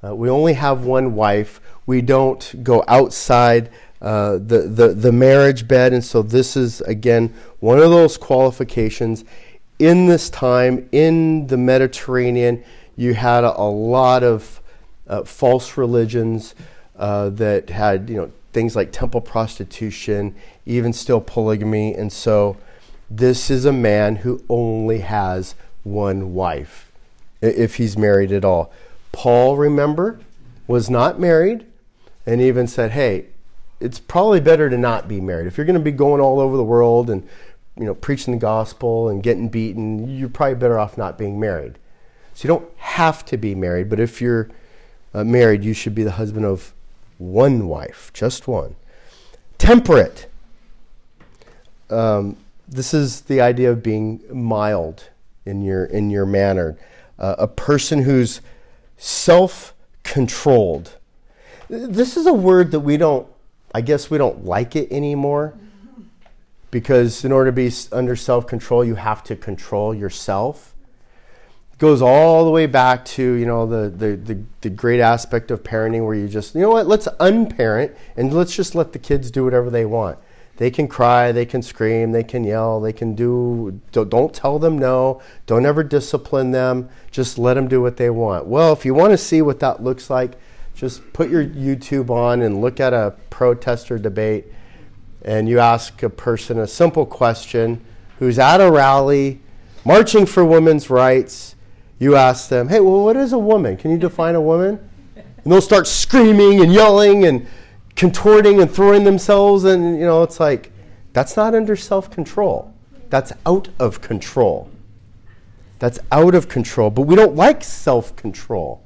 Uh, 0.02 0.14
we 0.14 0.28
only 0.28 0.54
have 0.54 0.84
one 0.84 1.14
wife. 1.14 1.60
We 1.86 2.00
don't 2.02 2.62
go 2.62 2.84
outside 2.88 3.70
uh, 4.00 4.32
the, 4.32 4.66
the, 4.66 4.88
the 4.88 5.12
marriage 5.12 5.68
bed. 5.68 5.92
And 5.92 6.04
so, 6.04 6.22
this 6.22 6.56
is, 6.56 6.80
again, 6.82 7.34
one 7.58 7.78
of 7.78 7.90
those 7.90 8.16
qualifications 8.16 9.24
in 9.80 10.06
this 10.06 10.28
time 10.30 10.88
in 10.92 11.46
the 11.48 11.56
Mediterranean, 11.56 12.62
you 12.96 13.14
had 13.14 13.42
a, 13.42 13.58
a 13.58 13.64
lot 13.64 14.22
of 14.22 14.60
uh, 15.08 15.24
false 15.24 15.76
religions 15.76 16.54
uh, 16.96 17.30
that 17.30 17.70
had 17.70 18.08
you 18.10 18.16
know 18.16 18.30
things 18.52 18.76
like 18.76 18.92
temple 18.92 19.22
prostitution, 19.22 20.34
even 20.66 20.92
still 20.92 21.20
polygamy, 21.20 21.94
and 21.94 22.12
so 22.12 22.58
this 23.10 23.50
is 23.50 23.64
a 23.64 23.72
man 23.72 24.16
who 24.16 24.44
only 24.48 24.98
has 24.98 25.54
one 25.82 26.34
wife, 26.34 26.92
if 27.40 27.76
he's 27.76 27.96
married 27.96 28.30
at 28.30 28.44
all. 28.44 28.70
Paul, 29.20 29.58
remember, 29.58 30.18
was 30.66 30.88
not 30.88 31.20
married, 31.20 31.66
and 32.24 32.40
even 32.40 32.66
said, 32.66 32.92
"Hey, 32.92 33.26
it's 33.78 34.00
probably 34.00 34.40
better 34.40 34.70
to 34.70 34.78
not 34.78 35.08
be 35.08 35.20
married. 35.20 35.46
If 35.46 35.58
you're 35.58 35.66
going 35.66 35.74
to 35.74 35.84
be 35.84 35.90
going 35.90 36.22
all 36.22 36.40
over 36.40 36.56
the 36.56 36.64
world 36.64 37.10
and 37.10 37.28
you 37.76 37.84
know 37.84 37.94
preaching 37.94 38.32
the 38.32 38.40
gospel 38.40 39.10
and 39.10 39.22
getting 39.22 39.50
beaten, 39.50 40.08
you're 40.08 40.30
probably 40.30 40.54
better 40.54 40.78
off 40.78 40.96
not 40.96 41.18
being 41.18 41.38
married." 41.38 41.74
So 42.32 42.48
you 42.48 42.48
don't 42.48 42.66
have 42.78 43.22
to 43.26 43.36
be 43.36 43.54
married, 43.54 43.90
but 43.90 44.00
if 44.00 44.22
you're 44.22 44.48
uh, 45.12 45.22
married, 45.22 45.64
you 45.64 45.74
should 45.74 45.94
be 45.94 46.02
the 46.02 46.12
husband 46.12 46.46
of 46.46 46.72
one 47.18 47.68
wife, 47.68 48.10
just 48.14 48.48
one. 48.48 48.74
Temperate. 49.58 50.28
Um, 51.90 52.38
this 52.66 52.94
is 52.94 53.20
the 53.20 53.42
idea 53.42 53.70
of 53.70 53.82
being 53.82 54.22
mild 54.32 55.10
in 55.44 55.60
your 55.60 55.84
in 55.84 56.08
your 56.08 56.24
manner. 56.24 56.78
Uh, 57.18 57.34
a 57.38 57.48
person 57.48 58.04
who's 58.04 58.40
self-controlled. 59.00 60.98
This 61.68 62.16
is 62.16 62.26
a 62.26 62.32
word 62.32 62.70
that 62.72 62.80
we 62.80 62.96
don't. 62.96 63.26
I 63.74 63.80
guess 63.80 64.10
we 64.10 64.18
don't 64.18 64.44
like 64.44 64.76
it 64.76 64.92
anymore 64.92 65.54
because 66.70 67.24
in 67.24 67.32
order 67.32 67.50
to 67.50 67.54
be 67.54 67.72
under 67.92 68.14
self-control, 68.14 68.84
you 68.84 68.96
have 68.96 69.24
to 69.24 69.36
control 69.36 69.94
yourself 69.94 70.74
It 71.72 71.78
goes 71.78 72.02
all 72.02 72.44
the 72.44 72.50
way 72.50 72.66
back 72.66 73.04
to 73.06 73.22
you 73.22 73.46
know 73.46 73.66
the, 73.66 73.88
the, 73.88 74.16
the, 74.16 74.42
the, 74.60 74.70
great 74.70 75.00
aspect 75.00 75.50
of 75.50 75.62
parenting 75.62 76.04
where 76.04 76.14
you 76.14 76.28
just 76.28 76.54
you 76.54 76.60
know 76.60 76.70
what 76.70 76.86
let's 76.86 77.08
unparent 77.20 77.96
and 78.16 78.34
let's 78.34 78.54
just 78.54 78.74
let 78.74 78.92
the 78.92 78.98
kids 78.98 79.30
do 79.30 79.44
whatever 79.44 79.70
they 79.70 79.86
want 79.86 80.18
they 80.60 80.70
can 80.70 80.86
cry 80.86 81.32
they 81.32 81.44
can 81.44 81.62
scream 81.62 82.12
they 82.12 82.22
can 82.22 82.44
yell 82.44 82.80
they 82.80 82.92
can 82.92 83.14
do 83.14 83.80
don't 83.90 84.32
tell 84.32 84.58
them 84.58 84.78
no 84.78 85.20
don't 85.46 85.66
ever 85.66 85.82
discipline 85.82 86.52
them 86.52 86.88
just 87.10 87.38
let 87.38 87.54
them 87.54 87.66
do 87.66 87.80
what 87.80 87.96
they 87.96 88.10
want 88.10 88.46
well 88.46 88.72
if 88.72 88.84
you 88.84 88.94
want 88.94 89.10
to 89.10 89.18
see 89.18 89.42
what 89.42 89.58
that 89.58 89.82
looks 89.82 90.08
like 90.08 90.38
just 90.74 91.12
put 91.12 91.28
your 91.28 91.44
youtube 91.44 92.10
on 92.10 92.42
and 92.42 92.60
look 92.60 92.78
at 92.78 92.92
a 92.92 93.14
protester 93.30 93.98
debate 93.98 94.44
and 95.24 95.48
you 95.48 95.58
ask 95.58 96.02
a 96.02 96.10
person 96.10 96.58
a 96.58 96.66
simple 96.66 97.06
question 97.06 97.84
who's 98.18 98.38
at 98.38 98.60
a 98.60 98.70
rally 98.70 99.40
marching 99.84 100.26
for 100.26 100.44
women's 100.44 100.90
rights 100.90 101.56
you 102.00 102.16
ask 102.16 102.48
them, 102.48 102.68
hey, 102.68 102.80
well, 102.80 103.04
what 103.04 103.14
is 103.16 103.34
a 103.34 103.38
woman? 103.38 103.76
Can 103.76 103.90
you 103.92 103.98
define 103.98 104.34
a 104.34 104.40
woman? 104.40 104.80
And 105.14 105.52
they'll 105.52 105.60
start 105.60 105.86
screaming 105.86 106.60
and 106.60 106.72
yelling 106.72 107.26
and 107.26 107.46
contorting 107.96 108.60
and 108.60 108.70
throwing 108.70 109.04
themselves. 109.04 109.64
And, 109.64 109.98
you 109.98 110.04
know, 110.04 110.22
it's 110.22 110.40
like, 110.40 110.72
that's 111.12 111.36
not 111.36 111.54
under 111.54 111.76
self 111.76 112.10
control. 112.10 112.72
That's 113.08 113.32
out 113.44 113.68
of 113.78 114.00
control. 114.00 114.70
That's 115.78 115.98
out 116.12 116.34
of 116.34 116.48
control. 116.48 116.90
But 116.90 117.02
we 117.02 117.16
don't 117.16 117.34
like 117.34 117.64
self 117.64 118.14
control. 118.16 118.82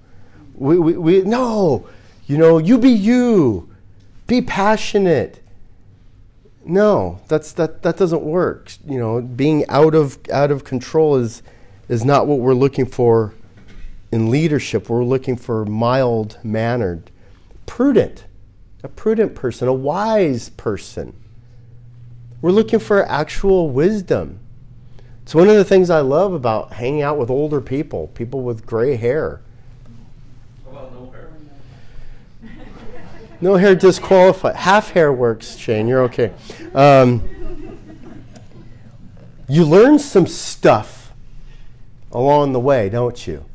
We, 0.55 0.79
we, 0.79 0.97
we, 0.97 1.21
no, 1.23 1.89
you 2.27 2.39
know, 2.39 2.59
you 2.59 2.79
be 2.79 2.91
you, 2.91 3.69
be 4.27 4.41
passionate. 4.41 5.43
No, 6.65 7.21
that's, 7.29 7.53
that, 7.53 7.83
that 7.83 7.97
doesn't 7.99 8.23
work. 8.23 8.73
You 8.89 8.99
know, 8.99 9.21
being 9.21 9.69
out 9.69 9.95
of, 9.95 10.19
out 10.33 10.51
of 10.51 10.65
control 10.65 11.17
is 11.17 11.43
is 11.89 12.05
not 12.05 12.27
what 12.27 12.39
we're 12.39 12.55
looking 12.55 12.87
for 12.87 13.35
in 14.11 14.31
leadership. 14.31 14.89
We're 14.89 15.05
looking 15.05 15.37
for 15.37 15.65
mild 15.65 16.39
mannered, 16.43 17.11
prudent, 17.67 18.25
a 18.85 18.89
prudent 18.89 19.35
person, 19.35 19.67
a 19.67 19.73
wise 19.73 20.51
person. 20.51 21.15
We're 22.43 22.51
looking 22.51 22.79
for 22.79 23.03
actual 23.09 23.71
wisdom. 23.71 24.41
It's 25.23 25.35
one 25.35 25.49
of 25.49 25.57
the 25.57 25.65
things 25.65 25.89
I 25.89 26.01
love 26.01 26.35
about 26.35 26.75
hanging 26.75 27.01
out 27.01 27.17
with 27.17 27.31
older 27.31 27.63
people, 27.63 28.09
people 28.09 28.43
with 28.43 28.67
gray 28.67 28.97
hair. 28.97 29.41
Well, 30.67 30.91
no 30.93 31.11
hair. 31.11 31.31
No 33.41 33.57
hair 33.57 33.75
disqualified. 33.75 34.55
Half 34.55 34.91
hair 34.91 35.11
works, 35.11 35.57
Shane. 35.57 35.89
You're 35.89 36.03
okay. 36.03 36.35
Um, 36.75 37.27
you 39.49 39.65
learn 39.65 39.99
some 39.99 40.27
stuff 40.27 41.11
along 42.13 42.53
the 42.53 42.61
way, 42.61 42.91
don't 42.91 43.27
you? 43.27 43.47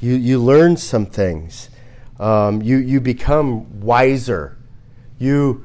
You, 0.00 0.14
you 0.14 0.40
learn 0.40 0.76
some 0.76 1.06
things. 1.06 1.70
Um, 2.18 2.60
you, 2.62 2.78
you 2.78 3.00
become 3.00 3.80
wiser. 3.80 4.56
You 5.22 5.62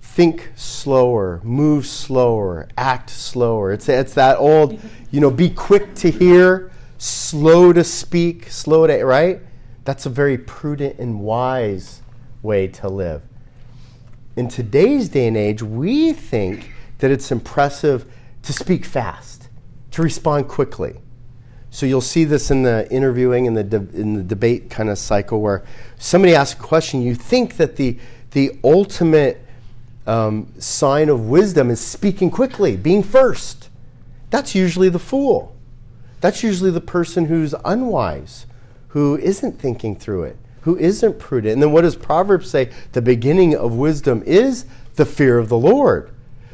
think 0.00 0.50
slower, 0.56 1.40
move 1.44 1.86
slower, 1.86 2.66
act 2.76 3.10
slower. 3.10 3.70
It's, 3.70 3.88
it's 3.88 4.14
that 4.14 4.38
old, 4.38 4.80
you 5.12 5.20
know, 5.20 5.30
be 5.30 5.50
quick 5.50 5.94
to 5.94 6.10
hear, 6.10 6.72
slow 6.98 7.72
to 7.72 7.84
speak, 7.84 8.50
slow 8.50 8.88
to, 8.88 9.04
right? 9.04 9.38
That's 9.84 10.04
a 10.04 10.10
very 10.10 10.36
prudent 10.36 10.98
and 10.98 11.20
wise 11.20 12.02
way 12.42 12.66
to 12.66 12.88
live. 12.88 13.22
In 14.34 14.48
today's 14.48 15.10
day 15.10 15.28
and 15.28 15.36
age, 15.36 15.62
we 15.62 16.12
think 16.12 16.72
that 16.98 17.12
it's 17.12 17.30
impressive 17.30 18.04
to 18.42 18.52
speak 18.52 18.84
fast, 18.84 19.48
to 19.92 20.02
respond 20.02 20.48
quickly. 20.48 20.96
So 21.70 21.86
you'll 21.86 22.00
see 22.00 22.24
this 22.24 22.50
in 22.50 22.64
the 22.64 22.90
interviewing 22.90 23.46
and 23.46 23.56
the 23.56 23.62
de- 23.62 24.00
in 24.00 24.14
the 24.14 24.22
debate 24.24 24.70
kind 24.70 24.88
of 24.88 24.98
cycle 24.98 25.40
where 25.40 25.62
somebody 25.98 26.34
asks 26.34 26.58
a 26.58 26.62
question. 26.62 27.02
You 27.02 27.14
think 27.14 27.58
that 27.58 27.76
the 27.76 27.98
the 28.36 28.54
ultimate 28.62 29.42
um, 30.06 30.52
sign 30.58 31.08
of 31.08 31.26
wisdom 31.26 31.70
is 31.70 31.80
speaking 31.80 32.30
quickly, 32.30 32.76
being 32.76 33.02
first. 33.02 33.70
That's 34.28 34.54
usually 34.54 34.90
the 34.90 34.98
fool. 34.98 35.56
That's 36.20 36.42
usually 36.42 36.70
the 36.70 36.82
person 36.82 37.28
who's 37.28 37.54
unwise, 37.64 38.44
who 38.88 39.16
isn't 39.16 39.58
thinking 39.58 39.96
through 39.96 40.24
it, 40.24 40.36
who 40.60 40.76
isn't 40.76 41.18
prudent. 41.18 41.54
And 41.54 41.62
then 41.62 41.72
what 41.72 41.80
does 41.80 41.96
Proverbs 41.96 42.50
say? 42.50 42.70
The 42.92 43.00
beginning 43.00 43.56
of 43.56 43.72
wisdom 43.72 44.22
is 44.26 44.66
the 44.96 45.06
fear 45.06 45.38
of 45.38 45.48
the 45.48 45.56
Lord. 45.56 46.10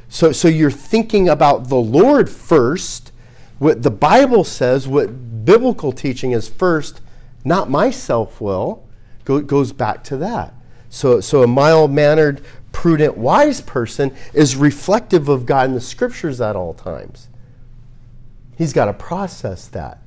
So, 0.08 0.30
so 0.30 0.46
you're 0.46 0.70
thinking 0.70 1.28
about 1.28 1.68
the 1.68 1.74
Lord 1.74 2.30
first 2.30 3.10
what 3.58 3.82
the 3.82 3.90
Bible 3.90 4.44
says, 4.44 4.86
what 4.86 5.44
biblical 5.44 5.90
teaching 5.90 6.30
is 6.30 6.48
first, 6.48 7.00
not 7.44 7.68
my 7.68 7.90
self 7.90 8.40
will, 8.40 8.86
go, 9.24 9.40
goes 9.40 9.72
back 9.72 10.04
to 10.04 10.16
that. 10.18 10.54
So, 10.92 11.20
so 11.20 11.42
a 11.42 11.46
mild 11.46 11.90
mannered, 11.90 12.42
prudent, 12.72 13.16
wise 13.16 13.60
person 13.60 14.14
is 14.34 14.56
reflective 14.56 15.28
of 15.28 15.46
God 15.46 15.70
in 15.70 15.74
the 15.74 15.80
scriptures 15.80 16.40
at 16.40 16.54
all 16.54 16.74
times. 16.74 17.28
He's 18.56 18.72
got 18.72 18.84
to 18.84 18.92
process 18.92 19.66
that. 19.68 19.98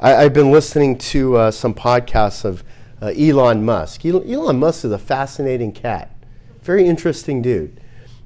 I, 0.00 0.10
have 0.10 0.34
been 0.34 0.50
listening 0.50 0.98
to 0.98 1.36
uh, 1.36 1.50
some 1.50 1.72
podcasts 1.72 2.44
of 2.44 2.64
uh, 3.00 3.12
Elon 3.16 3.64
Musk. 3.64 4.04
Elon 4.04 4.58
Musk 4.58 4.84
is 4.84 4.92
a 4.92 4.98
fascinating 4.98 5.72
cat, 5.72 6.14
very 6.60 6.86
interesting 6.86 7.40
dude. 7.40 7.80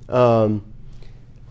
Um, 0.08 0.64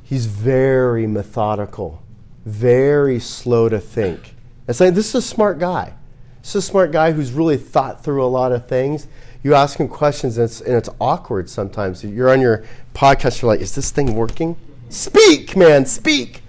he's 0.03 0.25
very 0.25 1.07
methodical 1.07 2.01
very 2.49 3.19
slow 3.19 3.69
to 3.69 3.79
think. 3.79 4.35
It's 4.67 4.79
like, 4.79 4.93
this 4.93 5.09
is 5.09 5.15
a 5.15 5.21
smart 5.21 5.59
guy. 5.59 5.93
This 6.41 6.55
is 6.55 6.63
a 6.63 6.67
smart 6.67 6.91
guy 6.91 7.11
who's 7.11 7.31
really 7.31 7.57
thought 7.57 8.03
through 8.03 8.23
a 8.23 8.27
lot 8.27 8.51
of 8.51 8.67
things. 8.67 9.07
You 9.41 9.53
ask 9.53 9.79
him 9.79 9.87
questions, 9.87 10.37
and 10.37 10.45
it's, 10.45 10.61
and 10.61 10.75
it's 10.75 10.89
awkward 10.99 11.49
sometimes. 11.49 12.03
You're 12.03 12.29
on 12.29 12.41
your 12.41 12.65
podcast, 12.93 13.41
you're 13.41 13.49
like, 13.49 13.61
is 13.61 13.75
this 13.75 13.91
thing 13.91 14.15
working? 14.15 14.57
Speak, 14.89 15.55
man, 15.55 15.85
speak. 15.85 16.41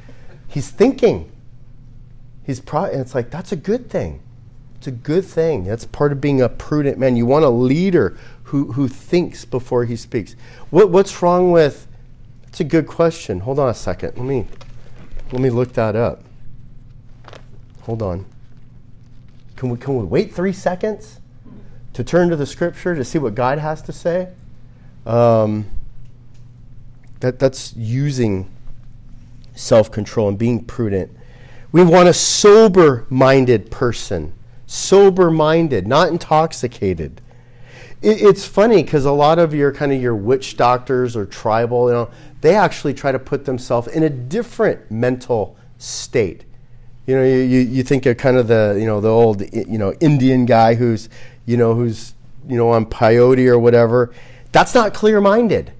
He's 0.48 0.70
thinking. 0.70 1.30
He's 2.44 2.60
pro- 2.60 2.84
and 2.84 3.00
it's 3.00 3.14
like, 3.14 3.30
that's 3.30 3.52
a 3.52 3.56
good 3.56 3.88
thing. 3.88 4.20
It's 4.76 4.86
a 4.86 4.92
good 4.92 5.24
thing. 5.24 5.64
That's 5.64 5.84
part 5.84 6.10
of 6.10 6.20
being 6.20 6.40
a 6.40 6.48
prudent 6.48 6.98
man. 6.98 7.16
You 7.16 7.26
want 7.26 7.44
a 7.44 7.50
leader 7.50 8.16
who, 8.44 8.72
who 8.72 8.88
thinks 8.88 9.44
before 9.44 9.84
he 9.84 9.94
speaks. 9.94 10.34
What, 10.70 10.90
what's 10.90 11.22
wrong 11.22 11.52
with? 11.52 11.86
That's 12.44 12.60
a 12.60 12.64
good 12.64 12.88
question. 12.88 13.40
Hold 13.40 13.60
on 13.60 13.68
a 13.68 13.74
second. 13.74 14.16
Let 14.16 14.24
me 14.24 14.46
let 15.30 15.40
me 15.40 15.50
look 15.50 15.74
that 15.74 15.94
up. 15.94 16.24
Hold 17.82 18.02
on. 18.02 18.26
Can 19.54 19.70
we, 19.70 19.78
can 19.78 19.96
we 19.96 20.04
wait 20.04 20.34
three 20.34 20.52
seconds 20.52 21.19
to 21.92 22.04
turn 22.04 22.30
to 22.30 22.36
the 22.36 22.46
scripture 22.46 22.94
to 22.94 23.04
see 23.04 23.18
what 23.18 23.34
God 23.34 23.58
has 23.58 23.82
to 23.82 23.92
say? 23.92 24.28
Um, 25.06 25.66
that, 27.20 27.38
that's 27.38 27.74
using 27.76 28.50
self 29.54 29.90
control 29.90 30.28
and 30.28 30.38
being 30.38 30.64
prudent. 30.64 31.10
We 31.72 31.82
want 31.84 32.08
a 32.08 32.14
sober 32.14 33.06
minded 33.08 33.70
person. 33.70 34.32
Sober 34.66 35.30
minded, 35.30 35.86
not 35.86 36.08
intoxicated. 36.08 37.20
It, 38.02 38.22
it's 38.22 38.46
funny 38.46 38.82
because 38.82 39.04
a 39.04 39.12
lot 39.12 39.38
of 39.38 39.54
your 39.54 39.72
kind 39.72 39.92
of 39.92 40.00
your 40.00 40.14
witch 40.14 40.56
doctors 40.56 41.16
or 41.16 41.26
tribal, 41.26 41.88
you 41.88 41.94
know, 41.94 42.10
they 42.40 42.54
actually 42.54 42.94
try 42.94 43.12
to 43.12 43.18
put 43.18 43.44
themselves 43.44 43.88
in 43.88 44.02
a 44.02 44.10
different 44.10 44.90
mental 44.90 45.56
state. 45.78 46.44
You 47.06 47.16
know, 47.16 47.24
you, 47.24 47.58
you 47.58 47.82
think 47.82 48.06
of 48.06 48.16
kind 48.16 48.36
of 48.36 48.46
the, 48.46 48.76
you 48.78 48.86
know, 48.86 49.00
the 49.00 49.08
old, 49.08 49.42
you 49.52 49.78
know, 49.78 49.92
Indian 49.94 50.46
guy 50.46 50.74
who's, 50.74 51.08
you 51.50 51.56
know, 51.56 51.74
who's, 51.74 52.14
you 52.48 52.56
know, 52.56 52.70
on 52.70 52.86
peyote 52.86 53.48
or 53.48 53.58
whatever, 53.58 54.14
that's 54.52 54.72
not 54.72 54.94
clear 54.94 55.20
minded. 55.20 55.72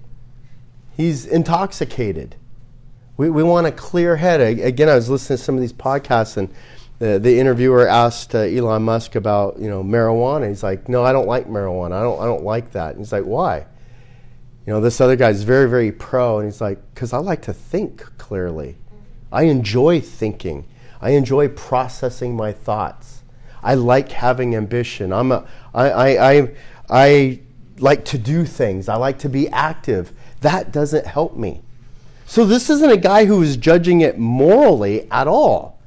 He's 0.97 1.25
intoxicated. 1.25 2.35
We, 3.17 3.31
we 3.31 3.45
want 3.45 3.69
a 3.69 3.73
clear 3.73 4.17
head. 4.17 4.41
Again, 4.41 4.89
I 4.89 4.97
was 4.97 5.09
listening 5.09 5.37
to 5.37 5.45
some 5.45 5.55
of 5.55 5.61
these 5.61 5.73
podcasts, 5.73 6.37
and 6.37 6.53
the, 6.99 7.21
the 7.21 7.39
interviewer 7.39 7.87
asked 7.87 8.35
uh, 8.35 8.41
Elon 8.41 8.83
Musk 8.83 9.15
about 9.15 9.61
you 9.61 9.71
know 9.71 9.85
marijuana. 9.85 10.49
He's 10.49 10.65
like, 10.65 10.89
"No, 10.89 11.05
I 11.05 11.13
don't 11.13 11.29
like 11.29 11.47
marijuana. 11.47 11.93
I 11.93 12.03
don't 12.03 12.21
I 12.21 12.25
don't 12.25 12.43
like 12.43 12.73
that." 12.73 12.91
And 12.91 12.99
he's 12.99 13.13
like, 13.13 13.25
"Why?" 13.25 13.67
You 14.67 14.73
know, 14.73 14.81
this 14.81 15.01
other 15.01 15.17
guy's 15.17 15.45
very 15.45 15.69
very 15.69 15.93
pro, 15.93 16.39
and 16.39 16.47
he's 16.47 16.61
like, 16.61 16.79
"Because 16.93 17.13
I 17.13 17.19
like 17.19 17.43
to 17.43 17.53
think 17.53 18.01
clearly. 18.19 18.77
I 19.31 19.45
enjoy 19.45 20.01
thinking. 20.01 20.67
I 21.01 21.11
enjoy 21.11 21.49
processing 21.49 22.35
my 22.35 22.53
thoughts. 22.53 23.20
I 23.63 23.75
like 23.75 24.11
having 24.13 24.55
ambition. 24.55 25.13
I'm 25.13 25.33
a 25.33 25.47
I 25.75 25.91
I 25.91 26.31
I, 26.31 26.49
I 26.89 27.41
like 27.79 28.05
to 28.07 28.19
do 28.19 28.45
things. 28.45 28.89
I 28.89 28.97
like 28.97 29.19
to 29.21 29.29
be 29.29 29.49
active. 29.49 30.13
That 30.41 30.73
doesn't 30.73 31.07
help 31.07 31.37
me." 31.37 31.61
So 32.27 32.45
this 32.45 32.71
isn't 32.71 32.91
a 32.91 32.97
guy 32.97 33.25
who 33.25 33.43
is 33.43 33.57
judging 33.57 34.03
it 34.03 34.17
morally 34.17 35.11
at 35.11 35.27
all. 35.27 35.81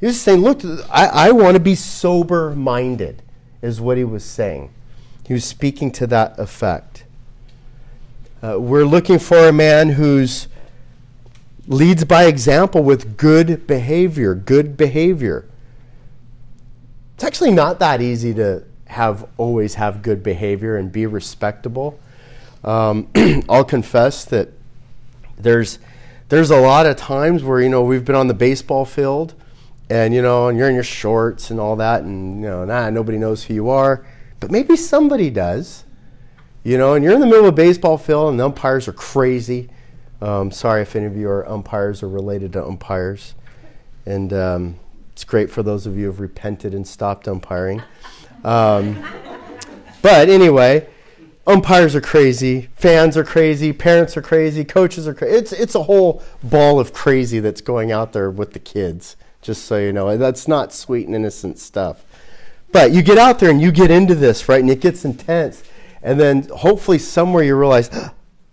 He 0.00 0.06
was 0.06 0.20
saying, 0.20 0.40
look, 0.40 0.62
I, 0.90 1.06
I 1.06 1.30
want 1.30 1.54
to 1.54 1.60
be 1.60 1.74
sober 1.74 2.54
minded, 2.54 3.22
is 3.62 3.80
what 3.80 3.96
he 3.96 4.02
was 4.02 4.24
saying. 4.24 4.72
He 5.26 5.32
was 5.32 5.44
speaking 5.44 5.92
to 5.92 6.06
that 6.08 6.38
effect. 6.40 7.04
Uh, 8.42 8.58
we're 8.60 8.84
looking 8.84 9.18
for 9.18 9.48
a 9.48 9.52
man 9.52 9.90
who's 9.90 10.48
leads 11.66 12.04
by 12.04 12.24
example 12.24 12.82
with 12.82 13.16
good 13.16 13.66
behavior, 13.66 14.34
good 14.34 14.76
behavior. 14.76 15.46
It's 17.16 17.24
actually 17.24 17.52
not 17.52 17.78
that 17.78 18.02
easy 18.02 18.34
to 18.34 18.62
have 18.88 19.26
always 19.38 19.76
have 19.76 20.02
good 20.02 20.22
behavior 20.22 20.76
and 20.76 20.92
be 20.92 21.06
respectable. 21.06 21.98
Um, 22.62 23.08
I'll 23.48 23.64
confess 23.64 24.26
that 24.26 24.50
there's 25.38 25.78
there's 26.28 26.50
a 26.50 26.60
lot 26.60 26.84
of 26.84 26.96
times 26.96 27.42
where 27.42 27.58
you 27.62 27.70
know 27.70 27.82
we've 27.82 28.04
been 28.04 28.16
on 28.16 28.26
the 28.26 28.34
baseball 28.34 28.84
field 28.84 29.32
and 29.88 30.12
you 30.12 30.20
know 30.20 30.48
and 30.48 30.58
you're 30.58 30.68
in 30.68 30.74
your 30.74 30.84
shorts 30.84 31.50
and 31.50 31.58
all 31.58 31.76
that 31.76 32.02
and 32.02 32.42
you 32.42 32.48
know 32.48 32.66
nah 32.66 32.90
nobody 32.90 33.16
knows 33.16 33.44
who 33.44 33.54
you 33.54 33.70
are. 33.70 34.06
But 34.38 34.50
maybe 34.50 34.76
somebody 34.76 35.30
does 35.30 35.84
you 36.64 36.76
know 36.76 36.92
and 36.92 37.02
you're 37.02 37.14
in 37.14 37.20
the 37.20 37.26
middle 37.26 37.46
of 37.46 37.54
a 37.54 37.56
baseball 37.56 37.96
field 37.96 38.28
and 38.28 38.38
the 38.38 38.44
umpires 38.44 38.88
are 38.88 38.92
crazy. 38.92 39.70
Um, 40.20 40.50
sorry 40.50 40.82
if 40.82 40.94
any 40.94 41.06
of 41.06 41.16
you 41.16 41.30
are 41.30 41.48
umpires 41.48 42.02
or 42.02 42.10
related 42.10 42.52
to 42.52 42.62
umpires. 42.62 43.34
And 44.04 44.34
um, 44.34 44.78
it's 45.16 45.24
great 45.24 45.50
for 45.50 45.62
those 45.62 45.86
of 45.86 45.96
you 45.96 46.02
who 46.02 46.10
have 46.10 46.20
repented 46.20 46.74
and 46.74 46.86
stopped 46.86 47.26
umpiring 47.26 47.82
um, 48.44 49.02
but 50.02 50.28
anyway 50.28 50.86
umpires 51.46 51.94
are 51.94 52.00
crazy, 52.00 52.68
fans 52.74 53.16
are 53.16 53.24
crazy, 53.24 53.72
parents 53.72 54.16
are 54.16 54.22
crazy, 54.22 54.64
coaches 54.64 55.06
are 55.06 55.14
crazy. 55.14 55.36
It's 55.36 55.52
it's 55.52 55.74
a 55.74 55.84
whole 55.84 56.22
ball 56.42 56.80
of 56.80 56.92
crazy 56.92 57.38
that's 57.38 57.60
going 57.60 57.92
out 57.92 58.12
there 58.12 58.30
with 58.30 58.52
the 58.52 58.58
kids. 58.58 59.16
Just 59.42 59.64
so 59.64 59.78
you 59.78 59.92
know, 59.92 60.16
that's 60.16 60.48
not 60.48 60.72
sweet 60.72 61.06
and 61.06 61.14
innocent 61.14 61.58
stuff. 61.58 62.04
But 62.72 62.90
you 62.90 63.00
get 63.00 63.16
out 63.16 63.38
there 63.38 63.50
and 63.50 63.60
you 63.60 63.70
get 63.70 63.92
into 63.92 64.14
this, 64.14 64.48
right? 64.48 64.60
And 64.60 64.70
it 64.70 64.80
gets 64.80 65.04
intense. 65.04 65.62
And 66.02 66.18
then 66.18 66.48
hopefully 66.48 66.98
somewhere 66.98 67.44
you 67.44 67.56
realize, 67.56 67.88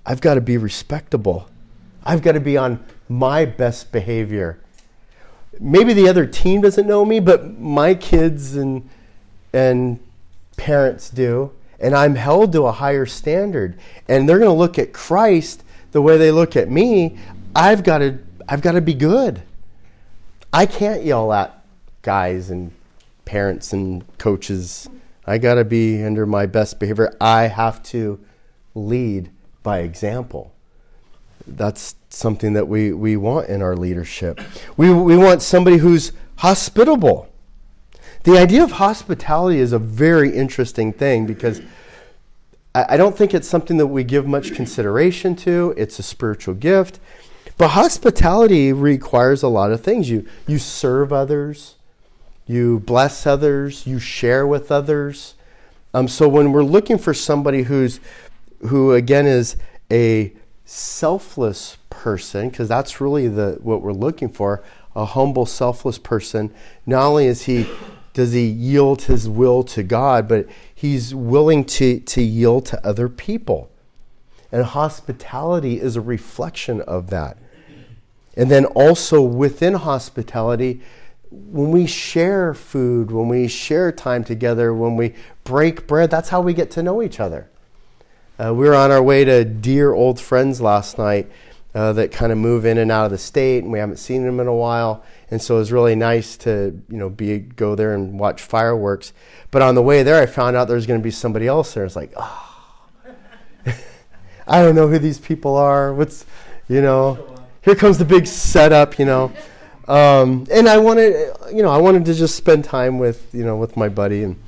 I've 0.05 0.21
got 0.21 0.35
to 0.35 0.41
be 0.41 0.57
respectable. 0.57 1.49
I've 2.03 2.21
got 2.21 2.33
to 2.33 2.39
be 2.39 2.57
on 2.57 2.83
my 3.09 3.45
best 3.45 3.91
behavior. 3.91 4.59
Maybe 5.59 5.93
the 5.93 6.07
other 6.07 6.25
team 6.25 6.61
doesn't 6.61 6.87
know 6.87 7.05
me, 7.05 7.19
but 7.19 7.59
my 7.59 7.93
kids 7.93 8.55
and 8.55 8.89
and 9.53 9.99
parents 10.57 11.09
do 11.09 11.51
and 11.83 11.93
I'm 11.93 12.15
held 12.15 12.53
to 12.53 12.65
a 12.65 12.71
higher 12.71 13.05
standard. 13.05 13.77
And 14.07 14.27
they're 14.27 14.39
going 14.39 14.49
to 14.49 14.57
look 14.57 14.79
at 14.79 14.93
Christ 14.93 15.63
the 15.91 16.01
way 16.01 16.17
they 16.17 16.31
look 16.31 16.55
at 16.55 16.69
me. 16.69 17.17
I've 17.53 17.83
got 17.83 17.99
to 17.99 18.19
I've 18.47 18.61
got 18.61 18.71
to 18.71 18.81
be 18.81 18.93
good. 18.93 19.43
I 20.51 20.65
can't 20.65 21.03
yell 21.03 21.31
at 21.33 21.63
guys 22.01 22.49
and 22.49 22.71
parents 23.25 23.73
and 23.73 24.05
coaches. 24.17 24.87
I 25.25 25.37
got 25.37 25.55
to 25.55 25.65
be 25.65 26.03
under 26.03 26.25
my 26.25 26.45
best 26.45 26.79
behavior. 26.79 27.15
I 27.19 27.43
have 27.43 27.83
to 27.83 28.19
lead 28.75 29.29
by 29.61 29.79
example. 29.79 30.53
That's 31.45 31.95
something 32.13 32.53
that 32.53 32.67
we, 32.67 32.93
we 32.93 33.17
want 33.17 33.49
in 33.49 33.61
our 33.61 33.75
leadership. 33.75 34.39
We, 34.77 34.93
we 34.93 35.17
want 35.17 35.41
somebody 35.41 35.77
who's 35.77 36.11
hospitable. 36.37 37.27
The 38.23 38.37
idea 38.37 38.63
of 38.63 38.73
hospitality 38.73 39.59
is 39.59 39.73
a 39.73 39.79
very 39.79 40.33
interesting 40.33 40.93
thing 40.93 41.25
because 41.25 41.61
I, 42.75 42.97
don't 42.97 43.17
think 43.17 43.33
it's 43.33 43.47
something 43.47 43.77
that 43.77 43.87
we 43.87 44.03
give 44.03 44.25
much 44.25 44.53
consideration 44.53 45.35
to. 45.37 45.73
It's 45.75 45.99
a 45.99 46.03
spiritual 46.03 46.53
gift. 46.53 46.99
But 47.57 47.69
hospitality 47.69 48.73
requires 48.73 49.43
a 49.43 49.47
lot 49.47 49.71
of 49.71 49.81
things. 49.81 50.09
You, 50.09 50.27
you 50.47 50.57
serve 50.57 51.11
others, 51.11 51.75
you 52.47 52.79
bless 52.79 53.27
others, 53.27 53.85
you 53.85 53.99
share 53.99 54.47
with 54.47 54.71
others. 54.71 55.35
Um, 55.93 56.07
so 56.07 56.27
when 56.27 56.51
we're 56.51 56.63
looking 56.63 56.97
for 56.97 57.13
somebody 57.13 57.63
who's, 57.63 57.99
who 58.67 58.93
again 58.93 59.27
is 59.27 59.55
a 59.91 60.33
selfless 60.65 61.77
person, 61.89 62.49
because 62.49 62.67
that's 62.67 63.01
really 63.01 63.27
the, 63.27 63.57
what 63.61 63.81
we're 63.81 63.93
looking 63.93 64.29
for, 64.29 64.63
a 64.95 65.05
humble, 65.05 65.45
selfless 65.45 65.97
person, 65.97 66.53
not 66.85 67.05
only 67.05 67.27
is 67.27 67.43
he 67.43 67.67
does 68.13 68.31
he 68.31 68.45
yield 68.45 69.03
his 69.03 69.27
will 69.27 69.63
to 69.63 69.81
God, 69.81 70.27
but 70.27 70.47
he's 70.73 71.15
willing 71.15 71.65
to, 71.65 71.99
to 71.99 72.21
yield 72.21 72.65
to 72.67 72.85
other 72.85 73.09
people. 73.09 73.71
And 74.51 74.63
hospitality 74.63 75.81
is 75.81 75.95
a 75.95 76.01
reflection 76.01 76.81
of 76.81 77.09
that. 77.09 77.37
And 78.37 78.51
then 78.51 78.65
also 78.65 79.19
within 79.21 79.73
hospitality, 79.73 80.81
when 81.31 81.71
we 81.71 81.87
share 81.87 82.53
food, 82.53 83.09
when 83.09 83.27
we 83.27 83.47
share 83.47 83.91
time 83.91 84.23
together, 84.23 84.73
when 84.73 84.95
we 84.95 85.15
break 85.43 85.87
bread, 85.87 86.11
that's 86.11 86.29
how 86.29 86.41
we 86.41 86.53
get 86.53 86.69
to 86.71 86.83
know 86.83 87.01
each 87.01 87.19
other. 87.19 87.49
Uh, 88.39 88.53
we 88.53 88.67
were 88.67 88.75
on 88.75 88.91
our 88.91 89.01
way 89.01 89.23
to 89.23 89.45
dear 89.45 89.93
old 89.93 90.19
friends 90.19 90.59
last 90.59 90.97
night 90.97 91.31
uh, 91.75 91.93
that 91.93 92.11
kind 92.11 92.31
of 92.31 92.37
move 92.37 92.65
in 92.65 92.77
and 92.77 92.91
out 92.91 93.05
of 93.05 93.11
the 93.11 93.17
state, 93.17 93.63
and 93.63 93.71
we 93.71 93.79
haven't 93.79 93.97
seen 93.97 94.23
them 94.25 94.39
in 94.39 94.47
a 94.47 94.53
while 94.53 95.03
and 95.33 95.41
so 95.41 95.55
it 95.55 95.59
was 95.59 95.71
really 95.71 95.95
nice 95.95 96.37
to 96.37 96.79
you 96.89 96.97
know 96.97 97.09
be 97.09 97.39
go 97.39 97.73
there 97.73 97.95
and 97.95 98.19
watch 98.19 98.39
fireworks. 98.39 99.13
But 99.49 99.63
on 99.63 99.73
the 99.73 99.81
way 99.81 100.03
there, 100.03 100.21
I 100.21 100.27
found 100.27 100.55
out 100.55 100.65
there 100.65 100.75
was 100.75 100.85
going 100.85 100.99
to 100.99 101.03
be 101.03 101.09
somebody 101.09 101.47
else 101.47 101.73
there. 101.73 101.83
It's 101.85 101.95
like, 101.95 102.13
oh, 102.15 102.87
I 104.47 104.61
don't 104.61 104.75
know 104.75 104.87
who 104.87 104.99
these 104.99 105.17
people 105.17 105.55
are. 105.55 105.91
What's 105.91 106.27
you 106.69 106.81
know, 106.81 107.35
here 107.63 107.73
comes 107.73 107.97
the 107.97 108.05
big 108.05 108.27
setup, 108.27 108.99
you 108.99 109.05
know. 109.05 109.31
Um, 109.87 110.45
and 110.51 110.69
I 110.69 110.77
wanted, 110.77 111.35
you 111.51 111.63
know, 111.63 111.71
I 111.71 111.77
wanted 111.77 112.05
to 112.05 112.13
just 112.13 112.35
spend 112.35 112.63
time 112.63 112.99
with, 112.99 113.33
you 113.33 113.43
know, 113.43 113.57
with 113.57 113.75
my 113.75 113.89
buddy, 113.89 114.23
and 114.23 114.39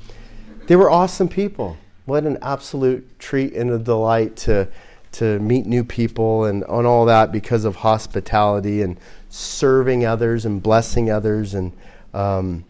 they 0.68 0.76
were 0.76 0.88
awesome 0.88 1.28
people. 1.28 1.76
What 2.06 2.24
an 2.24 2.38
absolute 2.40 3.18
treat 3.18 3.52
and 3.52 3.70
a 3.70 3.78
delight 3.78 4.36
to 4.38 4.68
to 5.16 5.38
meet 5.38 5.64
new 5.64 5.82
people 5.82 6.44
and 6.44 6.62
on 6.64 6.84
all 6.84 7.06
that 7.06 7.32
because 7.32 7.64
of 7.64 7.76
hospitality 7.76 8.82
and 8.82 8.98
serving 9.30 10.04
others 10.04 10.44
and 10.44 10.62
blessing 10.62 11.10
others. 11.10 11.54
And 11.54 11.72
um, 12.12 12.66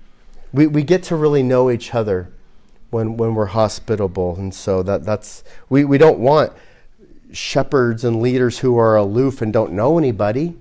we, 0.53 0.69
we 0.69 0.85
get 0.85 1.03
to 1.05 1.17
really 1.17 1.43
know 1.43 1.73
each 1.73 1.93
other 1.93 2.31
when, 2.91 3.17
when 3.17 3.35
we're 3.35 3.47
hospitable. 3.47 4.37
And 4.37 4.55
so 4.55 4.85
that, 4.85 5.05
that's, 5.05 5.43
we, 5.69 5.85
we 5.85 5.99
don't 5.99 6.21
want 6.21 6.53
shepherds 7.33 8.05
and 8.05 8.23
leaders 8.23 8.61
who 8.61 8.79
are 8.79 8.95
aloof 8.95 9.43
and 9.43 9.53
don't 9.53 9.73
know 9.73 9.99
anybody. 9.99 10.57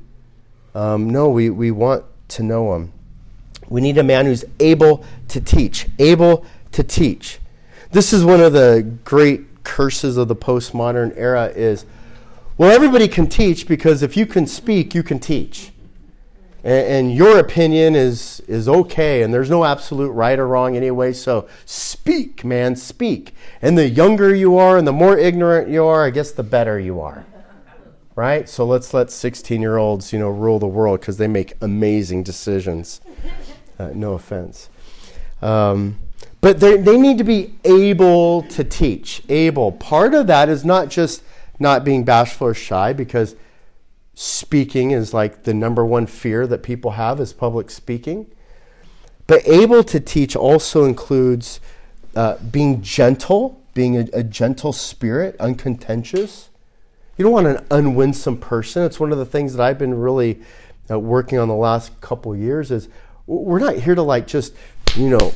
Um, 0.74 1.12
no, 1.12 1.30
we, 1.30 1.52
we 1.52 1.70
want 1.70 2.04
to 2.30 2.42
know 2.42 2.74
them. 2.74 2.94
We 3.70 3.80
need 3.80 4.00
a 4.00 4.04
man 4.04 4.26
who's 4.26 4.44
able 4.60 5.06
to 5.28 5.40
teach, 5.40 5.88
able 6.00 6.48
to 6.72 6.84
teach. 6.84 7.40
This 7.92 8.14
is 8.14 8.26
one 8.26 8.42
of 8.42 8.54
the 8.54 8.98
great 9.04 9.64
curses 9.64 10.16
of 10.16 10.28
the 10.28 10.36
postmodern 10.36 11.14
era 11.18 11.48
is 11.48 11.86
well 12.58 12.72
everybody 12.72 13.08
can 13.08 13.28
teach 13.28 13.68
because 13.68 14.02
if 14.02 14.16
you 14.16 14.26
can 14.26 14.48
speak 14.48 14.96
you 14.96 15.04
can 15.04 15.20
teach. 15.20 15.72
And, 16.64 16.88
and, 16.88 17.16
your 17.16 17.38
opinion 17.38 17.96
is 17.96 18.40
is 18.48 18.68
okay 18.68 19.22
and 19.22 19.34
there's 19.34 19.50
no 19.52 19.66
absolute 19.66 20.10
right 20.12 20.40
or 20.40 20.48
wrong 20.48 20.76
anyway 20.76 21.14
so 21.14 21.48
speak 21.66 22.44
man 22.44 22.76
speak. 22.76 23.34
And 23.62 23.78
the 23.78 23.90
younger 23.90 24.34
you 24.34 24.58
are 24.58 24.78
and 24.78 24.88
the 24.88 24.94
more 24.94 25.18
ignorant 25.18 25.70
you 25.70 25.84
are 25.84 26.06
i 26.06 26.10
guess 26.10 26.32
the 26.32 26.44
better 26.44 26.80
you 26.80 27.02
are. 27.02 27.26
Right? 28.16 28.48
So 28.48 28.66
let's 28.66 28.94
let 28.94 29.12
16 29.12 29.62
year 29.62 29.78
olds 29.78 30.14
you 30.14 30.20
know 30.20 30.30
rule 30.30 30.60
the 30.60 30.68
world 30.68 31.02
because 31.02 31.18
they 31.18 31.28
make 31.28 31.54
amazing 31.62 32.24
decisions. 32.24 33.02
Uh, 33.78 33.92
no 33.94 34.14
offense. 34.14 34.70
Um, 35.42 35.98
but 36.46 36.60
they, 36.60 36.96
need 36.96 37.18
to 37.18 37.24
be 37.24 37.56
able 37.64 38.44
to 38.44 38.64
teach 38.64 39.24
able 39.30 39.72
part 39.72 40.14
of 40.14 40.28
that 40.28 40.48
is 40.48 40.64
not 40.64 40.90
just 40.90 41.24
not 41.58 41.84
being 41.84 42.04
bashful 42.04 42.46
or 42.46 42.54
shy 42.54 42.94
because 42.94 43.36
speaking 44.14 44.92
is 44.92 45.12
like 45.12 45.42
the 45.46 45.56
number 45.56 45.84
one 45.84 46.06
fear 46.06 46.46
that 46.46 46.62
people 46.62 46.92
have 46.92 47.20
is 47.20 47.34
public 47.34 47.72
speaking. 47.72 48.28
But 49.26 49.42
able 49.48 49.84
to 49.86 50.00
teach 50.00 50.36
also 50.36 50.86
includes 50.86 51.60
uh, 52.16 52.38
being 52.52 52.84
gentle, 52.84 53.60
being 53.74 53.98
a, 53.98 54.06
a 54.14 54.22
gentle 54.22 54.72
spirit, 54.72 55.36
uncontentious. 55.40 56.50
You 57.18 57.24
don't 57.24 57.34
want 57.34 57.48
an 57.48 57.66
unwinsome 57.72 58.40
person. 58.40 58.84
It's 58.84 59.00
one 59.00 59.12
of 59.12 59.18
the 59.18 59.26
things 59.26 59.56
that 59.56 59.64
I've 59.64 59.80
been 59.80 59.96
really 59.96 60.42
uh, 60.92 61.00
working 61.00 61.40
on 61.40 61.48
the 61.48 61.56
last 61.56 62.00
couple 62.02 62.36
years 62.36 62.70
is 62.70 62.88
we're 63.26 63.58
not 63.58 63.78
here 63.78 63.96
to 63.96 64.04
like 64.04 64.28
just, 64.28 64.54
you 64.96 65.10
know, 65.10 65.34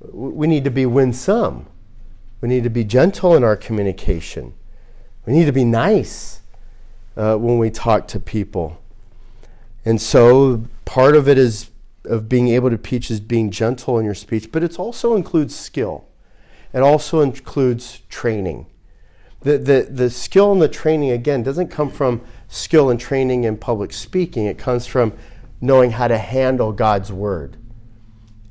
we 0.00 0.46
need 0.46 0.64
to 0.64 0.70
be 0.70 0.86
winsome. 0.86 1.66
We 2.40 2.48
need 2.48 2.64
to 2.64 2.70
be 2.70 2.84
gentle 2.84 3.34
in 3.34 3.42
our 3.44 3.56
communication. 3.56 4.54
We 5.24 5.32
need 5.32 5.46
to 5.46 5.52
be 5.52 5.64
nice 5.64 6.40
uh, 7.16 7.36
when 7.36 7.58
we 7.58 7.70
talk 7.70 8.06
to 8.08 8.20
people. 8.20 8.80
And 9.84 10.00
so 10.00 10.64
part 10.84 11.16
of 11.16 11.28
it 11.28 11.38
is 11.38 11.70
of 12.04 12.28
being 12.28 12.48
able 12.48 12.70
to 12.70 12.78
teach 12.78 13.10
is 13.10 13.20
being 13.20 13.50
gentle 13.50 13.98
in 13.98 14.04
your 14.04 14.14
speech, 14.14 14.52
but 14.52 14.62
it 14.62 14.78
also 14.78 15.16
includes 15.16 15.56
skill. 15.56 16.06
It 16.72 16.80
also 16.80 17.20
includes 17.20 18.02
training. 18.08 18.66
The, 19.40 19.58
the, 19.58 19.88
the 19.90 20.10
skill 20.10 20.52
and 20.52 20.60
the 20.60 20.68
training, 20.68 21.10
again, 21.10 21.42
doesn't 21.42 21.68
come 21.68 21.90
from 21.90 22.20
skill 22.48 22.90
and 22.90 22.98
training 22.98 23.44
in 23.44 23.56
public 23.56 23.92
speaking. 23.92 24.46
It 24.46 24.58
comes 24.58 24.86
from 24.86 25.12
knowing 25.60 25.92
how 25.92 26.08
to 26.08 26.18
handle 26.18 26.72
God's 26.72 27.12
word. 27.12 27.56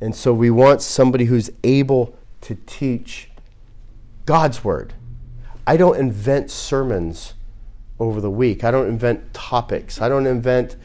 And 0.05 0.15
so 0.15 0.35
we 0.35 0.51
want 0.51 0.83
somebody 0.83 1.25
who's 1.25 1.49
able 1.63 2.15
to 2.41 2.53
teach 2.67 3.31
God's 4.27 4.63
word. 4.63 4.93
I 5.65 5.77
don't 5.77 5.97
invent 5.97 6.51
sermons 6.51 7.33
over 7.99 8.21
the 8.21 8.29
week. 8.29 8.63
I 8.63 8.69
don't 8.69 8.87
invent 8.87 9.33
topics. 9.33 9.99
I 9.99 10.07
don't 10.07 10.27
invent. 10.27 10.75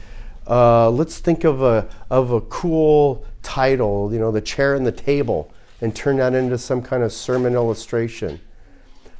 Uh, 0.47 0.89
let's 0.89 1.19
think 1.19 1.43
of 1.43 1.61
a 1.61 1.87
of 2.09 2.31
a 2.31 2.41
cool 2.41 3.23
title. 3.43 4.11
You 4.11 4.17
know, 4.17 4.31
the 4.31 4.41
chair 4.41 4.73
and 4.73 4.87
the 4.87 4.91
table, 4.91 5.53
and 5.81 5.95
turn 5.95 6.17
that 6.17 6.33
into 6.33 6.57
some 6.57 6.81
kind 6.81 7.03
of 7.03 7.13
sermon 7.13 7.53
illustration. 7.53 8.41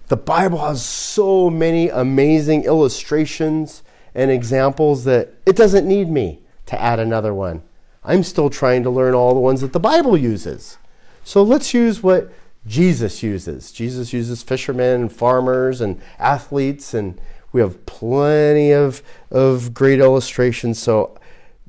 The 0.07 0.17
Bible 0.17 0.65
has 0.65 0.83
so 0.83 1.51
many 1.51 1.89
amazing 1.89 2.63
illustrations 2.63 3.83
and 4.15 4.31
examples 4.31 5.03
that 5.03 5.35
it 5.45 5.55
doesn't 5.55 5.87
need 5.87 6.09
me 6.09 6.39
to 6.65 6.81
add 6.81 6.99
another 6.99 7.35
one. 7.35 7.61
I'm 8.03 8.23
still 8.23 8.49
trying 8.49 8.83
to 8.83 8.89
learn 8.89 9.13
all 9.13 9.33
the 9.33 9.39
ones 9.39 9.61
that 9.61 9.73
the 9.73 9.79
Bible 9.79 10.17
uses. 10.17 10.77
So 11.23 11.43
let's 11.43 11.73
use 11.73 12.01
what 12.01 12.31
Jesus 12.65 13.21
uses. 13.21 13.71
Jesus 13.71 14.13
uses 14.13 14.43
fishermen 14.43 15.01
and 15.01 15.11
farmers 15.11 15.81
and 15.81 16.01
athletes, 16.19 16.93
and 16.93 17.19
we 17.51 17.61
have 17.61 17.85
plenty 17.85 18.71
of, 18.71 19.03
of 19.29 19.73
great 19.73 19.99
illustrations. 19.99 20.79
So 20.79 21.17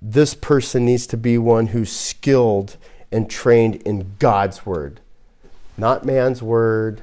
this 0.01 0.35
person 0.35 0.87
needs 0.87 1.07
to 1.09 1.17
be 1.17 1.39
one 1.39 1.69
who's 1.69 1.93
skilled 1.93 2.77
and 3.11 3.29
trained 3.29 3.77
in 3.83 4.15
God's 4.19 4.65
word, 4.65 5.01
not 5.77 6.05
man's 6.05 6.43
word. 6.43 7.03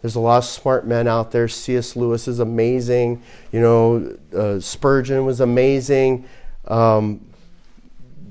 There's 0.00 0.14
a 0.14 0.20
lot 0.20 0.38
of 0.38 0.44
smart 0.44 0.86
men 0.86 1.06
out 1.06 1.32
there. 1.32 1.48
C.S. 1.48 1.94
Lewis 1.94 2.26
is 2.26 2.38
amazing. 2.38 3.22
You 3.52 3.60
know, 3.60 4.16
uh, 4.34 4.60
Spurgeon 4.60 5.26
was 5.26 5.40
amazing. 5.40 6.26
Um, 6.66 7.29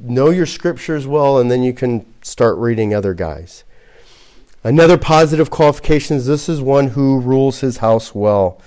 know 0.10 0.30
your 0.30 0.46
scriptures 0.46 1.08
well, 1.08 1.40
and 1.40 1.50
then 1.50 1.64
you 1.64 1.74
can 1.74 2.06
start 2.22 2.58
reading 2.58 2.94
other 2.94 3.14
guys. 3.14 3.64
Another 4.64 4.98
positive 4.98 5.50
qualification 5.50 6.18
is 6.18 6.26
this 6.26 6.50
is 6.50 6.62
one 6.62 6.90
who 6.90 7.20
rules 7.20 7.62
his 7.62 7.78
house 7.78 8.14
well. 8.14 8.62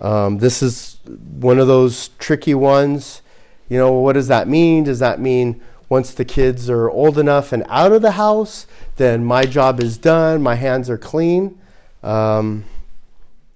Um, 0.00 0.38
this 0.38 0.62
is 0.62 0.98
one 1.04 1.58
of 1.58 1.66
those 1.66 2.08
tricky 2.18 2.54
ones. 2.54 3.22
You 3.68 3.78
know, 3.78 3.92
what 3.92 4.14
does 4.14 4.28
that 4.28 4.48
mean? 4.48 4.84
Does 4.84 4.98
that 5.00 5.20
mean 5.20 5.60
once 5.88 6.14
the 6.14 6.24
kids 6.24 6.70
are 6.70 6.90
old 6.90 7.18
enough 7.18 7.52
and 7.52 7.64
out 7.68 7.92
of 7.92 8.02
the 8.02 8.12
house, 8.12 8.66
then 8.96 9.24
my 9.24 9.44
job 9.44 9.80
is 9.80 9.98
done, 9.98 10.42
my 10.42 10.54
hands 10.54 10.88
are 10.88 10.98
clean? 10.98 11.58
Um, 12.02 12.64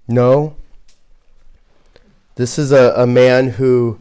no. 0.07 0.55
This 2.35 2.57
is 2.57 2.71
a, 2.71 2.93
a 2.95 3.07
man 3.07 3.49
who 3.51 3.99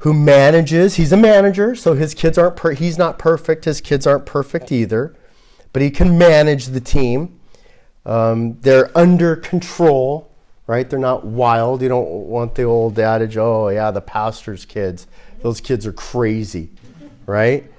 who 0.00 0.12
manages. 0.12 0.96
He's 0.96 1.12
a 1.12 1.16
manager, 1.16 1.74
so 1.74 1.94
his 1.94 2.14
kids 2.14 2.36
aren't. 2.36 2.56
Per- 2.56 2.72
he's 2.72 2.98
not 2.98 3.18
perfect. 3.18 3.64
His 3.64 3.80
kids 3.80 4.06
aren't 4.06 4.26
perfect 4.26 4.70
either 4.70 5.14
but 5.72 5.82
he 5.82 5.90
can 5.90 6.18
manage 6.18 6.66
the 6.66 6.80
team. 6.80 7.38
Um, 8.04 8.58
they're 8.60 8.96
under 8.96 9.36
control, 9.36 10.30
right? 10.66 10.88
They're 10.88 10.98
not 10.98 11.24
wild. 11.24 11.82
You 11.82 11.88
don't 11.88 12.08
want 12.08 12.54
the 12.54 12.64
old 12.64 12.98
adage, 12.98 13.36
oh, 13.36 13.68
yeah, 13.68 13.90
the 13.90 14.00
pastor's 14.00 14.64
kids. 14.64 15.06
Those 15.42 15.60
kids 15.60 15.86
are 15.86 15.92
crazy, 15.92 16.70
right? 17.26 17.70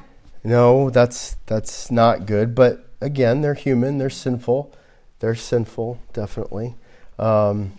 No, 0.44 0.90
that's, 0.90 1.36
that's 1.46 1.92
not 1.92 2.26
good. 2.26 2.56
But 2.56 2.88
again, 3.02 3.42
they're 3.42 3.54
human, 3.54 3.98
they're 3.98 4.10
sinful. 4.10 4.74
They're 5.20 5.36
sinful, 5.36 6.00
definitely. 6.14 6.76
Um, 7.20 7.74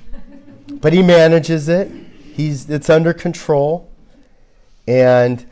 but 0.68 0.92
he 0.92 1.02
manages 1.02 1.68
it, 1.68 1.90
He's, 2.32 2.70
it's 2.70 2.88
under 2.88 3.12
control. 3.12 3.91
And, 4.86 5.46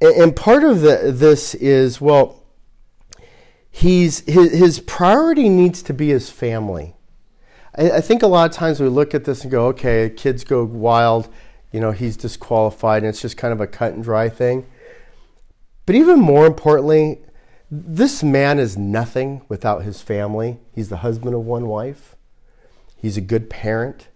and 0.00 0.34
part 0.34 0.64
of 0.64 0.80
the, 0.80 1.12
this 1.12 1.54
is, 1.54 2.00
well, 2.00 2.42
he's 3.70 4.20
his, 4.20 4.52
his 4.52 4.80
priority 4.80 5.48
needs 5.48 5.82
to 5.84 5.94
be 5.94 6.08
his 6.08 6.30
family. 6.30 6.94
I, 7.76 7.90
I 7.92 8.00
think 8.00 8.22
a 8.22 8.26
lot 8.26 8.50
of 8.50 8.56
times 8.56 8.80
we 8.80 8.88
look 8.88 9.14
at 9.14 9.24
this 9.24 9.42
and 9.42 9.50
go, 9.50 9.66
okay, 9.68 10.10
kids 10.10 10.44
go 10.44 10.64
wild, 10.64 11.28
you 11.72 11.80
know, 11.80 11.92
he's 11.92 12.16
disqualified, 12.16 13.02
and 13.02 13.08
it's 13.08 13.22
just 13.22 13.36
kind 13.36 13.52
of 13.52 13.60
a 13.60 13.66
cut 13.66 13.94
and 13.94 14.02
dry 14.02 14.28
thing. 14.28 14.66
But 15.86 15.94
even 15.94 16.20
more 16.20 16.46
importantly, 16.46 17.20
this 17.70 18.22
man 18.22 18.58
is 18.58 18.76
nothing 18.76 19.42
without 19.48 19.82
his 19.82 20.02
family. 20.02 20.58
He's 20.74 20.88
the 20.88 20.98
husband 20.98 21.34
of 21.34 21.42
one 21.42 21.68
wife. 21.68 22.16
He's 22.96 23.16
a 23.16 23.20
good 23.20 23.48
parent. 23.48 24.08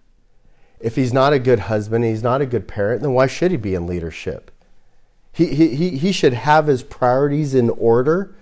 If 0.85 0.95
he's 0.95 1.11
not 1.11 1.33
a 1.33 1.39
good 1.39 1.61
husband, 1.61 2.05
he's 2.05 2.21
not 2.21 2.41
a 2.41 2.45
good 2.45 2.67
parent, 2.67 3.01
then 3.01 3.13
why 3.13 3.25
should 3.25 3.49
he 3.49 3.57
be 3.57 3.73
in 3.73 3.87
leadership? 3.87 4.51
He, 5.31 5.47
he, 5.47 5.97
he 5.97 6.11
should 6.11 6.33
have 6.33 6.67
his 6.67 6.83
priorities 6.83 7.55
in 7.55 7.71
order 7.71 8.35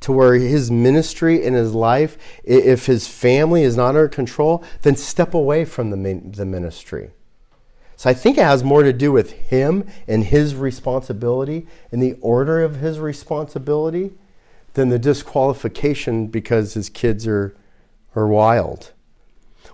to 0.00 0.10
where 0.10 0.32
his 0.32 0.70
ministry 0.70 1.44
and 1.44 1.54
his 1.54 1.74
life, 1.74 2.16
if 2.42 2.86
his 2.86 3.06
family 3.06 3.64
is 3.64 3.76
not 3.76 3.88
under 3.88 4.08
control, 4.08 4.64
then 4.80 4.96
step 4.96 5.34
away 5.34 5.66
from 5.66 5.90
the, 5.90 6.22
the 6.24 6.46
ministry. 6.46 7.10
So 7.96 8.08
I 8.08 8.14
think 8.14 8.38
it 8.38 8.44
has 8.44 8.64
more 8.64 8.82
to 8.82 8.94
do 8.94 9.12
with 9.12 9.32
him 9.32 9.86
and 10.08 10.24
his 10.24 10.54
responsibility 10.54 11.66
and 11.92 12.02
the 12.02 12.16
order 12.22 12.62
of 12.62 12.76
his 12.76 12.98
responsibility 12.98 14.14
than 14.72 14.88
the 14.88 14.98
disqualification 14.98 16.28
because 16.28 16.72
his 16.72 16.88
kids 16.88 17.26
are, 17.26 17.54
are 18.16 18.26
wild. 18.26 18.92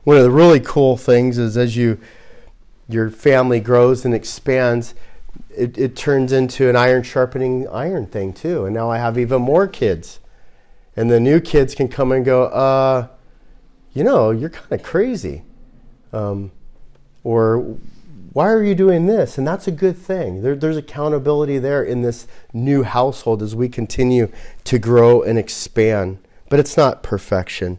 One 0.04 0.16
of 0.16 0.22
the 0.22 0.30
really 0.30 0.60
cool 0.60 0.96
things 0.96 1.38
is 1.38 1.56
as 1.56 1.76
you 1.76 1.98
your 2.88 3.10
family 3.10 3.58
grows 3.58 4.04
and 4.04 4.14
expands, 4.14 4.94
it, 5.50 5.76
it 5.76 5.96
turns 5.96 6.32
into 6.32 6.68
an 6.68 6.76
iron 6.76 7.02
sharpening 7.02 7.66
iron 7.68 8.06
thing 8.06 8.32
too. 8.32 8.64
And 8.64 8.74
now 8.74 8.90
I 8.90 8.98
have 8.98 9.18
even 9.18 9.42
more 9.42 9.66
kids. 9.66 10.20
And 10.94 11.10
the 11.10 11.20
new 11.20 11.40
kids 11.40 11.74
can 11.74 11.88
come 11.88 12.12
and 12.12 12.24
go, 12.24 12.44
uh, 12.44 13.08
you 13.92 14.04
know, 14.04 14.30
you're 14.30 14.50
kind 14.50 14.72
of 14.72 14.82
crazy. 14.82 15.42
Um, 16.12 16.52
or 17.24 17.76
why 18.32 18.48
are 18.48 18.62
you 18.62 18.74
doing 18.74 19.06
this? 19.06 19.36
And 19.36 19.46
that's 19.46 19.66
a 19.66 19.72
good 19.72 19.96
thing. 19.96 20.42
There, 20.42 20.54
there's 20.54 20.76
accountability 20.76 21.58
there 21.58 21.82
in 21.82 22.02
this 22.02 22.26
new 22.52 22.82
household 22.82 23.42
as 23.42 23.54
we 23.54 23.68
continue 23.68 24.30
to 24.64 24.78
grow 24.78 25.22
and 25.22 25.38
expand. 25.38 26.18
But 26.48 26.60
it's 26.60 26.76
not 26.76 27.02
perfection. 27.02 27.78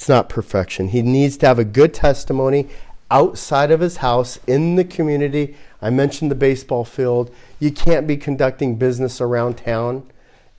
It's 0.00 0.08
not 0.08 0.30
perfection. 0.30 0.88
He 0.88 1.02
needs 1.02 1.36
to 1.36 1.46
have 1.46 1.58
a 1.58 1.64
good 1.64 1.92
testimony 1.92 2.68
outside 3.10 3.70
of 3.70 3.80
his 3.80 3.98
house 3.98 4.38
in 4.46 4.76
the 4.76 4.84
community 4.84 5.54
I 5.82 5.90
mentioned 5.90 6.30
the 6.30 6.36
baseball 6.36 6.86
field. 6.86 7.30
You 7.58 7.70
can't 7.70 8.06
be 8.06 8.16
conducting 8.16 8.76
business 8.76 9.20
around 9.20 9.58
town 9.58 10.10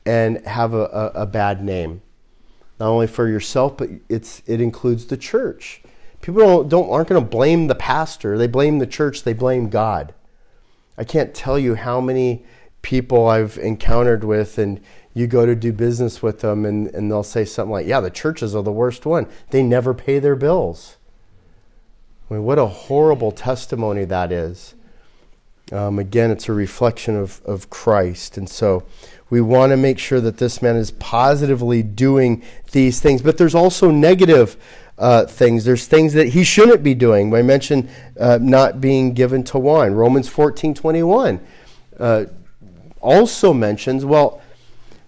and 0.06 0.46
have 0.46 0.76
a, 0.76 0.84
a, 0.84 1.22
a 1.22 1.26
bad 1.26 1.64
name, 1.64 2.04
not 2.80 2.90
only 2.90 3.08
for 3.08 3.28
yourself, 3.28 3.78
but 3.78 3.90
it's 4.10 4.44
it 4.46 4.62
includes 4.62 5.08
the 5.08 5.18
church. 5.18 5.82
People 6.22 6.44
don't, 6.44 6.70
don't 6.70 6.90
aren't 6.92 7.10
going 7.10 7.24
to 7.24 7.28
blame 7.28 7.66
the 7.66 7.74
pastor. 7.74 8.38
They 8.38 8.46
blame 8.46 8.78
the 8.78 8.86
church. 8.86 9.24
They 9.24 9.34
blame 9.34 9.70
God. 9.70 10.14
I 11.00 11.04
can't 11.04 11.34
tell 11.34 11.58
you 11.58 11.74
how 11.74 12.00
many 12.00 12.46
people 12.84 13.28
I've 13.28 13.58
encountered 13.58 14.24
with, 14.24 14.60
and 14.60 14.80
you 15.14 15.28
go 15.28 15.46
to 15.46 15.56
do 15.56 15.74
business 15.74 16.22
with 16.22 16.40
them, 16.40 16.66
and, 16.66 16.88
and 16.88 17.12
they'll 17.12 17.24
say 17.24 17.46
something 17.46 17.72
like, 17.72 17.88
Yeah, 17.88 18.00
the 18.00 18.10
churches 18.10 18.56
are 18.56 18.64
the 18.64 18.72
worst 18.72 19.06
one. 19.06 19.28
They 19.50 19.64
never 19.64 19.94
pay 19.94 20.20
their 20.20 20.36
bills. 20.36 20.98
I 22.30 22.36
mean, 22.36 22.44
what 22.44 22.60
a 22.60 22.66
horrible 22.66 23.32
testimony 23.32 24.06
that 24.06 24.32
is. 24.32 24.76
Um, 25.72 26.00
again, 26.00 26.32
it's 26.32 26.50
a 26.50 26.54
reflection 26.54 27.16
of, 27.16 27.42
of 27.46 27.70
Christ. 27.70 28.38
And 28.38 28.50
so 28.50 28.84
we 29.30 29.42
want 29.42 29.72
to 29.72 29.78
make 29.78 30.00
sure 30.00 30.22
that 30.22 30.38
this 30.38 30.62
man 30.62 30.76
is 30.76 30.92
positively 30.92 31.84
doing 31.84 32.44
these 32.72 33.00
things. 33.00 33.22
But 33.22 33.38
there's 33.38 33.56
also 33.56 33.90
negative 33.92 34.58
uh, 34.98 35.26
things. 35.26 35.66
There's 35.66 35.88
things 35.88 36.14
that 36.14 36.30
he 36.30 36.44
shouldn't 36.44 36.84
be 36.84 36.94
doing. 36.94 37.34
I 37.34 37.42
mentioned 37.42 37.90
uh, 38.20 38.38
not 38.42 38.80
being 38.80 39.14
given 39.14 39.44
to 39.46 39.60
wine. 39.60 39.94
Romans 39.94 40.28
14 40.28 40.74
21 40.74 41.40
uh, 42.00 42.26
also 43.00 43.54
mentions, 43.54 44.06
well, 44.06 44.42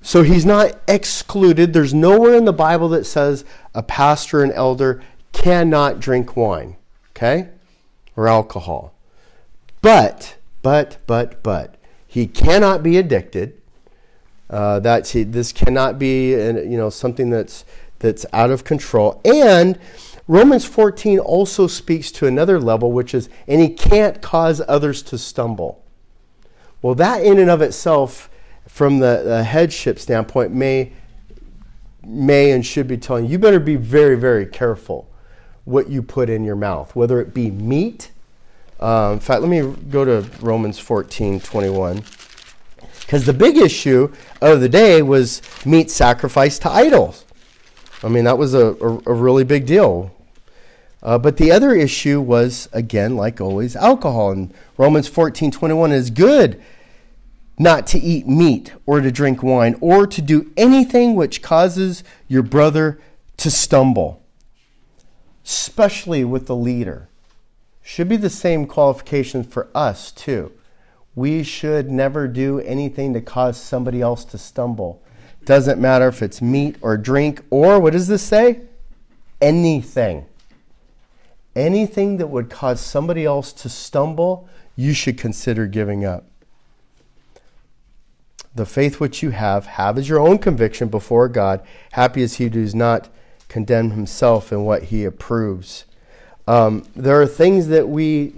So 0.04 0.22
he's 0.22 0.45
not 0.45 0.80
excluded. 0.86 1.72
There's 1.72 1.93
nowhere 1.93 2.36
in 2.36 2.43
the 2.43 2.54
Bible 2.54 2.89
that 2.89 3.06
says 3.06 3.45
a 3.74 3.82
pastor 3.82 4.43
and 4.43 4.51
elder 4.51 5.01
cannot 5.32 6.01
drink 6.01 6.36
wine, 6.36 6.76
okay? 7.12 7.49
Or 8.18 8.28
alcohol. 8.28 8.93
But, 9.82 10.36
but, 10.62 10.97
but, 11.08 11.41
but, 11.41 11.76
he 12.06 12.28
cannot 12.28 12.84
be 12.84 12.97
addicted. 12.97 13.60
Uh, 14.49 14.80
that 14.82 15.06
this 15.06 15.54
cannot 15.54 15.97
be, 15.97 16.32
you 16.32 16.78
know, 16.78 16.89
something 16.89 17.30
that's 17.30 17.64
that's 17.99 18.26
out 18.34 18.51
of 18.51 18.66
control. 18.66 19.22
And 19.24 19.80
Romans 20.28 20.66
14 20.66 21.18
also 21.18 21.66
speaks 21.66 22.12
to 22.12 22.28
another 22.28 22.60
level, 22.60 22.91
which 22.91 23.14
is, 23.16 23.30
and 23.47 23.62
he 23.62 23.70
can't 23.70 24.22
cause 24.22 24.62
others 24.68 25.01
to 25.04 25.18
stumble. 25.18 25.82
Well, 26.82 26.95
that 26.95 27.24
in 27.24 27.39
and 27.39 27.49
of 27.49 27.62
itself, 27.62 28.30
from 28.68 28.99
the, 28.99 29.22
the 29.26 29.43
headship 29.43 29.99
standpoint, 29.99 30.51
may 30.51 30.93
may 32.05 32.51
and 32.51 32.66
should 32.66 32.88
be 32.88 32.97
telling 32.97 33.26
you, 33.26 33.32
you 33.32 33.39
better 33.39 33.59
be 33.59 33.76
very, 33.76 34.16
very 34.16 34.45
careful 34.45 35.09
what 35.66 35.89
you 35.89 36.01
put 36.01 36.30
in 36.30 36.43
your 36.43 36.55
mouth, 36.55 36.95
whether 36.95 37.22
it 37.22 37.34
be 37.34 37.49
meat. 37.49 38.11
Um, 38.80 39.14
in 39.14 39.20
fact, 39.20 39.41
let 39.41 39.49
me 39.49 39.61
go 39.89 40.03
to 40.03 40.30
Romans 40.41 40.80
14 40.80 41.39
21. 41.39 42.03
Because 42.99 43.26
the 43.26 43.34
big 43.34 43.57
issue 43.57 44.11
of 44.41 44.61
the 44.61 44.70
day 44.70 45.01
was 45.01 45.41
meat 45.66 45.91
sacrificed 45.91 46.61
to 46.64 46.70
idols. 46.70 47.26
I 48.01 48.09
mean, 48.09 48.24
that 48.26 48.38
was 48.38 48.53
a, 48.53 48.74
a, 48.74 48.99
a 49.05 49.14
really 49.14 49.43
big 49.43 49.66
deal. 49.66 50.11
Uh, 51.01 51.18
but 51.18 51.38
the 51.38 51.51
other 51.51 51.76
issue 51.76 52.22
was, 52.22 52.70
again, 52.72 53.16
like 53.16 53.39
always, 53.39 53.76
alcohol. 53.76 54.32
And 54.32 54.53
Romans 54.78 55.07
14 55.07 55.51
21 55.51 55.91
is 55.91 56.09
good 56.09 56.61
not 57.58 57.86
to 57.88 57.99
eat 57.99 58.28
meat 58.28 58.74
or 58.86 59.01
to 59.01 59.12
drink 59.12 59.43
wine 59.43 59.76
or 59.80 60.08
to 60.08 60.22
do 60.22 60.51
anything 60.58 61.16
which 61.16 61.41
causes 61.41 62.04
your 62.28 62.43
brother 62.43 62.99
to 63.38 63.51
stumble, 63.51 64.24
especially 65.45 66.24
with 66.24 66.47
the 66.47 66.56
leader. 66.56 67.10
Should 67.82 68.08
be 68.08 68.18
the 68.18 68.30
same 68.30 68.66
qualifications 68.66 69.47
for 69.47 69.68
us, 69.76 70.12
too. 70.12 70.51
We 71.16 71.43
should 71.43 71.91
never 71.91 72.28
do 72.28 72.60
anything 72.60 73.14
to 73.14 73.22
cause 73.22 73.58
somebody 73.58 74.01
else 74.01 74.24
to 74.26 74.38
stumble. 74.38 75.04
Doesn't 75.45 75.80
matter 75.80 76.08
if 76.08 76.22
it's 76.22 76.41
meat 76.41 76.78
or 76.82 76.97
drink 76.97 77.43
or, 77.49 77.80
what 77.80 77.93
does 77.93 78.08
this 78.08 78.24
say? 78.24 78.62
Anything. 79.41 80.26
Anything 81.56 82.18
that 82.18 82.28
would 82.28 82.49
cause 82.49 82.80
somebody 82.80 83.26
else 83.26 83.51
to 83.54 83.70
stumble, 83.70 84.47
you 84.76 84.93
should 84.93 85.18
consider 85.18 85.68
giving 85.68 86.04
up. 86.06 86.26
The 88.56 88.66
faith 88.66 88.99
which 88.99 89.24
you 89.24 89.32
have, 89.32 89.66
have 89.66 89.97
as 89.97 90.08
your 90.08 90.20
own 90.20 90.38
conviction 90.38 90.88
before 90.88 91.28
God. 91.28 91.62
Happy 91.93 92.22
is 92.22 92.36
he 92.36 92.45
who 92.45 92.49
does 92.51 92.76
not 92.76 93.10
condemn 93.47 93.91
himself 93.91 94.51
in 94.51 94.64
what 94.64 94.84
he 94.84 95.06
approves. 95.06 95.86
Um, 96.47 96.86
there 96.95 97.22
are 97.22 97.28
things 97.28 97.68
that 97.68 97.88
we 97.88 98.34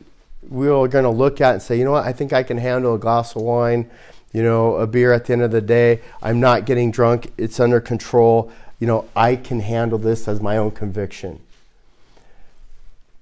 we 0.50 0.68
are 0.68 0.88
going 0.88 1.04
to 1.04 1.10
look 1.10 1.42
at 1.42 1.54
and 1.54 1.62
say, 1.62 1.78
you 1.78 1.84
know 1.84 1.94
what, 1.94 2.06
I 2.06 2.14
think 2.14 2.34
I 2.34 2.44
can 2.44 2.58
handle 2.58 2.94
a 2.94 3.00
glass 3.00 3.36
of 3.36 3.42
wine, 3.42 3.90
you 4.32 4.44
know, 4.44 4.76
a 4.76 4.86
beer 4.86 5.12
at 5.12 5.26
the 5.26 5.34
end 5.34 5.42
of 5.42 5.52
the 5.52 5.62
day. 5.62 6.02
I'm 6.22 6.40
not 6.40 6.66
getting 6.66 6.92
drunk. 6.92 7.32
It's 7.38 7.60
under 7.60 7.80
control. 7.80 8.52
You 8.80 8.88
know, 8.88 9.10
I 9.16 9.38
can 9.38 9.62
handle 9.62 9.98
this 9.98 10.28
as 10.28 10.42
my 10.42 10.58
own 10.58 10.72
conviction. 10.72 11.40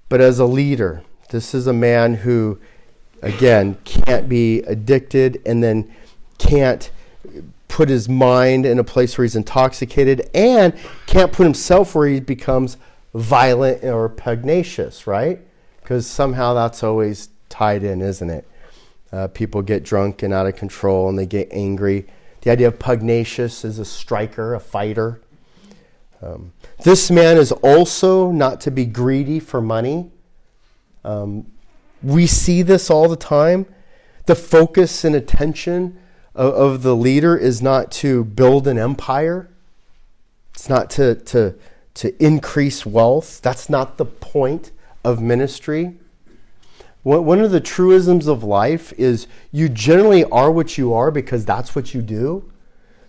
But 0.08 0.20
as 0.20 0.38
a 0.38 0.44
leader, 0.44 1.02
this 1.30 1.54
is 1.54 1.66
a 1.66 1.72
man 1.72 2.14
who, 2.14 2.58
again, 3.22 3.78
can't 3.84 4.28
be 4.28 4.58
addicted 4.62 5.40
and 5.46 5.62
then 5.62 5.90
can't 6.38 6.90
put 7.68 7.88
his 7.88 8.08
mind 8.08 8.64
in 8.64 8.78
a 8.78 8.84
place 8.84 9.18
where 9.18 9.24
he's 9.24 9.34
intoxicated 9.34 10.30
and 10.32 10.72
can't 11.06 11.32
put 11.32 11.42
himself 11.42 11.94
where 11.94 12.06
he 12.06 12.20
becomes 12.20 12.76
violent 13.14 13.82
or 13.82 14.08
pugnacious, 14.08 15.06
right? 15.06 15.40
Because 15.80 16.06
somehow 16.06 16.54
that's 16.54 16.82
always 16.82 17.30
tied 17.48 17.82
in, 17.82 18.00
isn't 18.00 18.30
it? 18.30 18.46
Uh, 19.12 19.28
people 19.28 19.62
get 19.62 19.84
drunk 19.84 20.22
and 20.22 20.32
out 20.32 20.46
of 20.46 20.56
control 20.56 21.08
and 21.08 21.18
they 21.18 21.26
get 21.26 21.48
angry. 21.50 22.06
The 22.42 22.50
idea 22.50 22.68
of 22.68 22.78
pugnacious 22.78 23.64
is 23.64 23.78
a 23.78 23.84
striker, 23.84 24.54
a 24.54 24.60
fighter. 24.60 25.20
Um, 26.22 26.52
this 26.84 27.10
man 27.10 27.36
is 27.36 27.52
also 27.52 28.30
not 28.30 28.60
to 28.62 28.70
be 28.70 28.84
greedy 28.84 29.40
for 29.40 29.60
money. 29.60 30.10
Um, 31.04 31.46
we 32.02 32.26
see 32.26 32.62
this 32.62 32.90
all 32.90 33.08
the 33.08 33.16
time. 33.16 33.66
The 34.26 34.34
focus 34.34 35.04
and 35.04 35.14
attention 35.14 35.98
of, 36.34 36.82
the 36.82 36.96
leader 36.96 37.36
is 37.36 37.62
not 37.62 37.90
to 37.92 38.24
build 38.24 38.66
an 38.66 38.78
empire, 38.78 39.50
it's 40.54 40.68
not 40.68 40.90
to, 40.90 41.14
to, 41.16 41.54
to 41.94 42.24
increase 42.24 42.84
wealth. 42.86 43.40
That's 43.42 43.68
not 43.68 43.96
the 43.96 44.04
point 44.04 44.70
of 45.04 45.20
ministry. 45.20 45.96
One 47.02 47.40
of 47.40 47.50
the 47.50 47.60
truisms 47.60 48.26
of 48.26 48.42
life 48.42 48.92
is 48.94 49.26
you 49.52 49.68
generally 49.68 50.24
are 50.24 50.50
what 50.50 50.78
you 50.78 50.94
are 50.94 51.10
because 51.10 51.44
that's 51.44 51.76
what 51.76 51.92
you 51.92 52.00
do. 52.00 52.50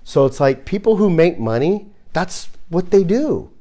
So 0.04 0.26
it's 0.26 0.40
like 0.40 0.66
people 0.66 0.98
who 0.98 1.10
make 1.10 1.40
money, 1.40 1.88
that's 2.12 2.50
what 2.70 2.92
they 2.92 3.04
do. 3.04 3.52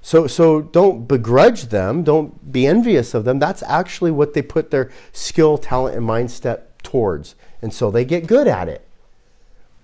So, 0.00 0.26
so 0.26 0.60
don't 0.60 1.06
begrudge 1.06 1.66
them, 1.66 2.02
don't 2.02 2.52
be 2.52 2.66
envious 2.66 3.14
of 3.14 3.24
them. 3.24 3.38
That's 3.38 3.62
actually 3.62 4.10
what 4.10 4.34
they 4.34 4.42
put 4.42 4.70
their 4.70 4.90
skill, 5.12 5.58
talent, 5.58 5.96
and 5.96 6.06
mindset 6.06 6.62
towards. 6.82 7.34
And 7.62 7.72
so 7.72 7.90
they 7.90 8.04
get 8.04 8.26
good 8.26 8.46
at 8.46 8.68
it. 8.68 8.83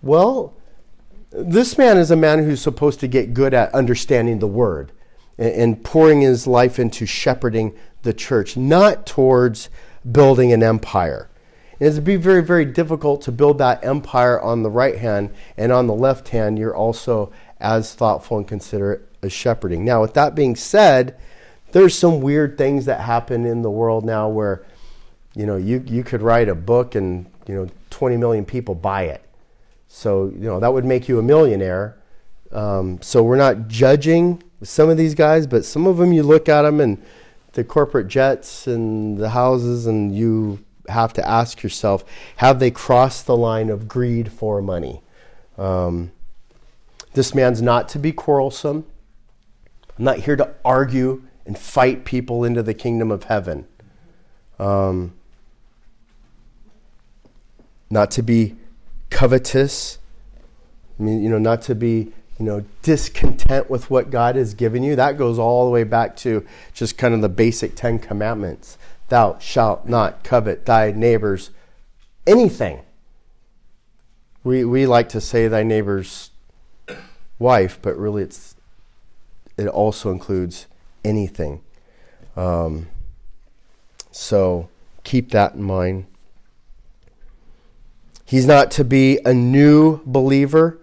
Well, 0.03 0.55
this 1.31 1.77
man 1.77 1.99
is 1.99 2.11
a 2.11 2.17
man 2.17 2.45
who's 2.45 2.61
supposed 2.61 3.01
to 3.01 3.09
get 3.09 3.35
good 3.35 3.55
at 3.55 3.75
understanding 3.75 4.39
the 4.39 4.47
word 4.47 4.93
and, 5.39 5.83
pouring 5.83 6.21
his 6.21 6.47
life 6.47 6.79
into 6.79 7.07
shepherding 7.07 7.75
the 8.03 8.13
church, 8.13 8.57
not 8.57 9.07
towards 9.07 9.69
building 10.11 10.53
an 10.53 10.63
empire. 10.63 11.29
And 11.79 11.89
it'd 11.89 12.05
be 12.05 12.17
very, 12.17 12.43
very 12.43 12.65
difficult 12.65 13.23
to 13.23 13.33
build 13.33 13.59
that 13.59 13.85
empire 13.85 14.41
on 14.41 14.63
the 14.63 14.71
right 14.71 14.99
hand, 14.99 15.31
and 15.57 15.73
on 15.73 15.87
the 15.87 15.95
left 15.95 16.29
hand, 16.29 16.59
you're 16.59 16.77
also 16.77 17.33
as 17.59 17.95
thoughtful 17.95 18.39
and 18.39 18.49
considerate 18.49 19.07
as 19.23 19.33
shepherding. 19.33 19.85
Now, 19.85 20.01
with 20.01 20.15
that 20.15 20.35
being 20.35 20.57
said, 20.57 21.19
there's 21.73 21.97
some 21.97 22.21
weird 22.21 22.59
things 22.59 22.87
that 22.87 23.01
happen 23.01 23.45
in 23.45 23.63
the 23.63 23.71
world 23.71 24.05
now 24.05 24.29
where, 24.29 24.65
you 25.35 25.47
know, 25.47 25.57
you, 25.57 25.85
you 25.87 26.03
could 26.03 26.23
write 26.23 26.49
a 26.49 26.55
book 26.55 26.95
and, 26.95 27.27
you 27.47 27.55
know, 27.55 27.69
20 27.91 28.17
million 28.17 28.45
people 28.45 28.75
buy 28.75 29.05
it. 29.05 29.23
So, 29.93 30.27
you 30.27 30.47
know, 30.47 30.61
that 30.61 30.73
would 30.73 30.85
make 30.85 31.09
you 31.09 31.19
a 31.19 31.23
millionaire. 31.23 31.99
Um, 32.53 33.03
so 33.03 33.25
we're 33.25 33.37
not 33.37 33.67
judging 33.67 34.41
some 34.63 34.89
of 34.89 34.97
these 34.97 35.17
guys, 35.17 35.49
but 35.49 35.65
some 35.65 35.85
of 35.85 35.97
them 35.97 36.13
you 36.13 36.23
look 36.23 36.49
at 36.49 36.63
them 36.63 36.81
and 36.81 37.03
the 37.55 37.65
corporate 37.65 38.07
jets 38.07 38.69
and 38.69 39.19
the 39.19 39.31
houses, 39.31 39.87
and 39.87 40.15
you 40.15 40.65
have 40.89 41.13
to 41.15 41.29
ask 41.29 41.65
yourself 41.65 42.05
have 42.37 42.61
they 42.61 42.71
crossed 42.71 43.27
the 43.27 43.37
line 43.37 43.69
of 43.69 43.89
greed 43.89 44.31
for 44.31 44.63
money? 44.63 45.03
Um, 45.59 46.13
this 47.15 47.35
man's 47.35 47.61
not 47.61 47.89
to 47.91 47.99
be 47.99 48.13
quarrelsome. 48.13 48.87
I'm 49.99 50.05
not 50.05 50.19
here 50.19 50.37
to 50.37 50.55
argue 50.65 51.25
and 51.45 51.59
fight 51.59 52.05
people 52.05 52.45
into 52.45 52.63
the 52.63 52.75
kingdom 52.75 53.11
of 53.11 53.25
heaven. 53.25 53.67
Um, 54.61 55.15
not 57.91 58.13
to 58.13 58.23
be 58.23 58.55
covetous. 59.11 59.99
I 60.99 61.03
mean, 61.03 61.23
you 61.23 61.29
know, 61.29 61.39
not 61.39 61.63
to 61.63 61.75
be 61.75 62.13
you 62.41 62.47
know, 62.47 62.65
discontent 62.81 63.69
with 63.69 63.91
what 63.91 64.11
God 64.11 64.35
has 64.35 64.55
given 64.55 64.83
you, 64.83 64.97
that 64.97 65.19
goes 65.19 65.39
all 65.39 65.67
the 65.67 65.71
way 65.71 65.85
back 65.85 66.17
to 66.17 66.47
just 66.73 66.97
kind 66.97 67.13
of 67.13 67.21
the 67.21 67.29
basic 67.29 67.77
Ten 67.77 67.99
Commandments. 67.99 68.79
Thou 69.11 69.39
shalt 69.39 69.87
not 69.87 70.25
covet 70.25 70.65
thy 70.65 70.91
neighbor's 70.91 71.51
anything. 72.27 72.81
We, 74.43 74.65
we 74.65 74.87
like 74.87 75.11
to 75.11 75.21
say 75.21 75.49
thy 75.49 75.63
neighbor's 75.63 76.31
wife, 77.39 77.79
but 77.83 77.95
really 77.99 78.23
it's, 78.23 78.55
it 79.59 79.67
also 79.67 80.11
includes 80.11 80.67
anything. 81.05 81.61
Um, 82.39 82.89
so 84.11 84.71
keep 85.05 85.31
that 85.33 85.55
in 85.55 85.63
mind. 85.63 86.07
He's 88.31 88.47
not 88.47 88.71
to 88.73 88.85
be 88.85 89.19
a 89.25 89.35
new 89.35 90.01
believer 90.07 90.81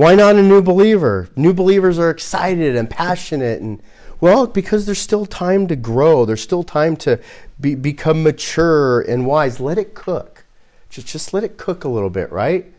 why 0.00 0.14
not 0.14 0.36
a 0.36 0.42
new 0.42 0.62
believer? 0.62 1.28
New 1.36 1.52
believers 1.52 1.98
are 1.98 2.08
excited 2.08 2.74
and 2.74 2.88
passionate 2.88 3.60
and 3.60 3.82
well, 4.18 4.46
because 4.46 4.86
there's 4.86 4.98
still 4.98 5.26
time 5.26 5.66
to 5.66 5.76
grow. 5.76 6.24
There's 6.24 6.40
still 6.40 6.62
time 6.62 6.96
to 6.96 7.20
be, 7.60 7.74
become 7.74 8.22
mature 8.22 9.02
and 9.02 9.26
wise. 9.26 9.60
Let 9.60 9.76
it 9.76 9.94
cook. 9.94 10.44
Just, 10.88 11.06
just 11.06 11.34
let 11.34 11.44
it 11.44 11.58
cook 11.58 11.84
a 11.84 11.88
little 11.88 12.08
bit, 12.08 12.32
right? 12.32 12.72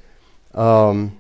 Um, 0.56 1.18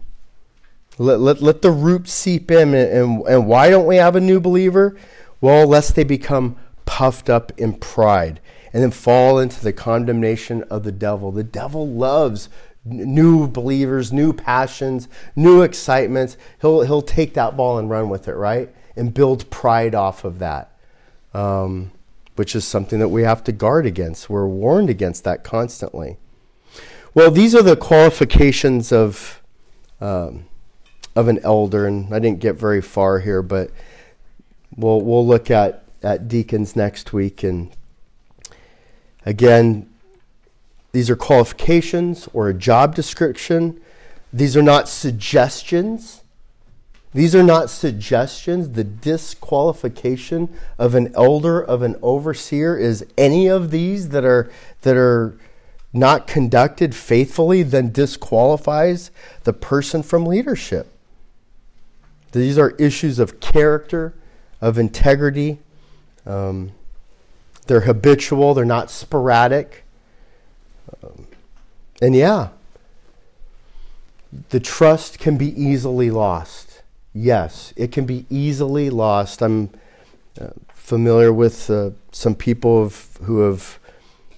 let, 0.98 1.20
let, 1.20 1.42
let 1.42 1.62
the 1.62 1.70
roots 1.70 2.12
seep 2.12 2.50
in. 2.50 2.74
And, 2.74 2.92
and, 2.92 3.28
and 3.28 3.48
why 3.48 3.70
don't 3.70 3.86
we 3.86 3.98
have 3.98 4.16
a 4.16 4.20
new 4.20 4.40
believer? 4.40 4.98
Well, 5.40 5.68
lest 5.68 5.96
they 5.96 6.04
become 6.04 6.56
puffed 6.86 7.30
up 7.30 7.52
in 7.60 7.74
pride 7.74 8.40
and 8.74 8.82
then 8.82 8.92
fall 8.92 9.38
into 9.38 9.64
the 9.64 9.74
condemnation 9.74 10.64
of 10.64 10.84
the 10.84 10.92
devil. 10.92 11.32
The 11.32 11.44
devil 11.44 11.88
loves 11.88 12.50
new 12.84 13.48
believers, 13.48 14.12
new 14.12 14.34
passions, 14.34 15.08
new 15.36 15.62
excitements. 15.62 16.38
He'll, 16.62 16.82
he'll 16.82 17.02
take 17.02 17.34
that 17.36 17.56
ball 17.56 17.78
and 17.78 17.90
run 17.90 18.10
with 18.10 18.28
it, 18.28 18.34
right? 18.34 18.70
And 18.96 19.14
build 19.14 19.50
pride 19.50 19.96
off 19.96 20.24
of 20.24 20.40
that, 20.40 20.78
um, 21.34 21.92
which 22.36 22.56
is 22.56 22.66
something 22.66 23.00
that 23.00 23.10
we 23.10 23.24
have 23.24 23.44
to 23.46 23.52
guard 23.52 23.86
against. 23.86 24.30
We're 24.30 24.48
warned 24.48 24.90
against 24.90 25.24
that 25.26 25.44
constantly. 25.44 26.18
Well, 27.14 27.30
these 27.30 27.54
are 27.54 27.62
the 27.62 27.76
qualifications 27.76 28.92
of, 28.92 29.42
um, 30.00 30.46
of 31.16 31.28
an 31.28 31.40
elder, 31.44 31.86
and 31.86 32.14
I 32.14 32.20
didn't 32.20 32.40
get 32.40 32.56
very 32.56 32.82
far 32.82 33.20
here, 33.20 33.42
but 33.42 33.70
we'll, 34.76 35.02
we'll 35.02 35.28
look 35.28 35.52
at, 35.52 35.84
at 36.02 36.28
deacons 36.28 36.76
next 36.76 37.14
week. 37.14 37.44
And 37.44 37.70
again, 39.26 39.91
these 40.92 41.10
are 41.10 41.16
qualifications 41.16 42.28
or 42.34 42.50
a 42.50 42.54
job 42.54 42.96
description. 42.96 43.80
These 44.34 44.58
are 44.58 44.62
not 44.62 44.89
suggestions. 44.89 46.22
These 47.14 47.36
are 47.36 47.44
not 47.44 47.70
suggestions. 47.70 48.72
The 48.72 48.84
disqualification 48.84 50.50
of 50.78 50.96
an 50.96 51.14
elder, 51.16 51.62
of 51.62 51.82
an 51.82 51.96
overseer, 52.02 52.78
is 52.78 53.06
any 53.18 53.48
of 53.48 53.72
these 53.72 54.10
that 54.10 54.26
are, 54.26 54.52
that 54.82 54.98
are 54.98 55.38
not 55.94 56.28
conducted 56.28 56.96
faithfully, 56.96 57.64
then 57.64 57.92
disqualifies 57.92 59.12
the 59.44 59.54
person 59.54 60.04
from 60.04 60.26
leadership. 60.26 60.88
These 62.32 62.58
are 62.58 62.72
issues 62.72 63.20
of 63.20 63.42
character, 63.42 64.14
of 64.62 64.78
integrity. 64.78 65.60
Um, 66.26 66.72
they're 67.68 67.82
habitual, 67.82 68.54
they're 68.54 68.64
not 68.64 68.89
sporadic. 68.89 69.84
Um, 71.04 71.28
and 72.02 72.16
yeah, 72.16 72.50
the 74.50 74.60
trust 74.60 75.20
can 75.20 75.38
be 75.38 75.50
easily 75.62 76.10
lost. 76.10 76.84
Yes, 77.14 77.74
it 77.76 77.92
can 77.92 78.06
be 78.06 78.26
easily 78.30 78.89
lost. 78.89 79.42
I'm 79.42 79.70
uh, 80.39 80.48
familiar 80.74 81.34
with 81.34 81.70
uh, 81.70 81.92
some 82.12 82.36
people 82.36 82.84
have, 82.84 83.10
who 83.24 83.39
have 83.42 83.80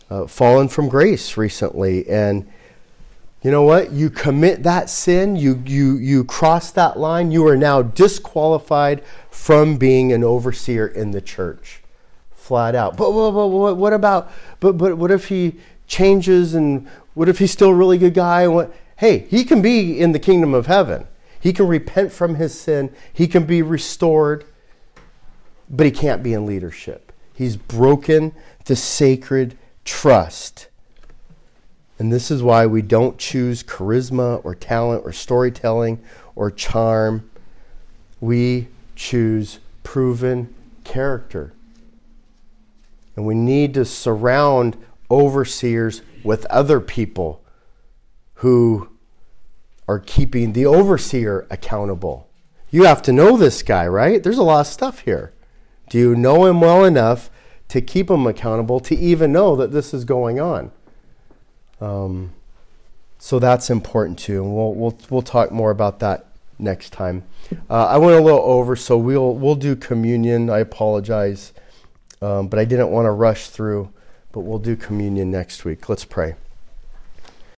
uh, 0.10 0.28
fallen 0.28 0.68
from 0.68 0.89
grace 0.89 1.38
recently, 1.38 2.08
and 2.10 2.47
you 3.43 3.51
know 3.51 3.64
what? 3.64 3.91
You 3.91 4.10
commit 4.10 4.64
that 4.64 4.89
sin, 4.89 5.36
you, 5.36 5.62
you, 5.66 5.97
you 5.97 6.24
cross 6.24 6.72
that 6.72 6.97
line, 6.97 7.32
you 7.32 7.45
are 7.47 7.58
now 7.58 7.82
disqualified 7.82 9.04
from 9.30 9.78
being 9.78 10.14
an 10.14 10.24
overseer 10.24 10.88
in 10.88 11.12
the 11.12 11.22
church. 11.22 11.84
Flat 12.32 12.74
out. 12.74 12.95
But, 12.95 13.12
but, 13.12 13.32
but 13.32 13.76
what 13.76 13.93
about, 13.93 14.32
but, 14.62 14.78
but 14.78 14.97
what 14.97 15.12
if 15.12 15.28
he 15.28 15.60
changes 15.88 16.53
and 16.53 16.88
what 17.13 17.29
if 17.29 17.39
he's 17.39 17.51
still 17.51 17.69
a 17.69 17.75
really 17.75 17.97
good 17.97 18.13
guy? 18.13 18.47
What, 18.47 18.73
hey, 18.97 19.19
he 19.29 19.43
can 19.43 19.61
be 19.61 19.99
in 19.99 20.11
the 20.11 20.19
kingdom 20.19 20.53
of 20.53 20.67
heaven. 20.67 21.07
He 21.39 21.53
can 21.53 21.67
repent 21.67 22.11
from 22.11 22.36
his 22.36 22.57
sin, 22.57 22.93
he 23.11 23.27
can 23.27 23.45
be 23.45 23.61
restored, 23.61 24.45
but 25.69 25.86
he 25.86 25.91
can't 25.91 26.23
be 26.23 26.34
in 26.34 26.45
leadership. 26.45 27.11
He's 27.34 27.57
broken 27.57 28.34
the 28.65 28.75
sacred 28.75 29.57
trust. 29.84 30.67
And 31.99 32.11
this 32.11 32.31
is 32.31 32.41
why 32.41 32.65
we 32.65 32.81
don't 32.81 33.17
choose 33.17 33.63
charisma 33.63 34.43
or 34.45 34.55
talent 34.55 35.03
or 35.05 35.11
storytelling 35.11 36.01
or 36.36 36.49
charm. 36.49 37.29
We 38.21 38.69
choose 38.95 39.59
proven 39.84 40.53
character. 40.84 41.53
And 43.15 43.25
we 43.25 43.36
need 43.36 43.73
to 43.75 43.86
surround 43.86 44.77
overseers 45.10 46.01
with 46.24 46.45
other 46.45 46.80
people 46.80 47.43
who 48.36 48.89
are 49.88 49.99
keeping 49.99 50.54
the 50.54 50.66
overseer 50.66 51.45
accountable. 51.49 52.30
You 52.72 52.84
have 52.86 53.01
to 53.04 53.14
know 53.14 53.38
this 53.38 53.62
guy, 53.62 53.88
right? 53.88 54.24
There's 54.24 54.38
a 54.38 54.43
lot 54.43 54.62
of 54.62 54.68
stuff 54.68 54.99
here. 54.99 55.34
Do 55.89 55.97
you 55.97 56.16
know 56.16 56.45
him 56.45 56.62
well 56.62 56.84
enough 56.84 57.30
to 57.68 57.82
keep 57.82 58.10
him 58.10 58.26
accountable 58.26 58.80
to 58.82 58.95
even 58.95 59.32
know 59.32 59.56
that 59.56 59.72
this 59.72 59.93
is 59.93 60.06
going 60.06 60.39
on? 60.39 60.72
Um, 61.80 62.34
so 63.20 63.39
that's 63.39 63.70
important 63.70 64.20
too, 64.20 64.43
and 64.43 64.56
we'll 64.56 64.74
we'll 64.74 64.97
we'll 65.10 65.22
talk 65.22 65.51
more 65.51 65.72
about 65.72 65.99
that 65.99 66.26
next 66.60 66.91
time. 66.91 67.24
Uh, 67.70 67.86
I 67.86 67.97
went 67.97 68.20
a 68.20 68.24
little 68.24 68.41
over, 68.41 68.76
so 68.76 68.97
we'll 68.97 69.36
we'll 69.36 69.56
do 69.56 69.76
communion. 69.76 70.49
I 70.49 70.60
apologize, 70.60 71.54
um, 72.22 72.47
but 72.47 72.60
I 72.60 72.66
didn't 72.66 72.89
want 72.89 73.06
to 73.06 73.12
rush 73.12 73.49
through. 73.49 73.93
But 74.34 74.41
we'll 74.41 74.59
do 74.59 74.75
communion 74.75 75.31
next 75.31 75.63
week. 75.63 75.88
Let's 75.88 76.03
pray. 76.03 76.36